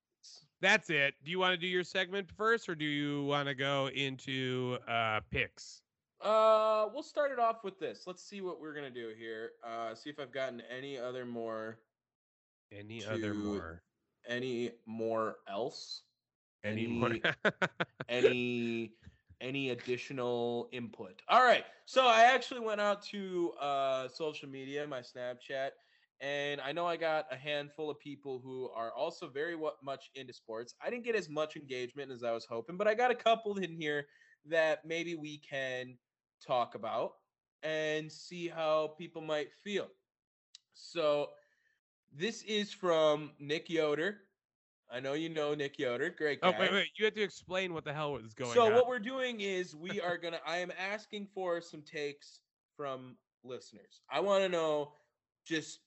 [0.60, 1.14] that's it.
[1.24, 4.78] Do you want to do your segment first, or do you want to go into
[4.86, 5.82] uh picks?
[6.20, 8.04] Uh, we'll start it off with this.
[8.06, 9.52] Let's see what we're gonna do here.
[9.64, 11.78] Uh, see if I've gotten any other more,
[12.72, 13.82] Any other more?
[14.26, 16.02] any more else,
[16.64, 17.16] Any more?
[18.08, 18.92] any
[19.40, 21.22] any additional input.
[21.28, 21.64] All right.
[21.86, 25.70] So I actually went out to uh social media, my Snapchat,
[26.20, 30.32] and I know I got a handful of people who are also very much into
[30.32, 30.74] sports.
[30.84, 33.56] I didn't get as much engagement as I was hoping, but I got a couple
[33.58, 34.06] in here
[34.46, 35.96] that maybe we can
[36.46, 37.14] talk about
[37.62, 39.88] and see how people might feel.
[40.74, 41.30] So
[42.16, 44.18] this is from Nick Yoder.
[44.90, 46.10] I know you know Nick Yoder.
[46.10, 46.54] Great guy.
[46.54, 46.86] oh wait, wait.
[46.96, 48.68] You have to explain what the hell was going so on.
[48.68, 52.40] So, what we're doing is we are gonna i am asking for some takes
[52.76, 54.92] from listeners i want to know
[55.44, 55.80] just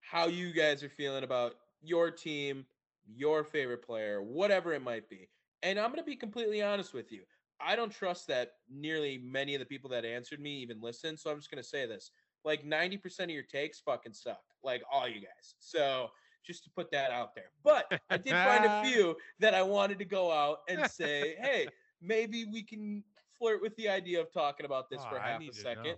[0.00, 2.64] how you guys are feeling about your team
[3.06, 5.28] your favorite player whatever it might be
[5.62, 7.22] and i'm gonna be completely honest with you
[7.60, 11.30] i don't trust that nearly many of the people that answered me even listen so
[11.30, 12.10] i'm just gonna say this
[12.44, 16.08] like 90% of your takes fucking suck like all you guys so
[16.46, 19.98] just to put that out there but i did find a few that i wanted
[19.98, 21.66] to go out and say hey
[22.00, 23.02] maybe we can
[23.38, 25.96] flirt with the idea of talking about this Oh, for I half a second.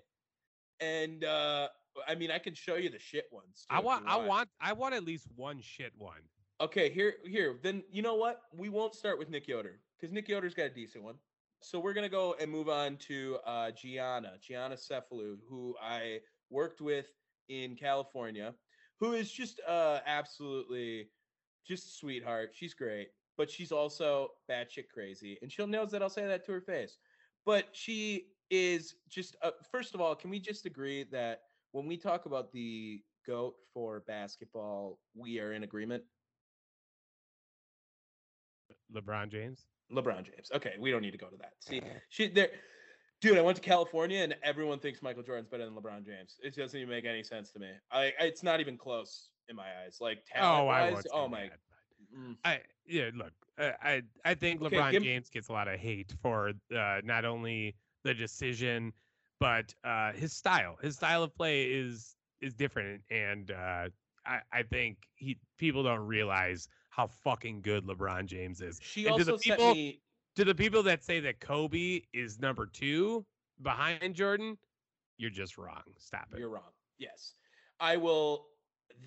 [0.81, 1.69] And uh
[2.07, 3.67] I mean I can show you the shit ones.
[3.71, 6.21] I too, if want, you I want, I want at least one shit one.
[6.61, 7.59] Okay, here here.
[7.63, 8.43] Then you know what?
[8.57, 11.15] We won't start with Nick Yoder because Nick Yoder's got a decent one.
[11.61, 16.21] So we're gonna go and move on to uh Gianna, Gianna Cephalou, who I
[16.51, 17.07] worked with
[17.49, 18.55] in California,
[19.01, 21.11] who is just uh absolutely
[21.67, 22.51] just sweetheart.
[22.55, 26.53] She's great, but she's also batshit crazy, and she'll knows that I'll say that to
[26.53, 26.99] her face.
[27.45, 31.97] But she is just uh, first of all, can we just agree that when we
[31.97, 36.03] talk about the goat for basketball, we are in agreement.
[38.95, 39.67] LeBron James.
[39.93, 40.51] LeBron James.
[40.55, 41.53] Okay, we don't need to go to that.
[41.61, 42.49] See, she there,
[43.21, 43.39] dude.
[43.39, 46.37] I went to California and everyone thinks Michael Jordan's better than LeBron James.
[46.43, 47.71] It doesn't even make any sense to me.
[47.91, 49.99] I, I it's not even close in my eyes.
[50.01, 51.43] Like talent Oh, I wise, oh my.
[51.45, 51.59] that,
[52.17, 52.37] mm.
[52.45, 56.13] I yeah, look, uh, I I think Okay, LeBron James gets a lot of hate
[56.23, 57.75] for uh, not only
[58.05, 58.93] the decision,
[59.41, 60.77] but uh, his style.
[60.83, 63.89] His style of play is is different, and uh,
[64.27, 66.69] I I think he people don't realize
[66.99, 68.81] how fucking good LeBron James is.
[68.83, 70.03] She And to the also sent people- me.
[70.35, 73.25] To the people that say that Kobe is number two
[73.63, 74.57] behind Jordan,
[75.17, 75.83] you're just wrong.
[75.97, 76.39] Stop it.
[76.39, 76.71] You're wrong.
[76.99, 77.35] Yes.
[77.81, 78.47] I will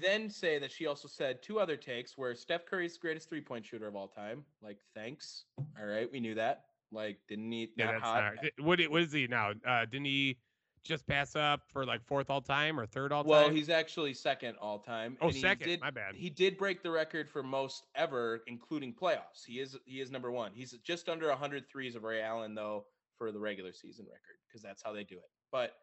[0.02, 3.66] then say that she also said two other takes where Steph Curry's greatest three point
[3.66, 4.44] shooter of all time.
[4.62, 5.46] Like, thanks.
[5.80, 6.10] All right.
[6.12, 6.66] We knew that.
[6.92, 7.72] Like, didn't he?
[7.78, 8.36] Yeah, that's hot.
[8.36, 9.52] not, what what is he now?
[9.66, 10.38] Uh, didn't he
[10.84, 13.30] just pass up for like fourth all time or third all time?
[13.30, 15.18] Well, he's actually second all time.
[15.22, 15.68] Oh, second.
[15.68, 16.16] Did, My bad.
[16.16, 19.46] He did break the record for most ever, including playoffs.
[19.46, 20.52] He is he is number one.
[20.54, 22.86] He's just under 100 threes of Ray Allen though
[23.18, 25.30] for the regular season record because that's how they do it.
[25.52, 25.74] But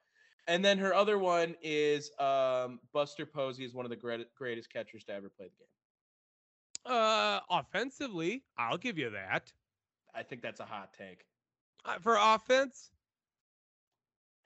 [0.48, 4.72] and then her other one is um, Buster Posey is one of the great, greatest
[4.72, 6.96] catchers to ever play the game.
[6.96, 9.52] uh, offensively, I'll give you that.
[10.14, 11.26] I think that's a hot take.
[11.84, 12.90] Uh, for offense,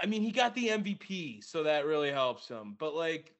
[0.02, 2.76] I mean, he got the MVP, so that really helps him.
[2.78, 3.34] But like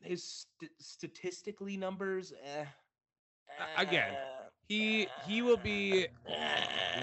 [0.00, 2.64] his st- statistically numbers, eh,
[3.76, 4.14] again,
[4.68, 6.06] he he will be.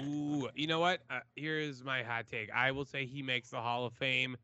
[0.02, 1.00] Ooh, you know what?
[1.10, 2.50] Uh, here's my hot take.
[2.54, 4.36] I will say he makes the Hall of Fame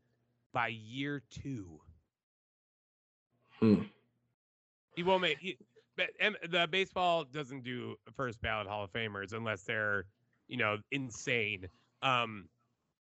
[0.53, 1.79] by year two.
[3.59, 3.83] Hmm.
[4.95, 5.37] He won't make.
[5.39, 5.57] He,
[5.95, 6.09] but
[6.49, 10.05] the baseball doesn't do first ballot Hall of Famers unless they're,
[10.47, 11.67] you know, insane.
[12.01, 12.49] Um,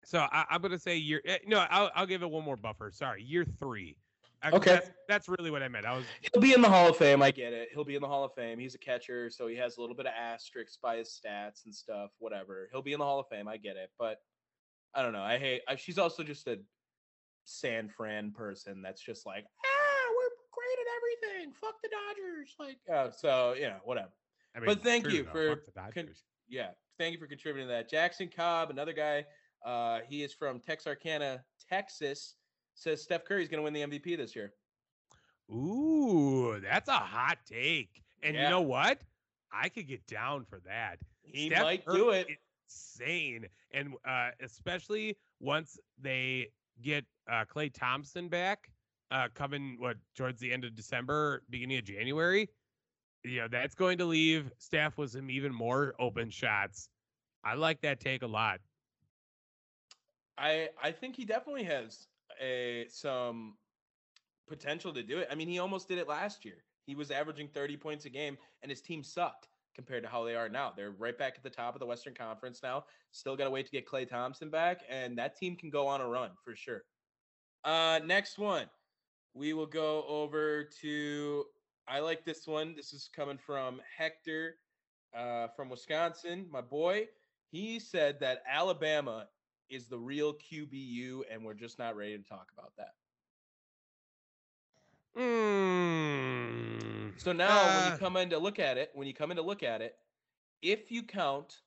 [0.07, 1.21] so I, I'm gonna say year.
[1.25, 2.91] eh, No, I'll I'll give it one more buffer.
[2.93, 3.97] Sorry, year three.
[4.41, 4.71] Uh, Okay.
[4.75, 5.85] that's, that's really what I meant.
[5.85, 7.21] I was He'll be in the Hall of Fame.
[7.21, 7.69] I get it.
[7.73, 8.57] He'll be in the Hall of Fame.
[8.59, 11.73] He's a catcher, so he has a little bit of asterisks by his stats and
[11.75, 12.11] stuff.
[12.19, 12.69] Whatever.
[12.71, 13.47] He'll be in the Hall of Fame.
[13.49, 13.89] I get it.
[13.99, 14.19] But
[14.93, 15.23] I don't know.
[15.23, 15.61] I hate.
[15.67, 16.57] I, she's also just a
[17.43, 18.81] San Fran person.
[18.81, 21.53] That's just like, ah, we're great at everything.
[21.53, 22.55] Fuck the Dodgers.
[22.59, 24.11] Like, uh, so you know, whatever.
[24.55, 26.09] I mean, But thank true you though, for con-
[26.47, 27.89] yeah, thank you for contributing to that.
[27.89, 29.25] Jackson Cobb, another guy.
[29.65, 32.35] Uh, he is from Texarkana, Texas.
[32.75, 34.53] Says Steph Curry's going to win the MVP this year.
[35.51, 38.03] Ooh, that's a hot take.
[38.23, 38.43] And Yeah.
[38.43, 39.01] you know what?
[39.51, 40.99] I could get down for that.
[41.23, 42.27] He Steph might Curry do it.
[42.67, 43.47] Insane.
[43.71, 46.51] And uh, especially once they
[46.81, 48.69] get uh, Klay Thompson back,
[49.09, 52.49] uh, coming what towards the end of December, beginning of January.
[53.23, 56.89] You know, that's going to leave Steph with some even more open shots.
[57.43, 58.59] I like that take a lot.
[60.37, 62.07] I I think he definitely has
[62.41, 63.55] a some
[64.47, 65.27] potential to do it.
[65.31, 66.63] I mean, he almost did it last year.
[66.85, 70.35] He was averaging 30 points a game, and his team sucked compared to how they
[70.35, 70.73] are now.
[70.75, 72.85] They're right back at the top of the Western Conference now.
[73.11, 76.01] Still got to wait to get Klay Thompson back, and that team can go on
[76.01, 76.83] a run for sure.
[77.63, 78.67] Uh, next one,
[79.33, 81.45] we will go over to.
[81.87, 82.75] I like this one.
[82.75, 84.55] This is coming from Hector
[85.15, 87.07] uh, from Wisconsin, my boy.
[87.49, 89.27] He said that Alabama
[89.69, 92.93] is the real QBU, and we're just not ready to talk about that.
[95.17, 99.31] Mm, So now, when uh, you come in to look at it, when you come
[99.31, 99.95] in to look at it,
[100.61, 101.61] if you count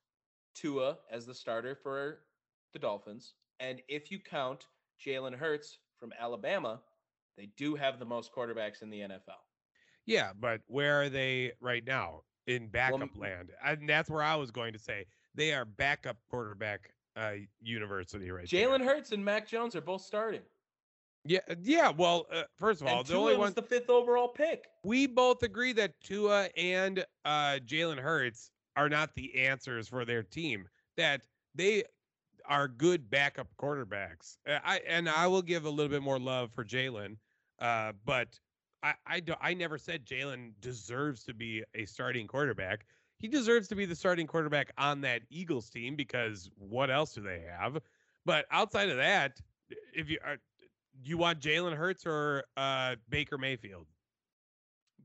[0.54, 2.20] Tua as the starter for
[2.72, 4.66] the Dolphins, and if you count
[5.04, 6.82] Jalen Hurts from Alabama,
[7.36, 9.42] they do have the most quarterbacks in the NFL.
[10.06, 13.50] Yeah, but where are they right now in backup m- land?
[13.62, 16.90] And that's where I was going to say they are backup quarterback
[17.20, 18.46] uh, university right.
[18.46, 20.40] Jalen Hurts and Mac Jones are both starting.
[21.24, 21.90] Yeah, yeah.
[21.94, 24.64] Well, uh, first of all, And the only Tua was one the fifth overall pick.
[24.84, 30.22] we both agree that Tua and uh, Jalen Hurts are not the answers for their
[30.22, 30.66] team.
[30.96, 31.84] That they
[32.46, 34.38] are good backup quarterbacks.
[34.48, 37.16] Uh, I and I will give a little bit more love for Jalen,
[37.60, 38.28] uh, but
[38.82, 42.86] I I, do, I never said Jalen deserves to be a starting quarterback.
[43.20, 47.20] He deserves to be the starting quarterback on that Eagles team because what else do
[47.20, 47.78] they have?
[48.24, 49.38] But outside of that,
[49.94, 50.38] if you are,
[51.04, 53.86] you want Jalen Hurts or uh, Baker Mayfield?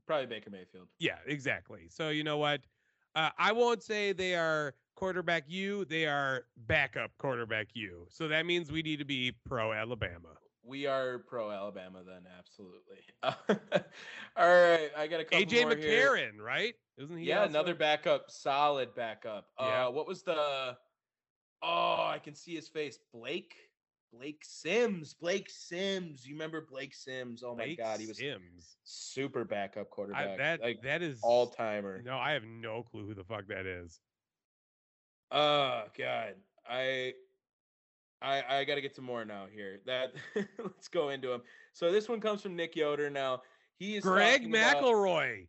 [0.06, 0.88] Probably Baker Mayfield.
[0.98, 1.88] Yeah, exactly.
[1.90, 2.62] So you know what?
[3.14, 5.84] Uh, I won't say they are quarterback you.
[5.84, 8.06] They are backup quarterback you.
[8.08, 10.38] So that means we need to be pro Alabama.
[10.64, 12.98] We are pro Alabama then, absolutely.
[13.22, 16.10] All right, I got a couple AJ more here.
[16.10, 16.74] McCarron, right?
[16.98, 17.24] Isn't he?
[17.24, 19.48] Yeah, also- another backup, solid backup.
[19.60, 19.86] Yeah.
[19.86, 20.76] Uh, what was the?
[21.62, 22.98] Oh, I can see his face.
[23.12, 23.54] Blake.
[24.12, 25.14] Blake Sims.
[25.14, 26.26] Blake Sims.
[26.26, 27.42] You remember Blake Sims?
[27.44, 28.76] Oh my God, he was Sims.
[28.84, 30.38] super backup I, quarterback.
[30.38, 32.00] that like that is all timer.
[32.02, 34.00] No, I have no clue who the fuck that is.
[35.32, 36.34] Oh God,
[36.68, 37.12] I,
[38.22, 39.80] I, I got to get some more now here.
[39.86, 40.12] That
[40.62, 41.42] let's go into him.
[41.72, 43.10] So this one comes from Nick Yoder.
[43.10, 43.42] Now
[43.78, 45.46] he is Greg talking about- McElroy.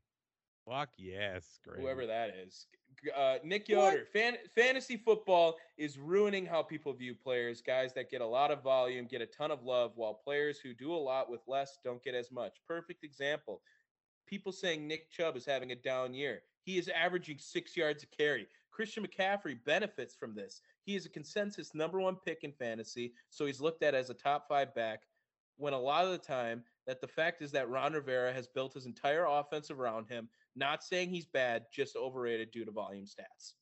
[0.68, 1.80] Fuck yes, Greg.
[1.80, 2.68] whoever that is.
[3.04, 4.06] G- Uh, Nick Yoder.
[4.12, 7.62] Fan- fantasy football is ruining how people view players.
[7.62, 10.74] Guys that get a lot of volume get a ton of love, while players who
[10.74, 12.58] do a lot with less don't get as much.
[12.68, 13.62] Perfect example.
[14.26, 16.42] People saying Nick Chubb is having a down year.
[16.64, 18.48] He is averaging six yards a carry.
[18.72, 20.62] Christian McCaffrey benefits from this.
[20.84, 24.14] He is a consensus number one pick in fantasy, so he's looked at as a
[24.14, 25.04] top five back.
[25.56, 28.74] When a lot of the time, that the fact is that Ron Rivera has built
[28.74, 30.30] his entire offense around him.
[30.58, 33.54] Not saying he's bad, just overrated due to volume stats.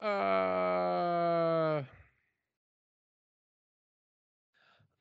[0.00, 1.82] Uh,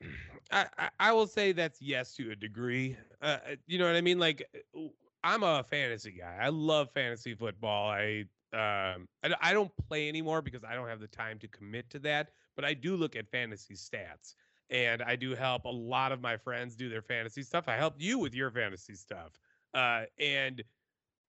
[0.52, 2.98] I, I I will say that's yes to a degree.
[3.22, 4.20] Uh, uh, you know what I mean?
[4.20, 4.82] Like, uh,
[5.24, 6.38] I'm a fantasy guy.
[6.42, 7.90] I love fantasy football.
[7.90, 11.90] I um I, I don't play anymore because I don't have the time to commit
[11.92, 12.32] to that.
[12.56, 14.36] But I do look at fantasy stats,
[14.74, 17.70] and I do help a lot of my friends do their fantasy stuff.
[17.70, 19.40] I helped you with your fantasy stuff,
[19.74, 20.64] uh, and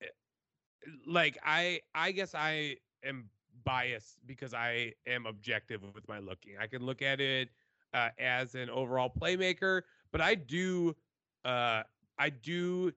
[0.03, 0.07] uh,
[1.07, 3.31] like I I guess I am
[3.65, 6.55] biased because I am objective with my looking.
[6.61, 7.51] I can look at it
[7.93, 10.97] uh, as an overall playmaker, but I do
[11.45, 11.83] uh,
[12.19, 12.93] I do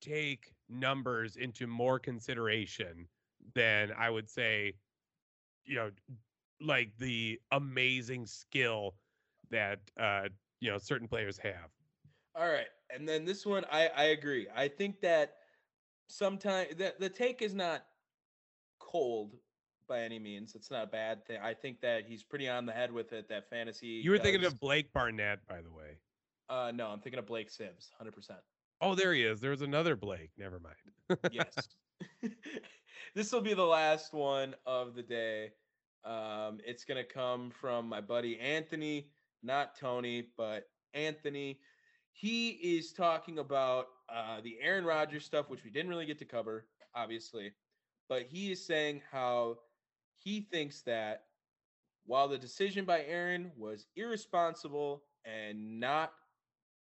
[0.00, 3.08] take numbers into more consideration
[3.54, 4.74] than I would say,
[5.64, 5.90] you know,
[6.60, 8.96] like the amazing skill
[9.50, 10.28] that uh,
[10.60, 11.70] you know certain players have.
[12.34, 12.68] All right.
[12.94, 14.46] And then this one, I, I agree.
[14.54, 15.34] I think that
[16.08, 17.84] sometimes the, the take is not
[18.78, 19.36] cold
[19.88, 20.54] by any means.
[20.54, 21.38] It's not a bad thing.
[21.42, 23.28] I think that he's pretty on the head with it.
[23.28, 23.86] That fantasy.
[23.86, 25.98] You were thinking of Blake Barnett, by the way.
[26.48, 28.40] Uh, no, I'm thinking of Blake Sims, hundred percent.
[28.80, 29.40] Oh, there he is.
[29.40, 30.30] There was another Blake.
[30.38, 31.18] Never mind.
[31.32, 31.54] Yes.
[33.14, 35.50] this will be the last one of the day.
[36.04, 39.08] Um, it's gonna come from my buddy Anthony,
[39.42, 41.58] not Tony, but Anthony.
[42.12, 46.24] He is talking about uh, the Aaron Rodgers stuff, which we didn't really get to
[46.24, 47.52] cover, obviously.
[48.08, 49.58] But he is saying how
[50.18, 51.24] he thinks that
[52.06, 56.12] while the decision by Aaron was irresponsible and not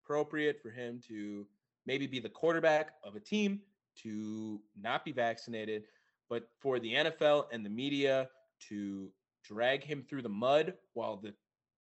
[0.04, 1.46] appropriate for him to
[1.86, 3.60] maybe be the quarterback of a team
[4.02, 5.84] to not be vaccinated,
[6.28, 8.28] but for the NFL and the media
[8.68, 9.10] to
[9.44, 11.32] drag him through the mud while the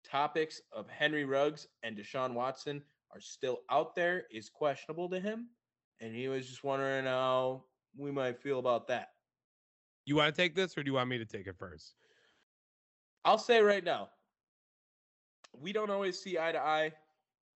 [0.09, 2.83] topics of Henry Ruggs and Deshaun Watson
[3.13, 5.49] are still out there is questionable to him.
[6.01, 7.65] And he was just wondering how
[7.97, 9.09] we might feel about that.
[10.07, 11.95] You want to take this, or do you want me to take it first?
[13.25, 14.09] I'll say right now,
[15.53, 16.93] we don't always see eye to eye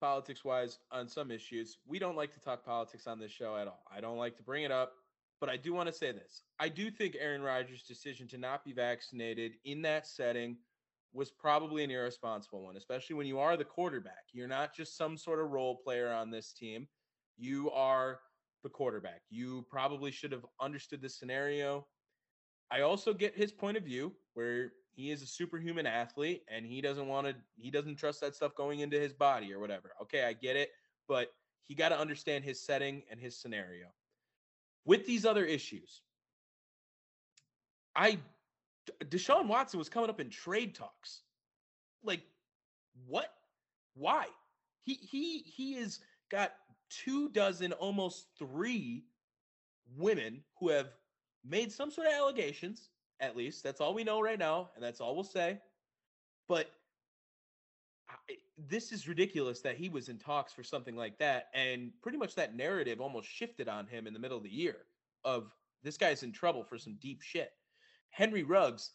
[0.00, 1.78] politics wise on some issues.
[1.86, 3.82] We don't like to talk politics on this show at all.
[3.90, 4.92] I don't like to bring it up,
[5.40, 6.42] but I do want to say this.
[6.60, 10.58] I do think Aaron Rodgers' decision to not be vaccinated in that setting
[11.15, 14.24] was probably an irresponsible one, especially when you are the quarterback.
[14.32, 16.89] You're not just some sort of role player on this team.
[17.39, 18.19] You are
[18.65, 19.23] the quarterback.
[19.31, 21.86] You probably should have understood the scenario.
[22.70, 26.81] I also get his point of view where he is a superhuman athlete and he
[26.81, 29.93] doesn't want to he doesn't trust that stuff going into his body or whatever.
[30.03, 30.70] Okay, I get it,
[31.07, 31.28] but
[31.62, 33.86] he got to understand his setting and his scenario.
[34.85, 36.03] With these other issues,
[37.97, 38.19] I
[39.05, 41.23] Deshaun Watson was coming up in trade talks.
[42.02, 42.23] Like
[43.06, 43.32] what?
[43.94, 44.27] Why?
[44.82, 46.01] He he he has
[46.31, 46.52] got
[46.90, 49.05] two dozen almost 3
[49.97, 50.89] women who have
[51.44, 52.89] made some sort of allegations
[53.20, 55.59] at least that's all we know right now and that's all we'll say
[56.48, 56.70] but
[58.09, 58.36] I,
[58.69, 62.35] this is ridiculous that he was in talks for something like that and pretty much
[62.35, 64.77] that narrative almost shifted on him in the middle of the year
[65.24, 67.52] of this guy's in trouble for some deep shit
[68.15, 68.91] henry ruggs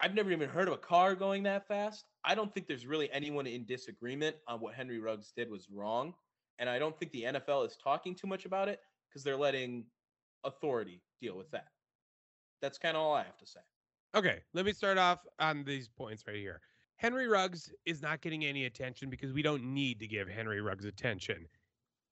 [0.00, 3.10] i've never even heard of a car going that fast i don't think there's really
[3.12, 6.14] anyone in disagreement on what henry ruggs did was wrong
[6.58, 9.84] and i don't think the nfl is talking too much about it because they're letting
[10.44, 11.68] authority deal with that
[12.64, 13.60] that's kind of all I have to say.
[14.16, 16.62] Okay, let me start off on these points right here.
[16.96, 20.86] Henry Ruggs is not getting any attention because we don't need to give Henry Ruggs
[20.86, 21.46] attention.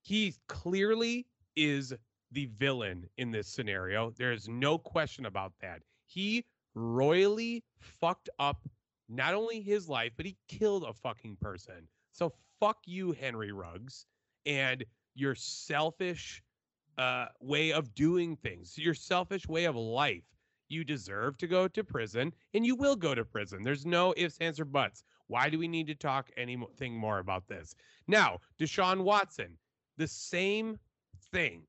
[0.03, 1.25] He clearly
[1.55, 1.91] is
[2.31, 4.11] the villain in this scenario.
[4.11, 5.81] There's no question about that.
[6.05, 8.67] He royally fucked up
[9.09, 11.87] not only his life, but he killed a fucking person.
[12.11, 14.05] So fuck you, Henry Ruggs,
[14.45, 14.83] and
[15.15, 16.41] your selfish
[16.97, 20.23] uh, way of doing things, your selfish way of life
[20.69, 23.63] You deserve to go to prison, and you will go to prison.
[23.63, 25.03] There's no ifs, ands, or buts.
[25.27, 27.75] Why do we need to talk anything more about this?
[28.07, 29.57] Now, Deshaun Watson,
[29.97, 30.79] the same
[31.31, 31.67] thing.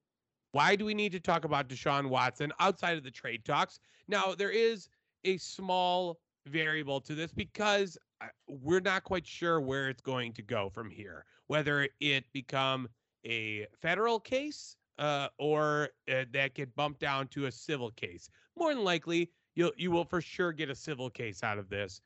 [0.54, 3.80] Why do we need to talk about Deshaun Watson outside of the trade talks?
[4.06, 4.88] Now, there is
[5.24, 10.42] a small variable to this because uh, we're not quite sure where it's going to
[10.42, 11.24] go from here.
[11.48, 12.88] Whether it become
[13.26, 18.30] a federal case uh, or uh, that get bumped down to a civil case.
[18.56, 22.00] More than likely, you'll you will for sure get a civil case out of this.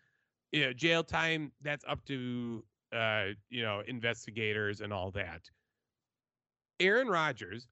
[0.53, 2.65] You know, jail time that's up to
[2.97, 5.43] uh, you know investigators and all that.
[6.81, 7.69] Aaron Rodgers,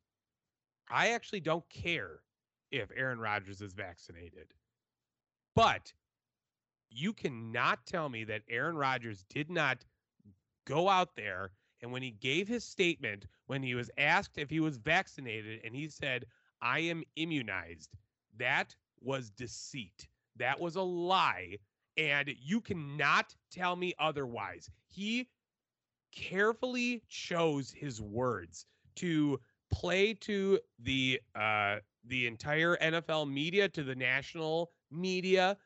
[0.88, 2.20] I actually don't care
[2.70, 4.54] if Aaron Rodgers is vaccinated,
[5.54, 5.92] but
[6.90, 9.84] you cannot tell me that Aaron Rodgers did not
[10.66, 11.52] go out there
[11.82, 15.74] and when he gave his statement, when he was asked if he was vaccinated, and
[15.74, 16.26] he said,
[16.60, 17.90] I am immunized,
[18.38, 20.08] that was deceit.
[20.36, 21.58] That was a lie.
[21.96, 24.70] And you cannot tell me otherwise.
[24.88, 25.28] He
[26.12, 29.38] carefully chose his words to
[29.70, 35.56] play to the uh the entire NFL media to the national media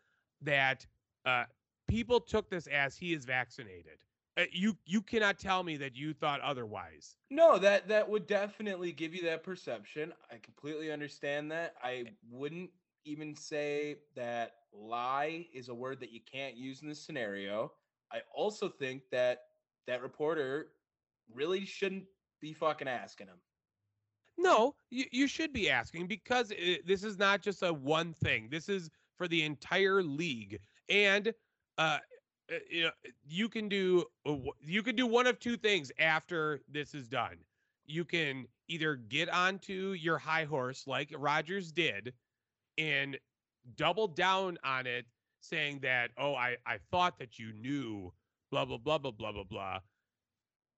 [0.43, 0.87] that
[1.27, 1.45] uh
[1.89, 3.99] people took this as he is vaccinated
[4.41, 7.17] uh, you you cannot tell me that you thought otherwise.
[7.31, 10.13] No, that that would definitely give you that perception.
[10.31, 11.75] I completely understand that.
[11.83, 12.71] I wouldn't
[13.05, 17.73] even say that lie is a word that you can't use in this scenario.
[18.13, 19.43] I also think that
[19.87, 20.69] that reporter
[21.35, 22.05] really shouldn't
[22.41, 23.39] be fucking asking him.
[24.43, 28.49] No, you, you should be asking because it, this is not just a one thing.
[28.51, 30.59] This is for the entire league.
[30.89, 31.33] And
[31.79, 31.99] uh,
[32.51, 32.91] uh, you know
[33.29, 34.05] you can do
[34.61, 37.37] you can do one of two things after this is done
[37.87, 42.13] you can either get onto your high horse like Rodgers did
[42.79, 43.19] and
[43.77, 45.07] double down on it
[45.41, 48.13] saying that oh I I thought that you knew
[48.51, 49.79] blah blah blah blah blah blah blah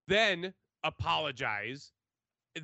[0.08, 0.52] then
[0.84, 1.92] apologize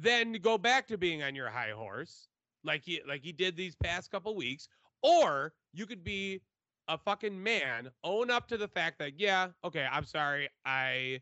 [0.01, 2.29] then go back to being on your high horse
[2.65, 4.69] like he like he did these past couple weeks
[5.03, 6.41] or you could be
[6.89, 11.21] a fucking man own up to the fact that yeah, okay, I'm sorry, I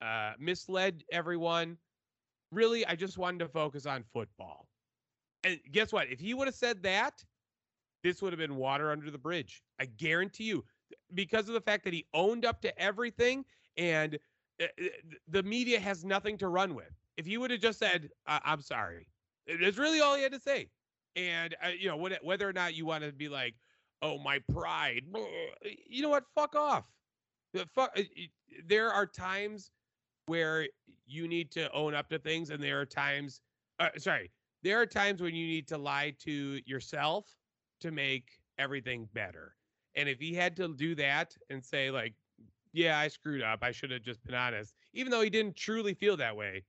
[0.00, 1.76] uh, misled everyone.
[2.52, 4.68] Really, I just wanted to focus on football.
[5.44, 6.08] And guess what?
[6.10, 7.24] If he would have said that,
[8.02, 9.62] this would have been water under the bridge.
[9.80, 10.64] I guarantee you,
[11.14, 13.44] because of the fact that he owned up to everything,
[13.76, 14.18] and
[14.60, 14.84] uh, uh,
[15.28, 16.92] the media has nothing to run with.
[17.20, 19.06] If he would have just said, "I'm sorry,"
[19.46, 20.68] that's really all he had to say.
[21.16, 23.54] And uh, you know, whether or not you want to be like,
[24.02, 25.02] oh my pride
[25.88, 26.84] you know what fuck off
[27.74, 27.96] fuck
[28.66, 29.70] there are times
[30.26, 30.66] where
[31.06, 33.40] you need to own up to things and there are times
[33.78, 34.30] uh, sorry
[34.62, 37.26] there are times when you need to lie to yourself
[37.80, 39.54] to make everything better
[39.96, 42.14] and if he had to do that and say like
[42.72, 45.94] yeah i screwed up i should have just been honest even though he didn't truly
[45.94, 46.62] feel that way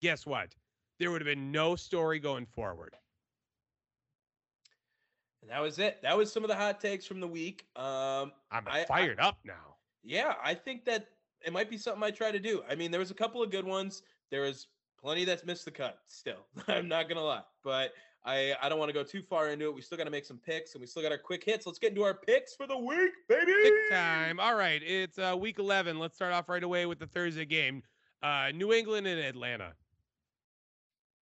[0.00, 0.54] guess what
[0.98, 2.94] there would have been no story going forward
[5.48, 5.98] and that was it.
[6.02, 7.66] That was some of the hot takes from the week.
[7.76, 9.76] Um, I'm I, fired I, up now.
[10.02, 11.08] Yeah, I think that
[11.44, 12.62] it might be something I try to do.
[12.68, 14.02] I mean, there was a couple of good ones.
[14.30, 14.66] There was
[15.00, 16.00] plenty that's missed the cut.
[16.06, 17.92] Still, I'm not gonna lie, but
[18.24, 19.74] I I don't want to go too far into it.
[19.74, 21.66] We still got to make some picks, and we still got our quick hits.
[21.66, 23.52] Let's get into our picks for the week, baby.
[23.62, 24.40] Pick time.
[24.40, 25.98] All right, it's uh, week 11.
[25.98, 27.82] Let's start off right away with the Thursday game.
[28.22, 29.72] Uh, New England and Atlanta.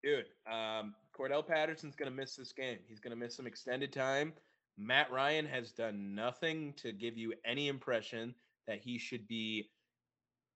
[0.07, 2.79] Dude, um, Cordarrelle Patterson's going to miss this game.
[2.87, 4.35] He's going to miss some extended time.
[4.79, 8.33] Matt Ryan has done nothing to give you any impression
[8.69, 9.69] that he should be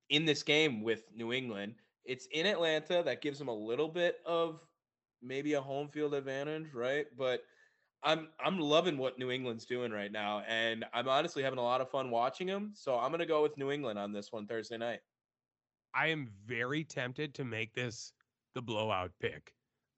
[0.09, 1.75] in this game with New England.
[2.05, 4.61] It's in Atlanta that gives him a little bit of
[5.21, 7.07] maybe a home field advantage, right?
[7.19, 7.43] But
[8.05, 11.81] I'm I'm loving what New England's doing right now, and I'm honestly having a lot
[11.81, 12.71] of fun watching them.
[12.77, 15.01] So I'm gonna go with New England on this one Thursday night.
[15.93, 18.13] I am very tempted to make this
[18.55, 19.53] the blowout pick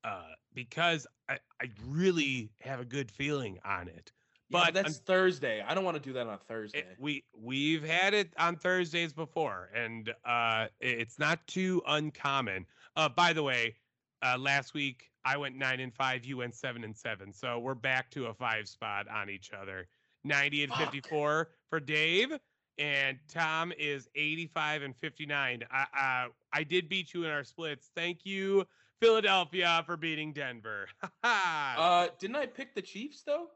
[0.05, 0.23] uh,
[0.55, 4.13] because I, I really have a good feeling on it.
[4.49, 5.65] Yeah, but that's Thursday.
[5.67, 6.81] I don't want to do that on Thursday.
[6.81, 12.67] It, we we've had it on Thursdays before, and uh, it's not too uncommon.
[12.95, 13.77] Uh, by the way,
[14.23, 16.27] uh, last week I went nine and five.
[16.27, 17.33] You went seven and seven.
[17.33, 19.89] So we're back to a five spot on each other.
[20.23, 22.33] Ninety and fifty four for Dave,
[22.79, 25.63] and Tom is eighty five and fifty nine.
[25.71, 27.91] I, uh, I did beat you in our splits.
[27.95, 28.67] Thank you
[29.01, 30.87] Philadelphia for beating Denver.
[31.25, 33.49] uh, didn't I pick the Chiefs though?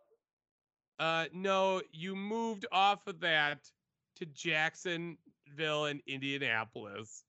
[0.98, 3.70] Uh, no, you moved off of that
[4.16, 7.24] to Jacksonville and Indianapolis.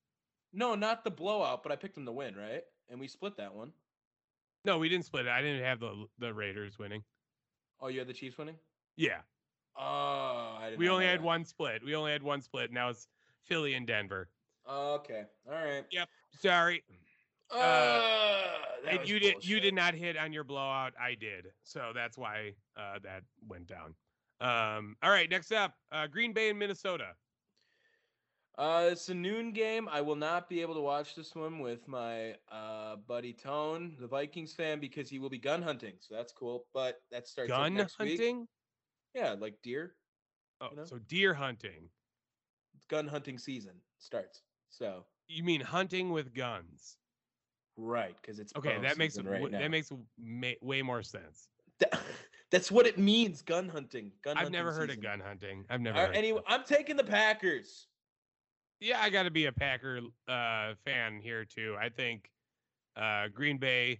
[0.53, 2.63] No, not the blowout, but I picked them to win, right?
[2.89, 3.71] And we split that one.
[4.65, 5.29] No, we didn't split it.
[5.29, 7.03] I didn't have the the Raiders winning.
[7.79, 8.55] Oh, you had the Chiefs winning?
[8.95, 9.19] Yeah.
[9.79, 11.25] Oh, We only had that.
[11.25, 11.83] one split.
[11.83, 12.69] We only had one split.
[12.69, 13.07] and that was
[13.43, 14.29] Philly and Denver.
[14.65, 15.23] Oh, okay.
[15.47, 15.85] All right.
[15.91, 16.09] Yep.
[16.41, 16.83] Sorry.
[17.49, 17.57] Uh,
[18.83, 20.93] that And you did you did not hit on your blowout.
[20.99, 21.47] I did.
[21.63, 23.95] So that's why uh, that went down.
[24.39, 27.15] Um, all right, next up, uh, Green Bay and Minnesota.
[28.57, 29.87] Uh, it's a noon game.
[29.87, 34.07] I will not be able to watch this one with my uh, buddy Tone, the
[34.07, 35.93] Vikings fan, because he will be gun hunting.
[35.99, 36.65] So that's cool.
[36.73, 38.19] But that starts Gun next week.
[39.17, 39.95] Yeah, like deer.
[40.61, 40.85] Oh, know?
[40.85, 41.89] so deer hunting.
[42.87, 44.43] Gun hunting season starts.
[44.69, 46.97] So You mean hunting with guns?
[47.79, 51.47] right, because it's Okay, that makes season w- that makes ma- way more sense.
[51.79, 51.99] That-
[52.51, 53.41] that's what it means.
[53.41, 54.11] Gun hunting.
[54.23, 54.37] Gun.
[54.37, 55.01] I've hunting never heard of season.
[55.03, 55.65] gun hunting.
[55.69, 55.97] I've never.
[55.97, 57.87] Right, of anyway, I'm taking the Packers.
[58.79, 61.75] yeah, I got to be a Packer uh, fan here too.
[61.79, 62.29] I think
[62.95, 63.99] uh, Green Bay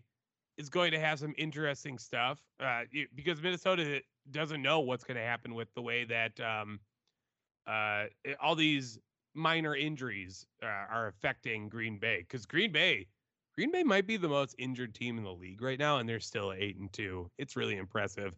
[0.58, 2.82] is going to have some interesting stuff uh,
[3.16, 4.02] because Minnesota
[4.32, 6.80] doesn't know what's going to happen with the way that um,
[7.68, 8.06] uh,
[8.42, 9.00] all these
[9.34, 12.20] minor injuries uh, are affecting Green Bay.
[12.20, 13.08] Because Green Bay,
[13.56, 16.20] Green Bay might be the most injured team in the league right now, and they're
[16.20, 17.30] still eight and two.
[17.38, 18.34] It's really impressive.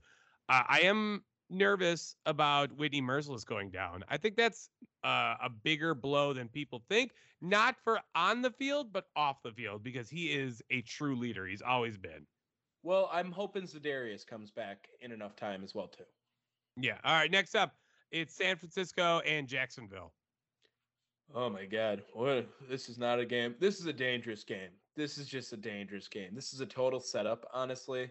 [0.48, 4.04] Uh, I am nervous about Whitney Mercilus going down.
[4.08, 4.70] I think that's
[5.04, 7.12] uh, a bigger blow than people think.
[7.42, 11.46] Not for on the field, but off the field, because he is a true leader.
[11.48, 12.26] He's always been.
[12.84, 16.04] Well, I'm hoping Za'Darius comes back in enough time as well too.
[16.78, 16.98] Yeah.
[17.04, 17.32] All right.
[17.32, 17.76] Next up,
[18.12, 20.14] it's San Francisco and Jacksonville.
[21.36, 22.02] Oh my God!
[22.14, 22.48] What?
[22.70, 23.54] This is not a game.
[23.60, 24.70] This is a dangerous game.
[24.96, 26.32] This is just a dangerous game.
[26.34, 28.10] This is a total setup, honestly.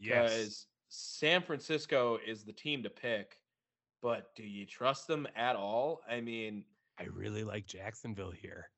[0.00, 0.32] Yes.
[0.32, 3.36] Because San Francisco is the team to pick,
[4.00, 6.00] but do you trust them at all?
[6.08, 6.64] I mean,
[6.98, 8.70] I really like Jacksonville here.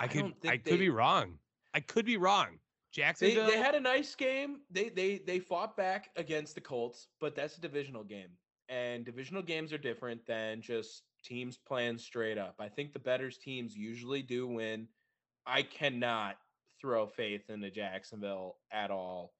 [0.00, 0.24] I I could.
[0.24, 1.38] I, think could be wrong.
[1.72, 2.58] I could be wrong.
[2.94, 3.46] They, Jacksonville.
[3.46, 4.60] they had a nice game.
[4.70, 8.30] They they they fought back against the Colts, but that's a divisional game,
[8.68, 12.56] and divisional games are different than just teams playing straight up.
[12.58, 14.88] I think the better teams usually do win.
[15.46, 16.36] I cannot
[16.80, 19.32] throw faith into Jacksonville at all.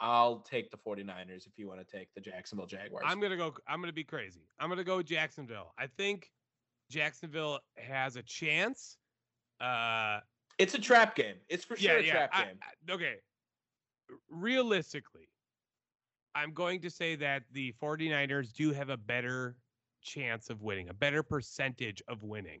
[0.00, 3.04] I'll take the 49ers if you want to take the Jacksonville Jaguars.
[3.06, 3.54] I'm gonna go.
[3.68, 4.48] I'm gonna be crazy.
[4.58, 5.72] I'm gonna go Jacksonville.
[5.78, 6.30] I think
[6.90, 8.96] Jacksonville has a chance.
[9.60, 10.18] Uh,
[10.58, 11.36] it's a trap game.
[11.48, 12.12] It's for sure yeah, a yeah.
[12.12, 12.58] trap I- game.
[12.62, 13.14] I- okay.
[14.30, 15.28] Realistically,
[16.34, 19.56] I'm going to say that the 49ers do have a better
[20.02, 22.60] chance of winning, a better percentage of winning.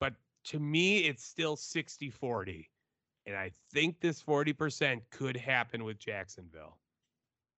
[0.00, 0.14] But
[0.46, 2.70] to me, it's still 60 40.
[3.26, 6.78] And I think this 40% could happen with Jacksonville.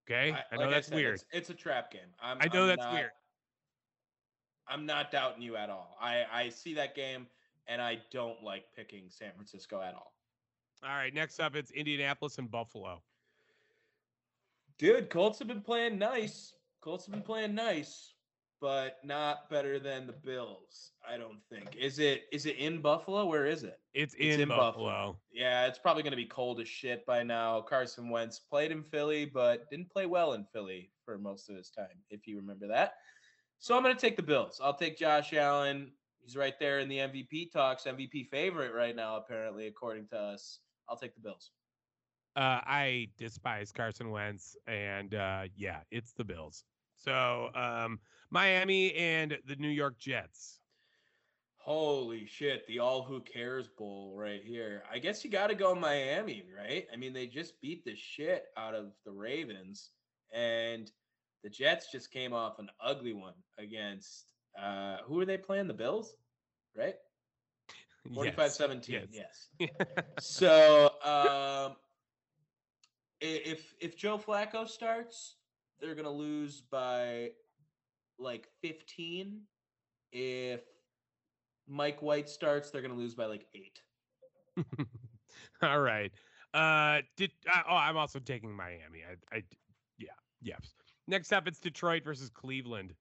[0.09, 0.35] Okay.
[0.51, 1.15] I, know like that's said, weird.
[1.17, 2.01] It's, it's a trap game.
[2.23, 3.11] I'm, I know I'm that's not- weird.
[4.71, 5.97] I'm not doubting you at all.
[6.01, 7.27] I, I see that game
[7.69, 10.15] and I don't like picking San Francisco at all.
[10.83, 11.15] All right.
[11.15, 13.03] Next up, it's Indianapolis and Buffalo.
[14.79, 16.55] Dude, Colts have been playing nice.
[16.81, 18.15] Colts have been playing nice,
[18.61, 20.93] but not better than the Bills.
[21.07, 21.75] I don't think.
[21.77, 23.27] Is it is it in Buffalo?
[23.27, 23.81] Where is it?
[23.93, 24.67] It's It's in, in Buffalo.
[24.67, 25.19] Buffalo.
[25.33, 27.61] Yeah, it's probably going to be cold as shit by now.
[27.61, 31.71] Carson Wentz played in Philly, but didn't play well in Philly for most of his
[31.71, 32.95] time, if you remember that.
[33.59, 34.61] So I'm going to take the Bills.
[34.63, 35.91] I'll take Josh Allen.
[36.29, 40.59] He's right there in the MVP talks, MVP favorite right now, apparently, according to us.
[40.87, 41.53] I'll take the Bills.
[42.37, 46.65] Uh, I despise Carson Wentz, and uh, yeah, it's the Bills.
[46.97, 47.99] So um,
[48.29, 50.61] Miami and the New York Jets.
[51.57, 54.83] Holy shit, the All Who Cares Bowl right here.
[54.93, 56.87] I guess you got to go Miami, right?
[56.93, 59.93] I mean, they just beat the shit out of the Ravens,
[60.35, 60.93] and
[61.43, 65.67] the Jets just came off an ugly one against uh who are they playing?
[65.67, 66.17] The Bills,
[66.77, 66.95] right?
[68.15, 69.09] 45 17.
[69.11, 69.49] yes.
[69.59, 69.71] Yes.
[70.21, 71.77] So, um
[73.21, 75.37] if if Joe Flacco starts,
[75.81, 77.31] they're going to lose by
[78.19, 79.41] like 15.
[80.13, 80.63] If
[81.67, 83.83] Mike White starts, they're going to lose by like 8.
[85.63, 86.13] All right.
[86.55, 89.03] Uh, did uh, oh, I'm also taking Miami.
[89.09, 89.43] I, I,
[89.99, 90.09] yeah,
[90.41, 90.75] yes.
[91.07, 92.95] Next up, it's Detroit versus Cleveland.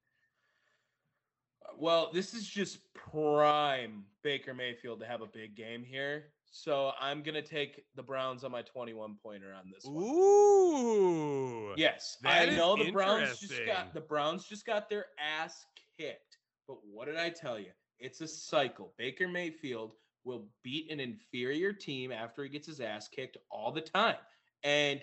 [1.79, 6.25] Well, this is just prime Baker Mayfield to have a big game here.
[6.51, 10.03] So I'm going to take the Browns on my 21 pointer on this one.
[10.03, 11.73] Ooh.
[11.75, 15.65] Yes, I know the Browns just got the Browns just got their ass
[15.97, 16.37] kicked.
[16.67, 17.71] But what did I tell you?
[17.99, 18.93] It's a cycle.
[18.97, 19.93] Baker Mayfield
[20.23, 24.17] will beat an inferior team after he gets his ass kicked all the time.
[24.63, 25.01] And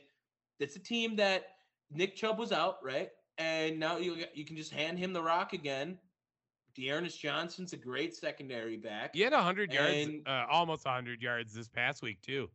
[0.60, 1.46] it's a team that
[1.90, 3.10] Nick Chubb was out, right?
[3.38, 5.98] And now you you can just hand him the rock again.
[6.74, 9.14] D'Ernest Johnson's a great secondary back.
[9.14, 12.50] He had 100 yards, And- uh, almost 100 yards this past week too.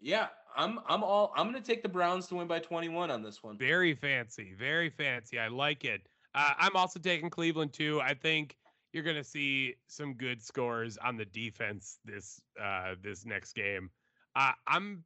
[0.00, 3.42] Yeah, I'm I'm all I'm gonna take the Browns to win by 21 on this
[3.42, 3.56] one.
[3.56, 5.38] Very fancy, very fancy.
[5.38, 6.06] I like it.
[6.34, 8.00] Uh, I'm also taking Cleveland too.
[8.02, 8.56] I think
[8.92, 13.90] you're going to see some good scores on the defense this uh, this next game.
[14.34, 15.02] Uh, I'm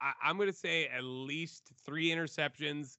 [0.00, 2.96] I, I'm going to say at least three interceptions.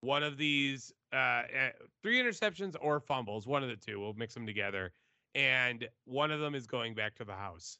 [0.00, 1.70] One of these, uh, eh,
[2.02, 4.00] three interceptions or fumbles, one of the two.
[4.00, 4.92] We'll mix them together,
[5.34, 7.78] and one of them is going back to the house.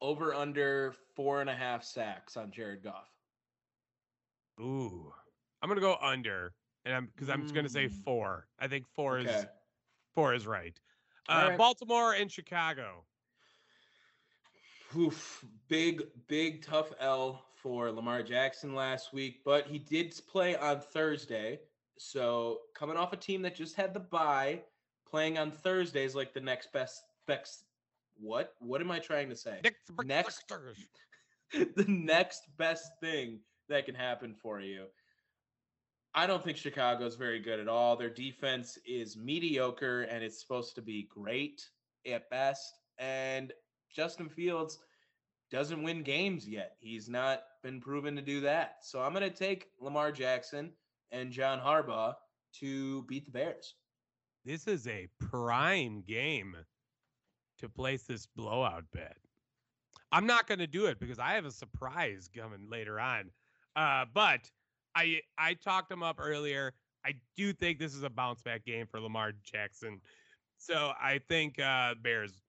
[0.00, 3.08] Over under four and a half sacks on Jared Goff.
[4.60, 5.12] Ooh,
[5.60, 6.54] I'm going to go under,
[6.84, 8.04] and I'm because I'm just going to say Mm.
[8.04, 8.48] four.
[8.58, 9.46] I think four is
[10.14, 10.78] four is right.
[11.28, 11.58] Uh, right.
[11.58, 13.04] Baltimore and Chicago.
[14.96, 20.80] Oof, big, big tough L for Lamar Jackson last week, but he did play on
[20.80, 21.60] Thursday.
[21.98, 24.62] So coming off a team that just had the bye,
[25.08, 27.64] playing on Thursdays like the next best best
[28.18, 28.54] what?
[28.60, 29.60] What am I trying to say?
[29.62, 29.80] Next
[31.76, 34.86] the next best thing that can happen for you.
[36.14, 37.96] I don't think Chicago's very good at all.
[37.96, 41.66] Their defense is mediocre and it's supposed to be great
[42.10, 42.80] at best.
[42.98, 43.52] And
[43.94, 44.78] Justin Fields
[45.50, 46.76] doesn't win games yet.
[46.80, 48.76] He's not been proven to do that.
[48.82, 50.72] So I'm going to take Lamar Jackson
[51.12, 52.14] and John Harbaugh
[52.60, 53.74] to beat the Bears.
[54.44, 56.56] This is a prime game
[57.58, 59.16] to place this blowout bet.
[60.10, 63.30] I'm not going to do it because I have a surprise coming later on.
[63.76, 64.40] Uh, but
[64.94, 66.74] I I talked him up earlier.
[67.06, 70.00] I do think this is a bounce back game for Lamar Jackson.
[70.58, 72.42] So I think uh, Bears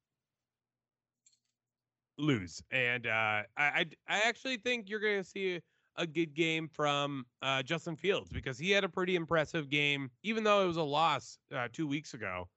[2.18, 5.62] lose, and uh, I, I I actually think you're going to see
[5.98, 10.44] a good game from uh, Justin Fields because he had a pretty impressive game, even
[10.44, 12.48] though it was a loss uh, two weeks ago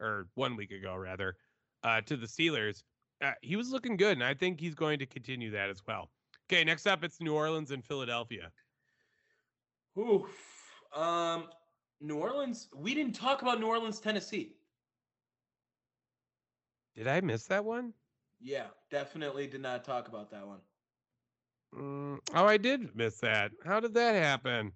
[0.00, 1.36] or one week ago rather
[1.84, 2.82] uh, to the Steelers.
[3.22, 6.10] Uh, he was looking good, and I think he's going to continue that as well.
[6.50, 8.50] Okay, next up it's New Orleans and Philadelphia.
[9.98, 10.28] Oof.
[10.94, 11.44] Um,
[12.00, 14.56] New Orleans, we didn't talk about New Orleans, Tennessee.
[16.94, 17.92] Did I miss that one?
[18.40, 20.58] Yeah, definitely did not talk about that one.
[21.76, 23.50] Mm, oh, I did miss that.
[23.64, 24.72] How did that happen?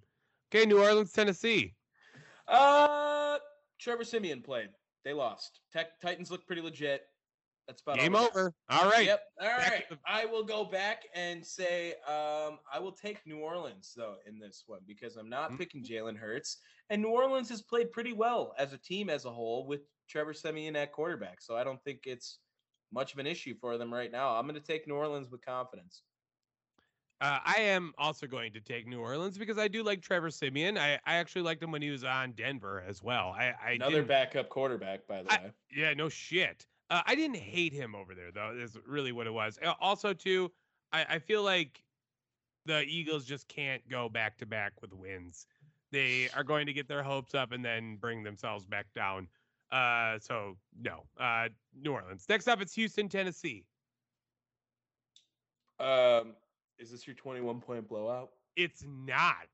[0.52, 1.74] Okay, New Orleans, Tennessee.
[2.48, 3.38] Uh,
[3.80, 4.68] Trevor Siemian played.
[5.04, 5.60] They lost.
[5.72, 7.02] Tech, Titans look pretty legit.
[7.66, 8.30] That's about all Game got.
[8.30, 8.52] over.
[8.68, 9.06] All right.
[9.06, 9.22] Yep.
[9.40, 9.84] All right.
[9.88, 14.38] the- I will go back and say um, I will take New Orleans though in
[14.40, 15.58] this one because I'm not Mm.
[15.58, 16.58] picking Jalen Hurts,
[16.90, 20.34] and New Orleans has played pretty well as a team as a whole with Trevor
[20.34, 21.40] Siemian at quarterback.
[21.40, 22.40] So I don't think it's
[22.92, 24.34] much of an issue for them right now.
[24.36, 26.02] I'm going to take New Orleans with confidence.
[27.20, 30.78] Uh, I am also going to take New Orleans because I do like Trevor Siemian.
[30.78, 33.34] I, I actually liked him when he was on Denver as well.
[33.38, 35.50] I, I Another backup quarterback, by the I- way.
[35.70, 36.66] Yeah, no shit.
[36.88, 38.52] Uh, I didn't hate him over there though.
[38.58, 39.58] Is really what it was.
[39.64, 40.50] Uh, Also, too,
[40.92, 41.84] I, I feel like
[42.66, 45.46] the Eagles just can't go back to back with wins.
[45.92, 49.28] They are going to get their hopes up and then bring themselves back down.
[49.70, 51.48] Uh, so no, uh,
[51.80, 52.24] New Orleans.
[52.28, 53.64] Next up, it's Houston, Tennessee.
[55.78, 56.34] Um,
[56.80, 58.30] is this your 21 point blowout?
[58.56, 59.48] It's not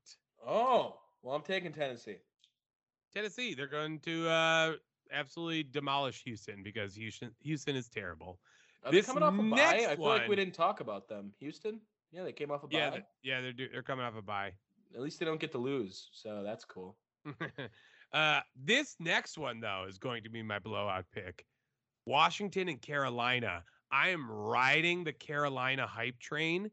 [0.45, 2.17] Oh, well, I'm taking Tennessee.
[3.13, 3.53] Tennessee.
[3.53, 4.73] They're going to uh,
[5.11, 8.39] absolutely demolish Houston because Houston Houston is terrible.
[8.83, 9.87] Are This they coming off a bye?
[9.89, 11.33] I feel like we didn't talk about them.
[11.39, 11.79] Houston?
[12.11, 12.77] Yeah, they came off a bye.
[12.77, 14.53] Yeah, yeah, they're they're coming off a bye.
[14.95, 16.95] At least they don't get to lose, so that's cool.
[18.13, 21.45] uh, this next one though is going to be my blowout pick.
[22.05, 23.63] Washington and Carolina.
[23.91, 26.69] I am riding the Carolina hype train,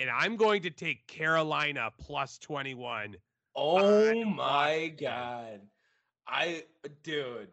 [0.00, 3.16] and I'm going to take Carolina plus 21.
[3.54, 5.60] Oh my god.
[6.26, 6.64] I
[7.02, 7.48] dude.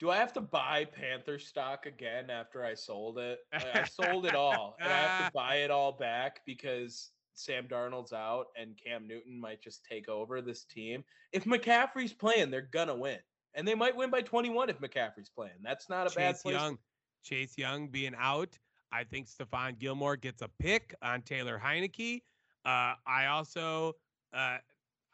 [0.00, 3.40] Do I have to buy Panther stock again after I sold it?
[3.52, 4.76] I sold it all.
[4.80, 9.40] and I have to buy it all back because Sam Darnold's out and Cam Newton
[9.40, 11.04] might just take over this team.
[11.32, 13.18] If McCaffrey's playing, they're gonna win.
[13.54, 15.58] And they might win by 21 if McCaffrey's playing.
[15.62, 16.56] That's not a bad Chase place.
[16.56, 16.78] to- Young,
[17.24, 18.56] Chase Young being out.
[18.92, 22.22] I think Stephon Gilmore gets a pick on Taylor Heinicke.
[22.64, 23.94] Uh, I also,
[24.34, 24.58] uh,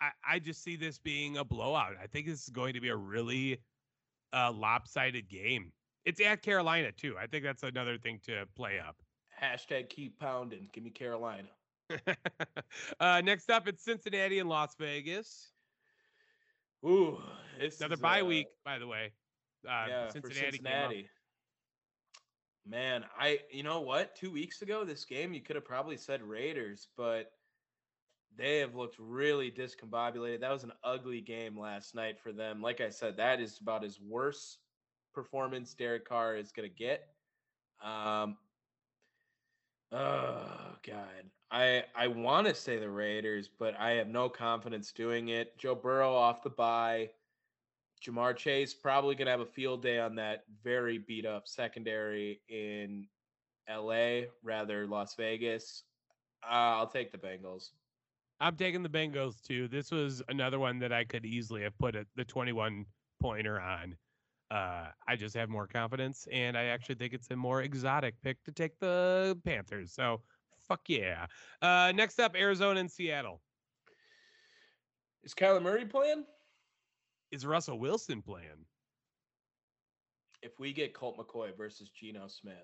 [0.01, 1.95] I, I just see this being a blowout.
[2.03, 3.59] I think this is going to be a really
[4.33, 5.73] uh, lopsided game.
[6.05, 7.17] It's at Carolina too.
[7.19, 8.97] I think that's another thing to play up.
[9.41, 10.69] Hashtag keep pounding.
[10.73, 11.49] Give me Carolina.
[13.01, 15.51] uh, next up, it's Cincinnati and Las Vegas.
[16.85, 17.19] Ooh,
[17.59, 19.13] this Another bye uh, week, by the way.
[19.67, 20.53] Uh, yeah, Cincinnati, for.
[20.53, 21.09] Cincinnati.
[22.67, 24.17] Man, I you know what?
[24.17, 27.33] Two weeks ago, this game you could have probably said Raiders, but
[28.37, 30.41] they have looked really discombobulated.
[30.41, 32.63] That was an ugly game last night for them.
[32.63, 34.59] Like I said, that is about as worse
[35.15, 37.09] performance Derek Carr is going to get.
[37.83, 38.37] Um,
[39.93, 45.29] uh, God, I I want to say the Raiders, but I have no confidence doing
[45.29, 45.57] it.
[45.59, 47.11] Joe Burrow off the bye.
[48.05, 53.07] Ja'Marr Chase probably gonna have a field day on that very beat up secondary in
[53.69, 54.29] L.A.
[54.43, 55.85] rather Las Vegas.
[56.43, 57.71] Uh, I'll take the Bengals.
[58.41, 59.69] I'm taking the Bengals too.
[59.69, 62.85] This was another one that I could easily have put a, the 21
[63.21, 63.97] pointer on.
[64.51, 68.43] Uh, I just have more confidence, and I actually think it's a more exotic pick
[68.45, 69.93] to take the Panthers.
[69.93, 70.21] So,
[70.69, 71.27] fuck yeah.
[71.63, 73.41] Uh, next up, Arizona and Seattle.
[75.23, 76.25] Is Kyler Murray playing?
[77.31, 78.67] Is Russell Wilson playing?
[80.43, 82.55] If we get Colt McCoy versus Geno Smith,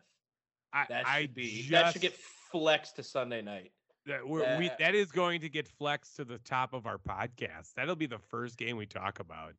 [0.72, 2.14] I, that I should be just, that should get
[2.52, 3.72] flexed to Sunday night.
[4.06, 6.98] that we're, we that- that is going to get flexed to the top of our
[6.98, 7.74] podcast.
[7.74, 9.54] That'll be the first game we talk about.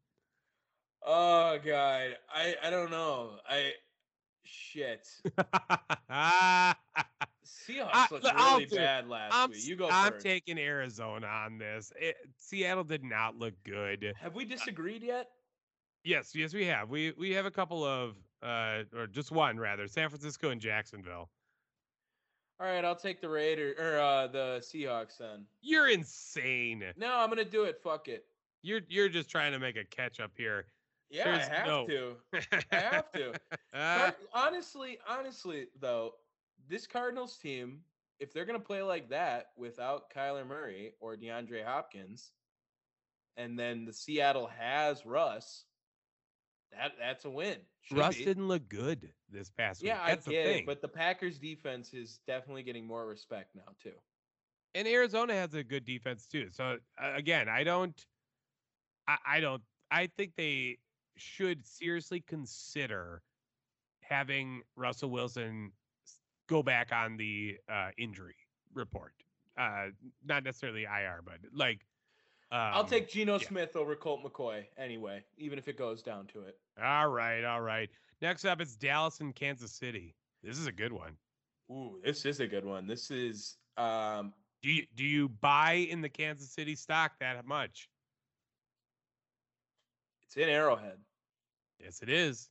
[1.04, 3.32] Oh god, I I don't know.
[3.50, 3.72] I
[4.44, 5.08] shit.
[7.46, 9.66] Seahawks I, looked I'll really bad last I'm, week.
[9.68, 10.24] You go I'm first.
[10.26, 11.92] taking Arizona on this.
[12.00, 14.14] It, Seattle did not look good.
[14.20, 15.30] Have we disagreed yet?
[16.04, 16.90] Yes, yes, we have.
[16.90, 21.30] We we have a couple of uh or just one rather, San Francisco and Jacksonville.
[22.60, 25.46] All right, I'll take the Raider or uh, the Seahawks then.
[25.62, 26.84] You're insane.
[26.96, 27.80] No, I'm gonna do it.
[27.84, 28.26] Fuck it.
[28.62, 30.66] You're you're just trying to make a catch up here.
[31.10, 32.16] Yeah, There's I have no- to.
[32.72, 33.34] I have to.
[33.74, 36.12] Uh, honestly, honestly though,
[36.72, 37.82] this Cardinals team,
[38.20, 42.32] if they're gonna play like that without Kyler Murray or DeAndre Hopkins,
[43.38, 45.66] and then the Seattle has Russ,
[46.72, 47.58] that that's a win.
[47.82, 48.26] Should Russ be.
[48.26, 49.90] didn't look good this past week.
[49.90, 50.60] Yeah, I get thing.
[50.60, 53.94] it, but the Packers defense is definitely getting more respect now too.
[54.74, 56.48] and Arizona has a good defense too.
[56.52, 58.00] So uh, again, I don't,
[59.08, 59.62] I, I don't,
[59.92, 60.78] I think they
[61.18, 63.22] should seriously consider
[64.02, 65.72] having Russell Wilson
[66.52, 68.36] go back on the uh, injury
[68.76, 69.14] report.
[69.58, 69.88] Uh,
[70.26, 71.80] not necessarily IR, but like,
[72.52, 73.48] I'll um, take Geno yeah.
[73.48, 76.58] Smith over Colt McCoy anyway, even if it goes down to it.
[76.84, 77.90] All right, all right.
[78.22, 80.14] Next up, it's Dallas and Kansas City.
[80.44, 81.16] This is a good one.
[81.72, 82.86] Ooh, this is a good one.
[82.86, 87.88] This is um Do you do you buy in the Kansas City stock that much?
[90.26, 90.98] it's in Arrowhead.
[91.80, 92.50] Yes, it is.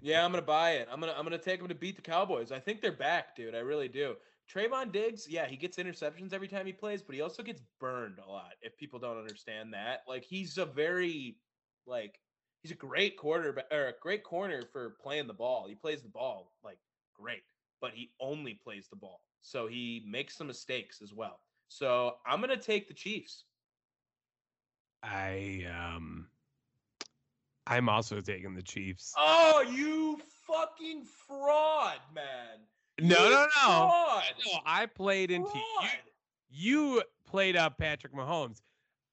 [0.00, 0.88] Yeah, I'm gonna buy it.
[0.90, 2.52] I'm gonna I'm gonna take them to beat the Cowboys.
[2.52, 3.54] I think they're back, dude.
[3.54, 4.16] I really do.
[4.52, 8.18] Trevon Diggs, yeah, he gets interceptions every time he plays, but he also gets burned
[8.18, 8.54] a lot.
[8.62, 11.38] If people don't understand that, like he's a very
[11.86, 12.20] like
[12.62, 15.66] he's a great quarterback or a great corner for playing the ball.
[15.68, 16.78] He plays the ball like
[17.14, 17.42] great,
[17.80, 21.40] but he only plays the ball, so he makes some mistakes as well.
[21.68, 23.44] So I'm gonna take the Chiefs.
[25.02, 26.28] I um
[27.68, 29.12] I'm also taking the Chiefs.
[29.16, 32.24] Oh, you fucking fraud, man!
[33.00, 33.48] no, You no, no.
[33.52, 34.22] fraud!
[34.46, 35.62] No, I played into you.
[35.80, 35.90] Fraud!
[36.50, 38.62] You played up Patrick Mahomes.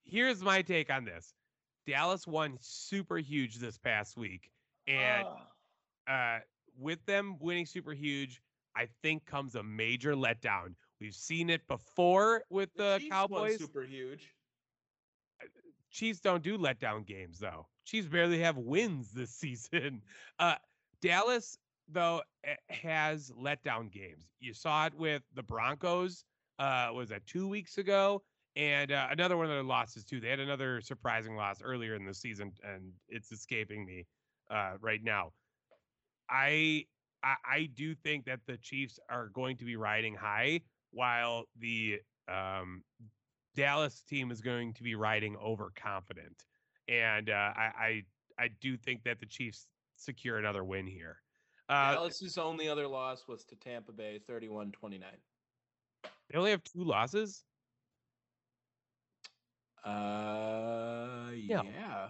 [0.05, 1.33] Here's my take on this.
[1.85, 4.49] Dallas won super huge this past week.
[4.87, 5.27] And
[6.07, 6.37] Ah.
[6.37, 6.39] uh
[6.79, 8.41] with them winning super huge,
[8.75, 10.75] I think comes a major letdown.
[11.01, 13.57] We've seen it before with the, Chiefs won Cowboys.
[13.59, 14.33] super huge.
[15.91, 17.67] Chiefs don't do letdown games though.
[17.85, 20.01] Chiefs barely have wins this season.
[20.39, 20.55] Uh,
[21.01, 21.57] Dallas
[21.87, 24.33] though eh, has letdown games.
[24.39, 26.23] You saw it with the Broncos.
[26.57, 28.23] Uh, was that two weeks ago?
[28.55, 30.19] And uh, another one of their losses too.
[30.21, 34.05] They had another surprising loss earlier in the season, and it's escaping me
[34.49, 35.33] uh, right now.
[36.29, 36.85] I,
[37.23, 41.99] I I do think that the Chiefs are going to be riding high, while the
[42.29, 42.83] um,
[43.55, 46.45] Dallas team is going to be riding overconfident,
[46.87, 48.03] and uh, I, I
[48.37, 51.17] I do think that the Chiefs secure another win here.
[51.69, 54.73] Uh, Dallas's only other loss was to Tampa Bay, 31-29.
[56.29, 57.43] they only have two losses.
[59.83, 61.63] Uh, No.
[61.63, 62.07] yeah,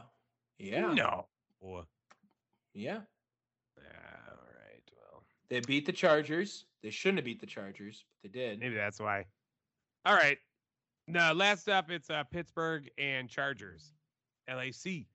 [0.58, 1.28] yeah, No.
[1.60, 1.88] Well,
[2.74, 3.02] yeah.
[3.78, 4.84] all right.
[4.96, 6.66] Well, They beat the Chargers.
[6.84, 8.60] They shouldn't have beat the Chargers, but they did.
[8.60, 9.26] maybe that's why.
[10.06, 10.38] All right.
[11.08, 13.94] Now, last up, it's uh, Pittsburgh and Chargers.
[14.50, 15.06] LAC.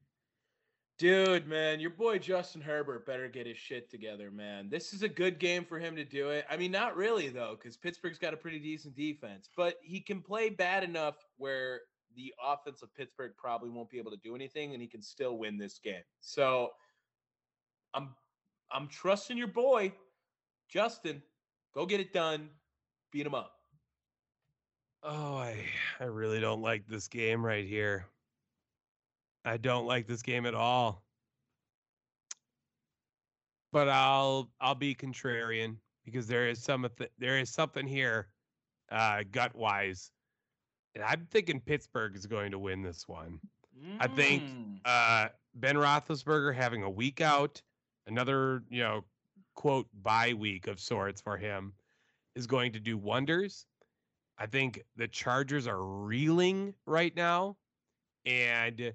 [0.98, 4.68] Dude, man, your boy Justin Herbert better get his shit together, man.
[4.68, 6.44] This is a good game for him to do it.
[6.50, 10.20] I mean, not really though, because Pittsburgh's got a pretty decent defense, but he can
[10.20, 11.80] play bad enough where
[12.16, 15.38] the offense of Pittsburgh probably won't be able to do anything, and he can still
[15.38, 16.02] win this game.
[16.20, 16.68] So,
[17.94, 18.10] I'm
[18.70, 19.94] I'm trusting your boy,
[20.68, 21.22] Justin.
[21.74, 22.50] Go get it done.
[23.10, 23.52] Beat him up.
[25.02, 25.64] Oh, I
[25.98, 28.06] I really don't like this game right here.
[29.44, 31.04] I don't like this game at all.
[33.72, 36.88] But I'll I'll be contrarian because there is some
[37.18, 38.28] there is something here,
[38.90, 40.12] uh, gut wise,
[40.94, 43.40] and I'm thinking Pittsburgh is going to win this one.
[43.98, 44.80] I think Mm.
[44.84, 47.62] uh, Ben Roethlisberger having a week out,
[48.06, 49.04] another you know
[49.54, 51.74] quote bye week of sorts for him,
[52.34, 53.66] is going to do wonders.
[54.38, 57.56] I think the Chargers are reeling right now,
[58.24, 58.90] and uh,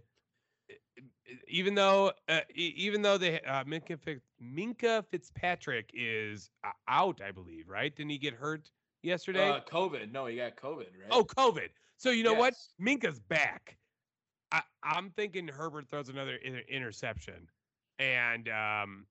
[1.47, 7.31] even though uh, even though they uh, Minkah Fitz, Minkah Fitzpatrick is uh, out, I
[7.31, 7.95] believe, right?
[7.95, 8.69] Didn't he get hurt
[9.03, 9.49] yesterday?
[9.49, 10.11] Uh, COVID.
[10.11, 11.11] No, he got COVID, right?
[11.11, 11.69] oh, COVID.
[11.97, 12.53] So you know what?
[12.81, 13.77] Minkah's back.
[14.52, 17.47] I, I'm thinking Herbert throws another inter- interception,
[17.99, 19.06] and um,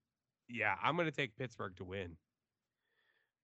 [0.48, 2.16] yeah, I'm going to take Pittsburgh to win.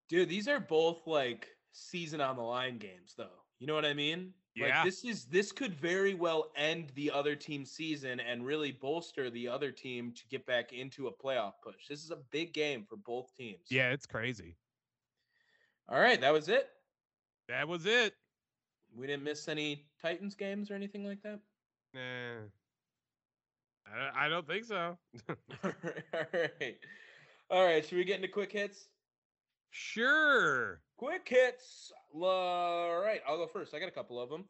[0.09, 3.27] Dude, these are both like season on the line games, though.
[3.59, 4.33] You know what I mean?
[4.55, 4.65] Yeah.
[4.65, 9.29] Like this is this could very well end the other team's season and really bolster
[9.29, 11.87] the other team to get back into a playoff push.
[11.87, 13.67] This is a big game for both teams.
[13.69, 14.57] Yeah, it's crazy.
[15.87, 16.69] All right, that was it.
[17.47, 18.13] That was it.
[18.95, 21.39] We didn't miss any Titans games or anything like that.
[21.93, 22.47] Nah.
[23.93, 24.97] I, I don't think so.
[25.63, 25.71] All
[26.33, 26.77] right.
[27.49, 27.85] All right.
[27.85, 28.87] Should we get into quick hits?
[29.71, 30.81] sure.
[31.01, 31.91] Quick hits.
[32.13, 33.73] All right, I'll go first.
[33.73, 34.45] I got a couple of them.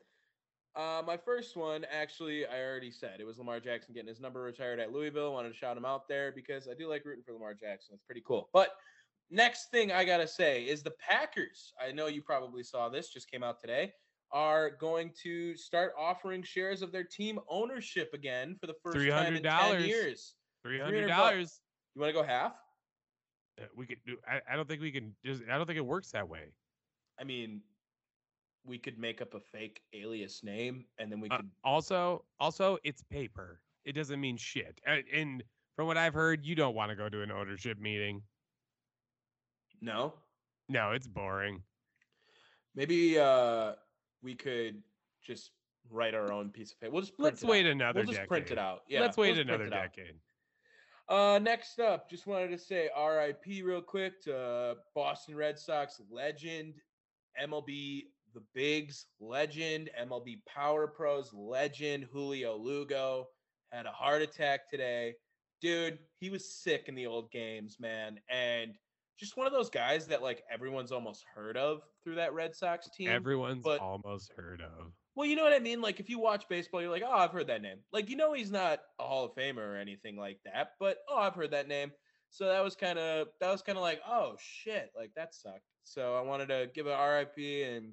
[0.75, 4.41] Uh, my first one, actually, I already said it was Lamar Jackson getting his number
[4.41, 5.31] retired at Louisville.
[5.31, 7.93] Wanted to shout him out there because I do like rooting for Lamar Jackson.
[7.93, 8.49] It's pretty cool.
[8.51, 8.71] But
[9.29, 11.71] next thing I gotta say is the Packers.
[11.81, 13.93] I know you probably saw this; just came out today.
[14.33, 19.37] Are going to start offering shares of their team ownership again for the first time
[19.37, 19.87] in ten $300.
[19.87, 20.35] years.
[20.63, 21.17] Three 300 hundred bucks.
[21.17, 21.61] dollars.
[21.95, 22.55] You want to go half?
[23.75, 24.17] We could do.
[24.27, 25.13] I, I don't think we can.
[25.25, 25.43] Just.
[25.51, 26.51] I don't think it works that way.
[27.19, 27.61] I mean,
[28.65, 32.77] we could make up a fake alias name, and then we Uh, could also, also,
[32.83, 33.61] it's paper.
[33.85, 34.79] It doesn't mean shit.
[34.87, 35.43] Uh, And
[35.75, 38.21] from what I've heard, you don't want to go to an ownership meeting.
[39.81, 40.13] no.
[40.69, 41.61] No, it's boring.
[42.75, 43.73] Maybe uh
[44.23, 44.81] we could
[45.21, 45.51] just
[45.89, 46.93] write our own piece of paper.
[46.93, 47.71] We'll just print Let's it wait out.
[47.73, 48.27] another We'll just decade.
[48.29, 48.83] print it out.
[48.87, 50.05] Yeah, Let's wait another decade.
[50.05, 50.15] out.
[51.11, 55.99] Uh, next up, just wanted to say RIP real quick to uh, Boston Red Sox
[56.09, 56.75] legend,
[57.37, 63.27] MLB the Bigs legend, MLB Power Pros legend, Julio Lugo
[63.73, 65.13] had a heart attack today.
[65.61, 68.17] Dude, he was sick in the old games, man.
[68.29, 68.75] And
[69.19, 72.89] just one of those guys that like everyone's almost heard of through that Red Sox
[72.89, 73.09] team.
[73.09, 74.93] Everyone's but- almost heard of.
[75.15, 75.81] Well, you know what I mean?
[75.81, 77.77] Like if you watch baseball, you're like, oh, I've heard that name.
[77.91, 81.17] Like you know he's not a Hall of Famer or anything like that, but oh,
[81.17, 81.91] I've heard that name.
[82.29, 85.65] So that was kind of that was kind of like, oh shit, like that sucked.
[85.83, 87.91] So I wanted to give a RIP and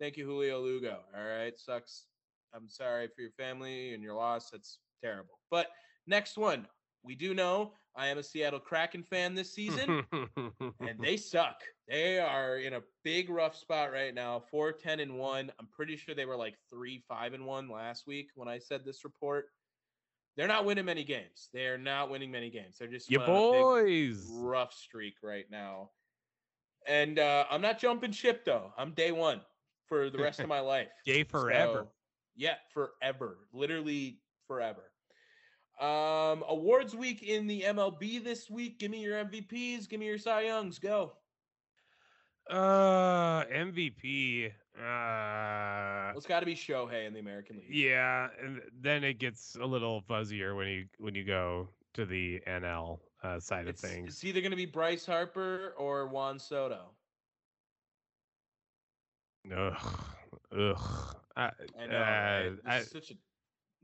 [0.00, 0.98] thank you, Julio Lugo.
[1.16, 2.06] All right, sucks.
[2.54, 4.50] I'm sorry for your family and your loss.
[4.50, 5.38] That's terrible.
[5.50, 5.68] But
[6.06, 6.66] next one,
[7.04, 11.62] we do know I am a Seattle Kraken fan this season and they suck.
[11.88, 14.42] They are in a big rough spot right now.
[14.50, 15.52] 4 10 and 1.
[15.58, 18.84] I'm pretty sure they were like 3 5 and 1 last week when I said
[18.84, 19.46] this report.
[20.36, 21.48] They're not winning many games.
[21.52, 22.76] They're not winning many games.
[22.78, 24.28] They're just you on a big, boys.
[24.30, 25.90] rough streak right now.
[26.86, 28.72] And uh, I'm not jumping ship though.
[28.78, 29.40] I'm day one
[29.88, 30.88] for the rest of my life.
[31.04, 31.86] Day forever.
[31.86, 31.88] So,
[32.36, 33.38] yeah, forever.
[33.52, 34.87] Literally forever.
[35.80, 38.78] Um, awards week in the MLB this week.
[38.80, 39.88] Give me your MVPs.
[39.88, 40.78] Give me your Cy Youngs.
[40.78, 41.12] Go.
[42.50, 44.50] Uh, MVP.
[44.76, 47.68] Uh, It's got to be Shohei in the American League.
[47.74, 52.40] yeah, and then it gets a little fuzzier when you when you go to the
[52.46, 54.08] NL uh, side It's, of things.
[54.14, 56.90] it's either going to be Bryce Harper or Juan Soto.
[59.54, 59.76] Ugh,
[60.56, 61.16] ugh.
[61.36, 61.50] I,
[61.80, 62.56] I know.
[62.66, 62.70] uh?
[62.70, 63.14] I- such a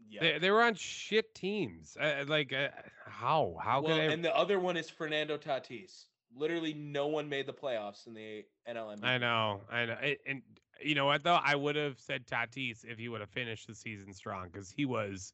[0.09, 0.21] yeah.
[0.21, 1.97] they, they were on shit teams.
[2.01, 2.69] Uh, like, uh,
[3.07, 3.57] how?
[3.61, 4.13] How well, could I?
[4.13, 6.07] and the other one is Fernando Tatis.
[6.37, 9.05] Literally, no one made the playoffs in the NL.
[9.05, 9.97] I know, I know.
[10.03, 10.43] It, and
[10.83, 11.39] you know what though?
[11.43, 14.85] I would have said Tatis if he would have finished the season strong because he
[14.85, 15.33] was.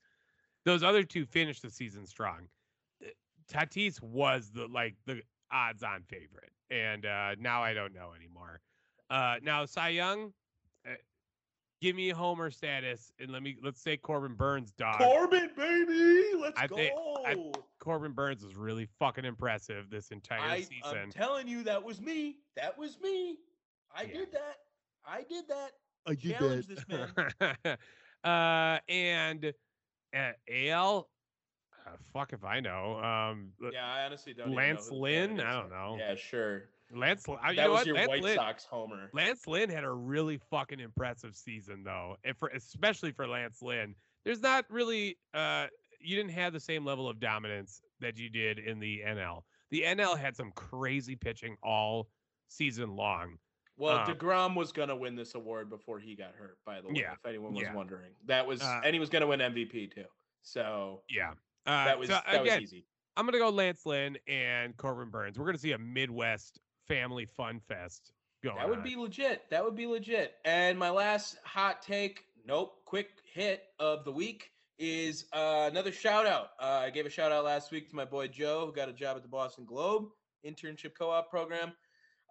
[0.66, 2.48] Those other two finished the season strong.
[3.02, 3.09] Uh,
[3.51, 8.60] Tatis was the like the odds-on favorite, and uh now I don't know anymore.
[9.09, 10.32] Uh Now Cy Young,
[10.86, 10.94] uh,
[11.81, 14.98] give me homer status, and let me let's say Corbin Burnes, dog.
[14.98, 16.77] Corbin, baby, let's I go.
[16.77, 16.93] think-
[17.27, 20.98] I- Corbin Burnes was really fucking impressive this entire I, season.
[20.98, 22.36] I'm telling you, that was me.
[22.55, 23.39] That was me.
[23.94, 24.12] I Yeah.
[24.19, 24.57] did that.
[25.07, 25.70] I did that.
[26.07, 27.78] I Challenge this man.
[28.24, 29.52] uh, and
[30.15, 31.09] uh, AL,
[31.86, 32.98] uh, fuck if I know.
[33.02, 34.48] Um, Yeah, I honestly don't.
[34.52, 35.40] even know Lance Lynn?
[35.40, 35.97] I don't know.
[35.98, 36.65] Yeah, sure.
[36.93, 37.87] Lance, uh, you that know was what?
[37.87, 39.11] your Lance White Lynn, Sox homer.
[39.12, 43.95] Lance Lynn had a really fucking impressive season though, and for especially for Lance Lynn.
[44.25, 45.67] There's not really, uh,
[45.99, 49.45] you didn't have the same level of dominance that you did in the NL.
[49.71, 52.09] The NL had some crazy pitching all
[52.49, 53.39] season long.
[53.77, 56.59] Well, Um, deGrom was gonna win this award before he got hurt.
[56.67, 57.73] By the way, Yeah, if anyone was yeah.
[57.75, 60.05] wondering, that was, Uh, and he was gonna win MVP too.
[60.43, 61.31] So Yeah.
[61.67, 62.87] Uh, that was so that again, was easy.
[63.17, 65.39] I'm gonna go Lance Lynn and Corbin Burnes.
[65.39, 66.59] We're gonna see a Midwest
[66.91, 68.12] family fun fest
[68.43, 68.57] going.
[68.57, 68.85] That would on.
[68.85, 69.49] be legit.
[69.51, 70.35] That would be legit.
[70.45, 76.27] And my last hot take, nope, quick hit of the week is uh, another shout
[76.27, 76.51] out.
[76.61, 78.93] Uh, I gave a shout out last week to my boy Joe, who got a
[78.93, 80.07] job at the Boston Globe
[80.47, 81.73] internship co op program.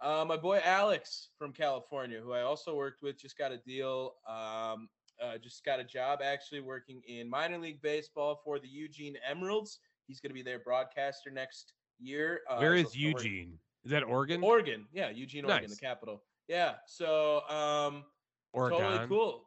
[0.02, 4.16] Uh, my boy Alex from California, who I also worked with, just got a deal.
[4.28, 4.90] Um,
[5.22, 9.80] uh, just got a job actually working in minor league baseball for the Eugene Emeralds.
[10.08, 12.42] He's going to be their broadcaster next year.
[12.50, 13.60] Uh, Where is also Eugene?
[13.84, 14.44] Is that Oregon?
[14.44, 14.88] Oregon.
[14.92, 15.76] Yeah, Eugene, Oregon, Nice.
[15.76, 16.24] the capital.
[16.48, 16.76] Yeah.
[16.88, 18.04] So um
[18.54, 19.46] totally cool.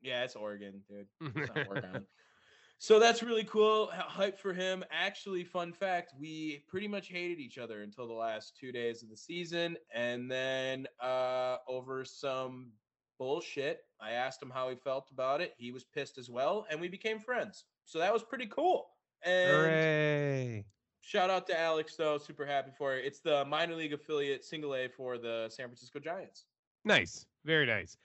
[0.00, 1.06] Yeah, it's Oregon, dude.
[1.36, 2.06] It's not Oregon.
[2.78, 3.88] so that's really cool.
[3.92, 4.84] Hype for him.
[4.90, 9.10] Actually, fun fact, we pretty much hated each other until the last two days of
[9.10, 9.76] the season.
[9.94, 12.72] And then uh over some
[13.18, 15.52] bullshit, I asked him how he felt about it.
[15.58, 17.64] He was pissed as well, and we became friends.
[17.84, 18.88] So that was pretty cool.
[19.24, 20.64] And Hooray!
[21.04, 23.04] Shout out to Alex though, super happy for it.
[23.04, 26.46] It's the minor league affiliate single A for the San Francisco Giants.
[26.84, 27.96] Nice, very nice.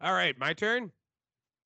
[0.00, 0.90] All right, my turn.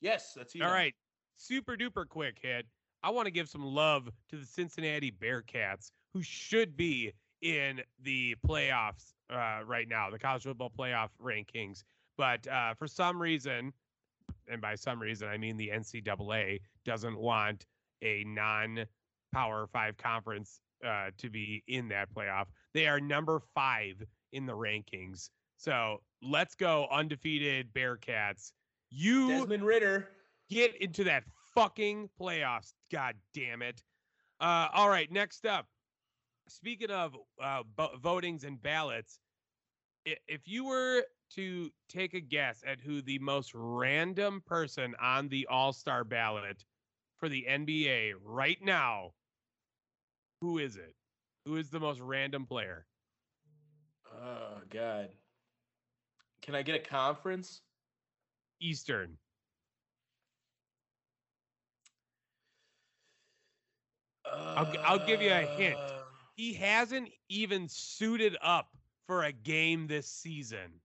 [0.00, 0.64] Yes, that's you.
[0.64, 0.94] All right.
[1.36, 2.66] super duper quick hit.
[3.02, 8.36] I want to give some love to the Cincinnati Bearcats, who should be in the
[8.46, 11.82] playoffs uh, right now, the college football playoff rankings.
[12.18, 13.72] But uh, for some reason,
[14.48, 17.66] and by some reason I mean the NCAA doesn't want
[18.02, 22.46] a non-power five conference uh, to be in that playoff.
[22.74, 24.02] They are number five
[24.32, 25.30] in the rankings.
[25.56, 28.52] So let's go undefeated Bearcats.
[28.90, 30.08] You Desmond Ridder.
[30.48, 31.24] get into that
[31.54, 32.72] fucking playoffs.
[32.90, 33.82] God damn it.
[34.40, 35.66] Uh, all right, next up.
[36.48, 39.20] Speaking of uh, bo- votings and ballots,
[40.04, 41.04] if you were
[41.34, 46.64] to take a guess at who the most random person on the All Star ballot
[47.18, 49.12] for the NBA right now,
[50.40, 50.94] who is it?
[51.46, 52.86] Who is the most random player?
[54.12, 55.08] Oh God.
[56.42, 57.60] Can I get a conference?
[58.60, 59.16] Eastern.
[64.32, 65.76] I'll g- I'll give you a hint.
[65.76, 66.02] Uh,
[66.36, 68.68] He hasn't even suited up
[69.06, 70.80] for a game this season.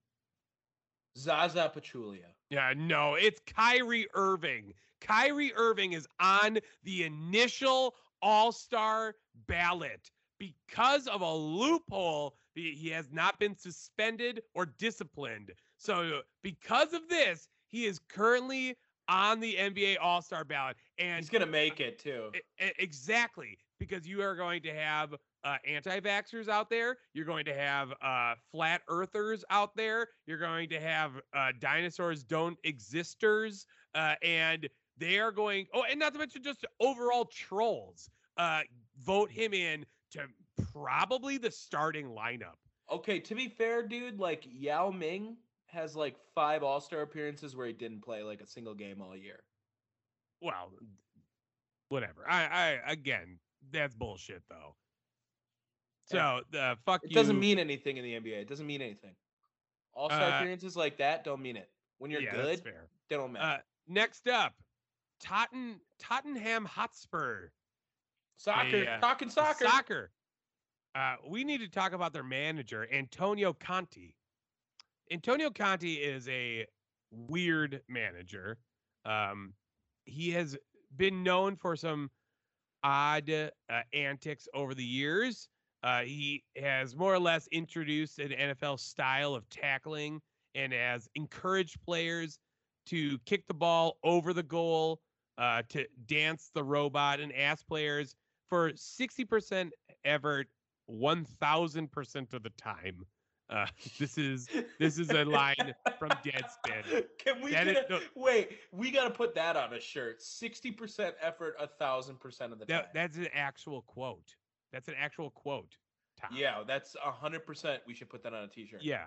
[1.18, 2.26] Zaza Pachulia.
[2.50, 4.74] Yeah, no, it's Kyrie Irving.
[5.02, 9.16] Kyrie Irving is on the initial All Star
[9.48, 10.10] ballot
[10.40, 12.36] because of a loophole.
[12.54, 15.52] He has not been suspended or disciplined.
[15.78, 18.78] So, because of this, he is currently
[19.10, 20.78] on the NBA All Star ballot.
[20.98, 22.32] And He's gonna make it too.
[22.58, 25.14] Exactly because you are going to have
[25.44, 30.70] uh, anti-vaxxers out there you're going to have uh, flat earthers out there you're going
[30.70, 34.68] to have uh, dinosaurs don't existers uh, and
[34.98, 38.62] they are going oh and not to mention just overall trolls uh,
[39.04, 40.28] vote him in to
[40.74, 42.56] probably the starting lineup
[42.92, 47.66] Okay, to be fair, dude, like Yao Ming has like five All Star appearances where
[47.68, 49.40] he didn't play like a single game all year.
[50.42, 50.72] well
[51.90, 53.40] whatever i i again
[53.72, 54.76] that's bullshit though
[56.06, 58.42] so the fuck It you doesn't mean anything in the NBA.
[58.42, 59.16] It doesn't mean anything.
[59.94, 61.72] All Star Uh, appearances like that don't mean it.
[61.98, 63.46] When you're yeah, good, fair they don't matter.
[63.46, 63.58] Uh,
[63.88, 64.54] next up,
[65.20, 67.50] Totten Tottenham Hotspur.
[68.38, 69.66] Soccer, uh, talking soccer.
[69.66, 70.12] Soccer.
[70.94, 74.14] Uh, we need to talk about their manager, Antonio Conte.
[75.12, 76.66] Antonio Conte is a
[77.12, 78.58] weird manager.
[79.06, 79.54] Um,
[80.06, 80.58] he has
[80.96, 82.10] been known for some
[82.84, 85.50] odd uh, antics over the years.
[85.84, 90.22] Uh, he has more or less introduced an NFL style of tackling
[90.56, 92.40] and has encouraged players
[92.88, 95.02] to kick the ball over the goal,
[95.38, 98.16] uh, to dance the robot, and ask players
[98.50, 99.72] for 60%
[100.04, 100.48] effort
[100.90, 103.06] 1000% of the time.
[103.50, 103.66] Uh,
[104.00, 104.48] this is
[104.80, 107.06] this is a line from Deadspin.
[107.20, 108.00] Can we get a, no.
[108.16, 108.58] wait?
[108.72, 110.20] We got to put that on a shirt.
[110.22, 112.78] Sixty percent effort, a thousand percent of the time.
[112.78, 114.36] That, that's an actual quote.
[114.74, 115.78] That's an actual quote.
[116.20, 116.32] Tom.
[116.34, 117.82] yeah, that's a hundred percent.
[117.86, 118.82] We should put that on a t-shirt.
[118.84, 119.06] Yeah.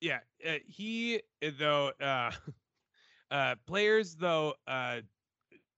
[0.00, 0.18] Yeah.
[0.46, 1.20] Uh, he
[1.58, 2.30] though uh
[3.30, 5.00] uh players though uh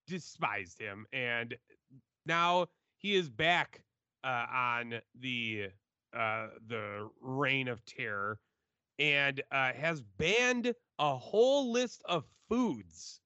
[0.06, 1.56] despised him and
[2.26, 2.66] now
[3.00, 3.82] he is back
[4.24, 5.68] uh on the
[6.16, 8.38] uh the reign of terror
[8.98, 13.20] and uh has banned a whole list of foods.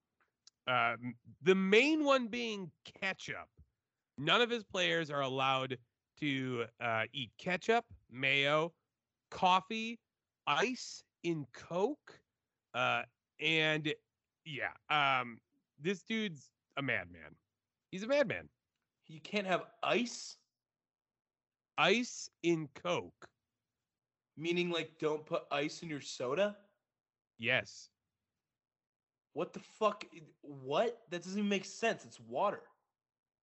[0.67, 0.97] Uh
[1.43, 3.49] the main one being ketchup.
[4.19, 5.79] None of his players are allowed
[6.21, 8.73] to uh, eat ketchup, mayo,
[9.31, 9.99] coffee,
[10.47, 12.21] ice in Coke.
[12.75, 13.03] Uh,
[13.41, 13.93] and
[14.45, 15.39] yeah, um,
[15.81, 17.37] this dude's a madman.
[17.91, 18.49] He's a madman.
[19.07, 20.37] You can't have ice,
[21.79, 23.31] Ice in Coke.
[24.37, 26.57] meaning like don't put ice in your soda.
[27.39, 27.91] Yes.
[29.35, 30.05] What the fuck?
[30.43, 31.03] What?
[31.11, 32.05] That doesn't even make sense.
[32.05, 32.63] It's water.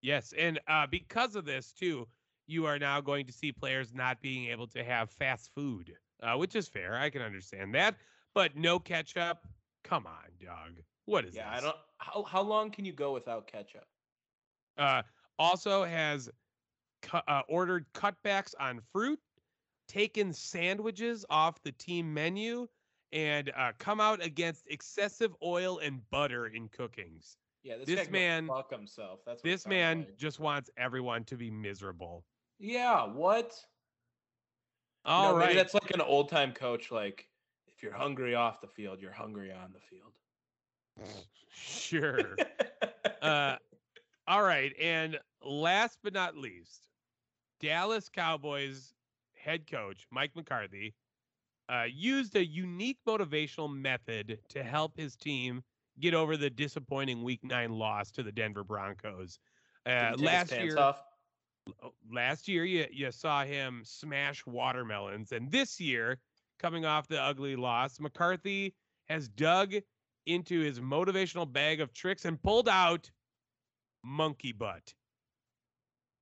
[0.02, 2.08] Yes, and uh, because of this too,
[2.48, 6.36] you are now going to see players not being able to have fast food, uh,
[6.38, 6.96] which is fair.
[6.98, 7.96] I can understand that,
[8.34, 9.48] but no ketchup.
[9.84, 10.82] Come on, dog.
[11.06, 11.60] What is yeah, this?
[11.60, 11.78] I don't.
[11.98, 13.86] How how long can you go without ketchup?
[14.78, 15.02] Uh,
[15.40, 16.30] also has
[17.02, 19.20] cu- uh, ordered cutbacks on fruit,
[19.88, 22.68] taken sandwiches off the team menu,
[23.12, 27.36] and uh, come out against excessive oil and butter in cookings.
[27.64, 29.20] Yeah, this, This guy can go man- fuck himself.
[29.26, 30.18] That's what This man like.
[30.18, 32.24] just wants everyone to be miserable.
[32.60, 33.54] Yeah, what?
[35.06, 35.56] You know, right.
[35.56, 36.92] That's like an old time coach.
[36.92, 37.28] Like,
[37.68, 40.14] if you're hungry off the field, you're hungry on the field.
[41.52, 42.36] sure.
[43.22, 43.56] uh,
[44.28, 46.88] all right, and last but not least,
[47.60, 48.94] Dallas Cowboys
[49.36, 50.94] head coach Mike McCarthy
[51.70, 55.64] uh, used a unique motivational method to help his team
[56.00, 59.40] get over the disappointing Week Nine loss to the Denver Broncos.
[59.86, 61.04] Uh, he take his last year, off?
[61.84, 66.20] oh, last year you, you saw him smash watermelons and this year
[66.60, 68.74] coming off the ugly loss mccarthy
[69.10, 69.74] has dug
[70.28, 73.10] into his motivational bag of tricks and pulled out
[74.04, 74.94] monkey butt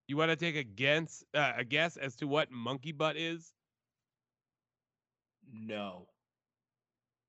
[0.07, 3.53] you want to take a guess uh, a guess as to what monkey butt is
[5.51, 6.07] No.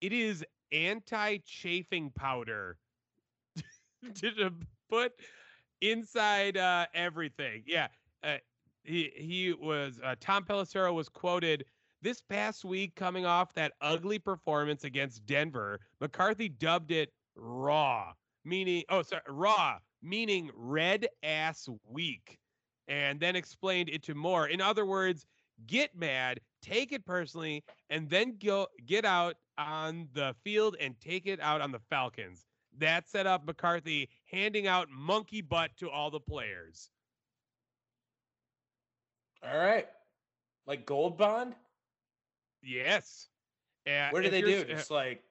[0.00, 2.78] it is anti-chafing powder
[4.14, 4.52] to
[4.88, 5.12] put
[5.80, 7.62] inside uh, everything.
[7.66, 7.88] Yeah,
[8.22, 8.36] uh,
[8.84, 11.64] he he was uh, Tom Pelissero was quoted
[12.02, 15.80] this past week coming off that ugly performance against Denver.
[16.00, 18.12] McCarthy dubbed it raw,
[18.44, 22.38] meaning oh sorry raw meaning red ass week,
[22.88, 24.48] and then explained it to more.
[24.48, 25.26] In other words,
[25.66, 31.26] get mad, take it personally, and then go get out on the field and take
[31.26, 32.46] it out on the Falcons.
[32.78, 36.90] That set up McCarthy handing out monkey butt to all the players.
[39.42, 39.88] All right.
[40.66, 41.54] Like Gold Bond?
[42.62, 43.28] Yes.
[43.86, 44.58] Uh, What do they do?
[44.60, 45.22] s- uh, Just like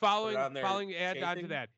[0.00, 1.68] following following add on to that.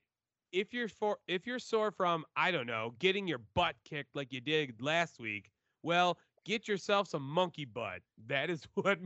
[0.53, 4.33] If you're for if you're sore from I don't know getting your butt kicked like
[4.33, 5.51] you did last week,
[5.83, 8.01] well, get yourself some monkey butt.
[8.29, 8.99] That is what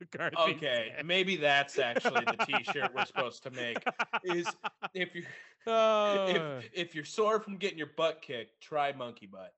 [0.00, 0.36] McCarthy.
[0.56, 1.06] okay, said.
[1.06, 3.78] maybe that's actually the T-shirt we're supposed to make.
[4.24, 4.46] Is
[4.94, 5.24] if you
[5.66, 6.60] Oh, if uh.
[6.72, 9.54] if you're sore from getting your butt kicked, try monkey butt.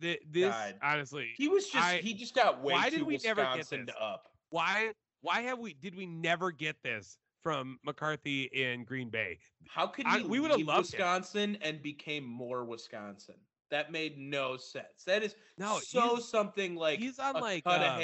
[0.00, 0.74] thi- this God.
[0.82, 3.56] honestly, He was just I- he just got way why too did we never get
[3.58, 3.94] Wisconsin this?
[4.00, 4.28] up.
[4.50, 4.92] why
[5.22, 9.38] why have we did we never get this from McCarthy in Green Bay?
[9.68, 10.92] How could I- we would've leave loved.
[10.92, 13.36] Wisconsin and became more Wisconsin?
[13.70, 15.04] That made no sense.
[15.04, 18.00] That is No, so something like he's on a like cut um,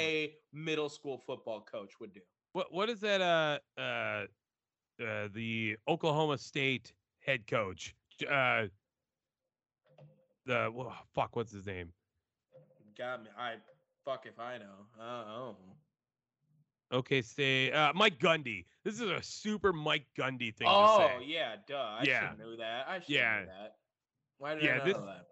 [0.53, 2.21] middle school football coach would do.
[2.53, 4.25] what what is that uh uh
[5.03, 7.95] uh the Oklahoma State head coach
[8.29, 8.67] uh
[10.45, 11.93] the wha- fuck what's his name
[12.97, 13.29] Got me.
[13.37, 13.55] I
[14.03, 14.85] fuck if I know.
[14.99, 15.55] Uh, oh.
[16.91, 21.55] Okay say uh Mike Gundy this is a super Mike Gundy thing to Oh yeah,
[21.67, 21.75] duh.
[21.99, 22.29] I Yeah.
[22.31, 22.87] should know that.
[22.87, 23.39] I should Yeah.
[23.41, 23.75] know that.
[24.37, 25.27] Why did Yeah, I not this- that?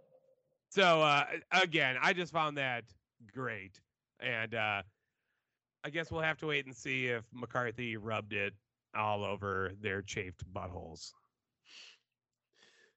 [0.69, 2.83] so uh again I just found that
[3.33, 3.79] great
[4.19, 4.83] and uh
[5.83, 8.53] I guess we'll have to wait and see if McCarthy rubbed it
[8.95, 11.11] all over their chafed buttholes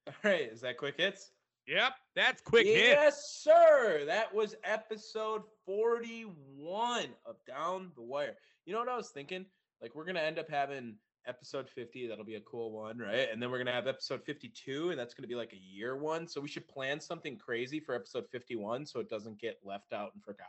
[0.07, 1.31] All right, is that quick hits?
[1.67, 4.03] Yep that's quick hit yes, sir.
[4.05, 8.35] That was episode 41 of Down the Wire.
[8.65, 9.45] You know what I was thinking?
[9.81, 10.95] Like, we're going to end up having
[11.27, 12.07] episode 50.
[12.07, 13.27] That'll be a cool one, right?
[13.31, 15.57] And then we're going to have episode 52, and that's going to be like a
[15.57, 16.27] year one.
[16.27, 20.11] So we should plan something crazy for episode 51 so it doesn't get left out
[20.13, 20.47] and forgotten.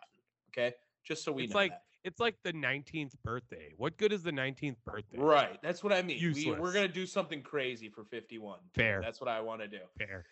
[0.52, 0.74] Okay.
[1.04, 1.60] Just so we It's know.
[1.60, 1.82] like that.
[2.04, 3.72] It's like the 19th birthday.
[3.78, 5.18] What good is the 19th birthday?
[5.18, 5.58] Right.
[5.62, 6.18] That's what I mean.
[6.34, 8.58] We, we're going to do something crazy for 51.
[8.74, 9.00] Fair.
[9.02, 9.78] That's what I want to do.
[9.98, 10.26] Fair.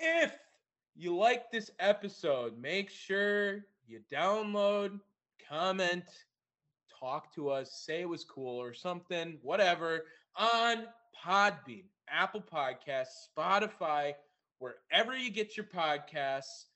[0.00, 0.32] If
[0.94, 5.00] you like this episode, make sure you download,
[5.48, 6.04] comment,
[6.98, 10.04] talk to us, say it was cool or something, whatever,
[10.36, 10.84] on
[11.24, 14.12] Podbean, Apple Podcasts, Spotify,
[14.58, 16.66] wherever you get your podcasts.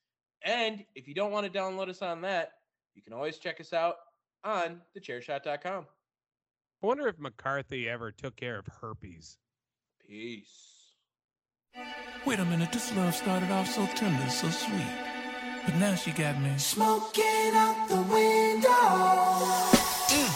[0.42, 2.52] And if you don't want to download us on that,
[2.96, 3.96] you can always check us out
[4.44, 5.86] on thechairshot.com.
[6.82, 9.36] I wonder if McCarthy ever took care of herpes.
[10.06, 10.94] Peace.
[12.26, 14.94] Wait a minute, this love started off so tender, so sweet.
[15.64, 18.70] But now she got me smoking out the window.
[20.08, 20.28] Mm,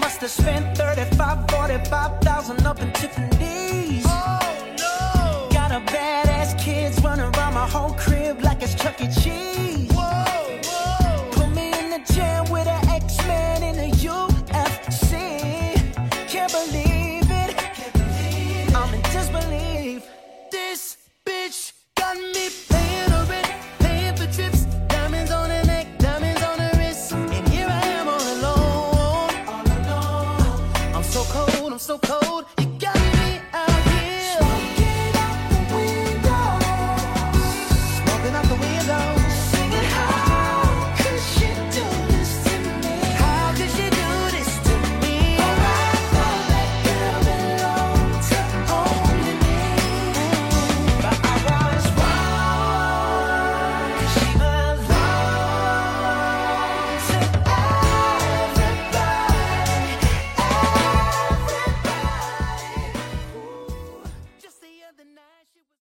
[0.00, 4.04] mm, to spend 35, 45,000 up in Tiffany's.
[4.06, 5.48] Oh no!
[5.52, 9.08] Got a badass kids running around my whole crib like it's Chuck E.
[9.20, 9.63] Cheese.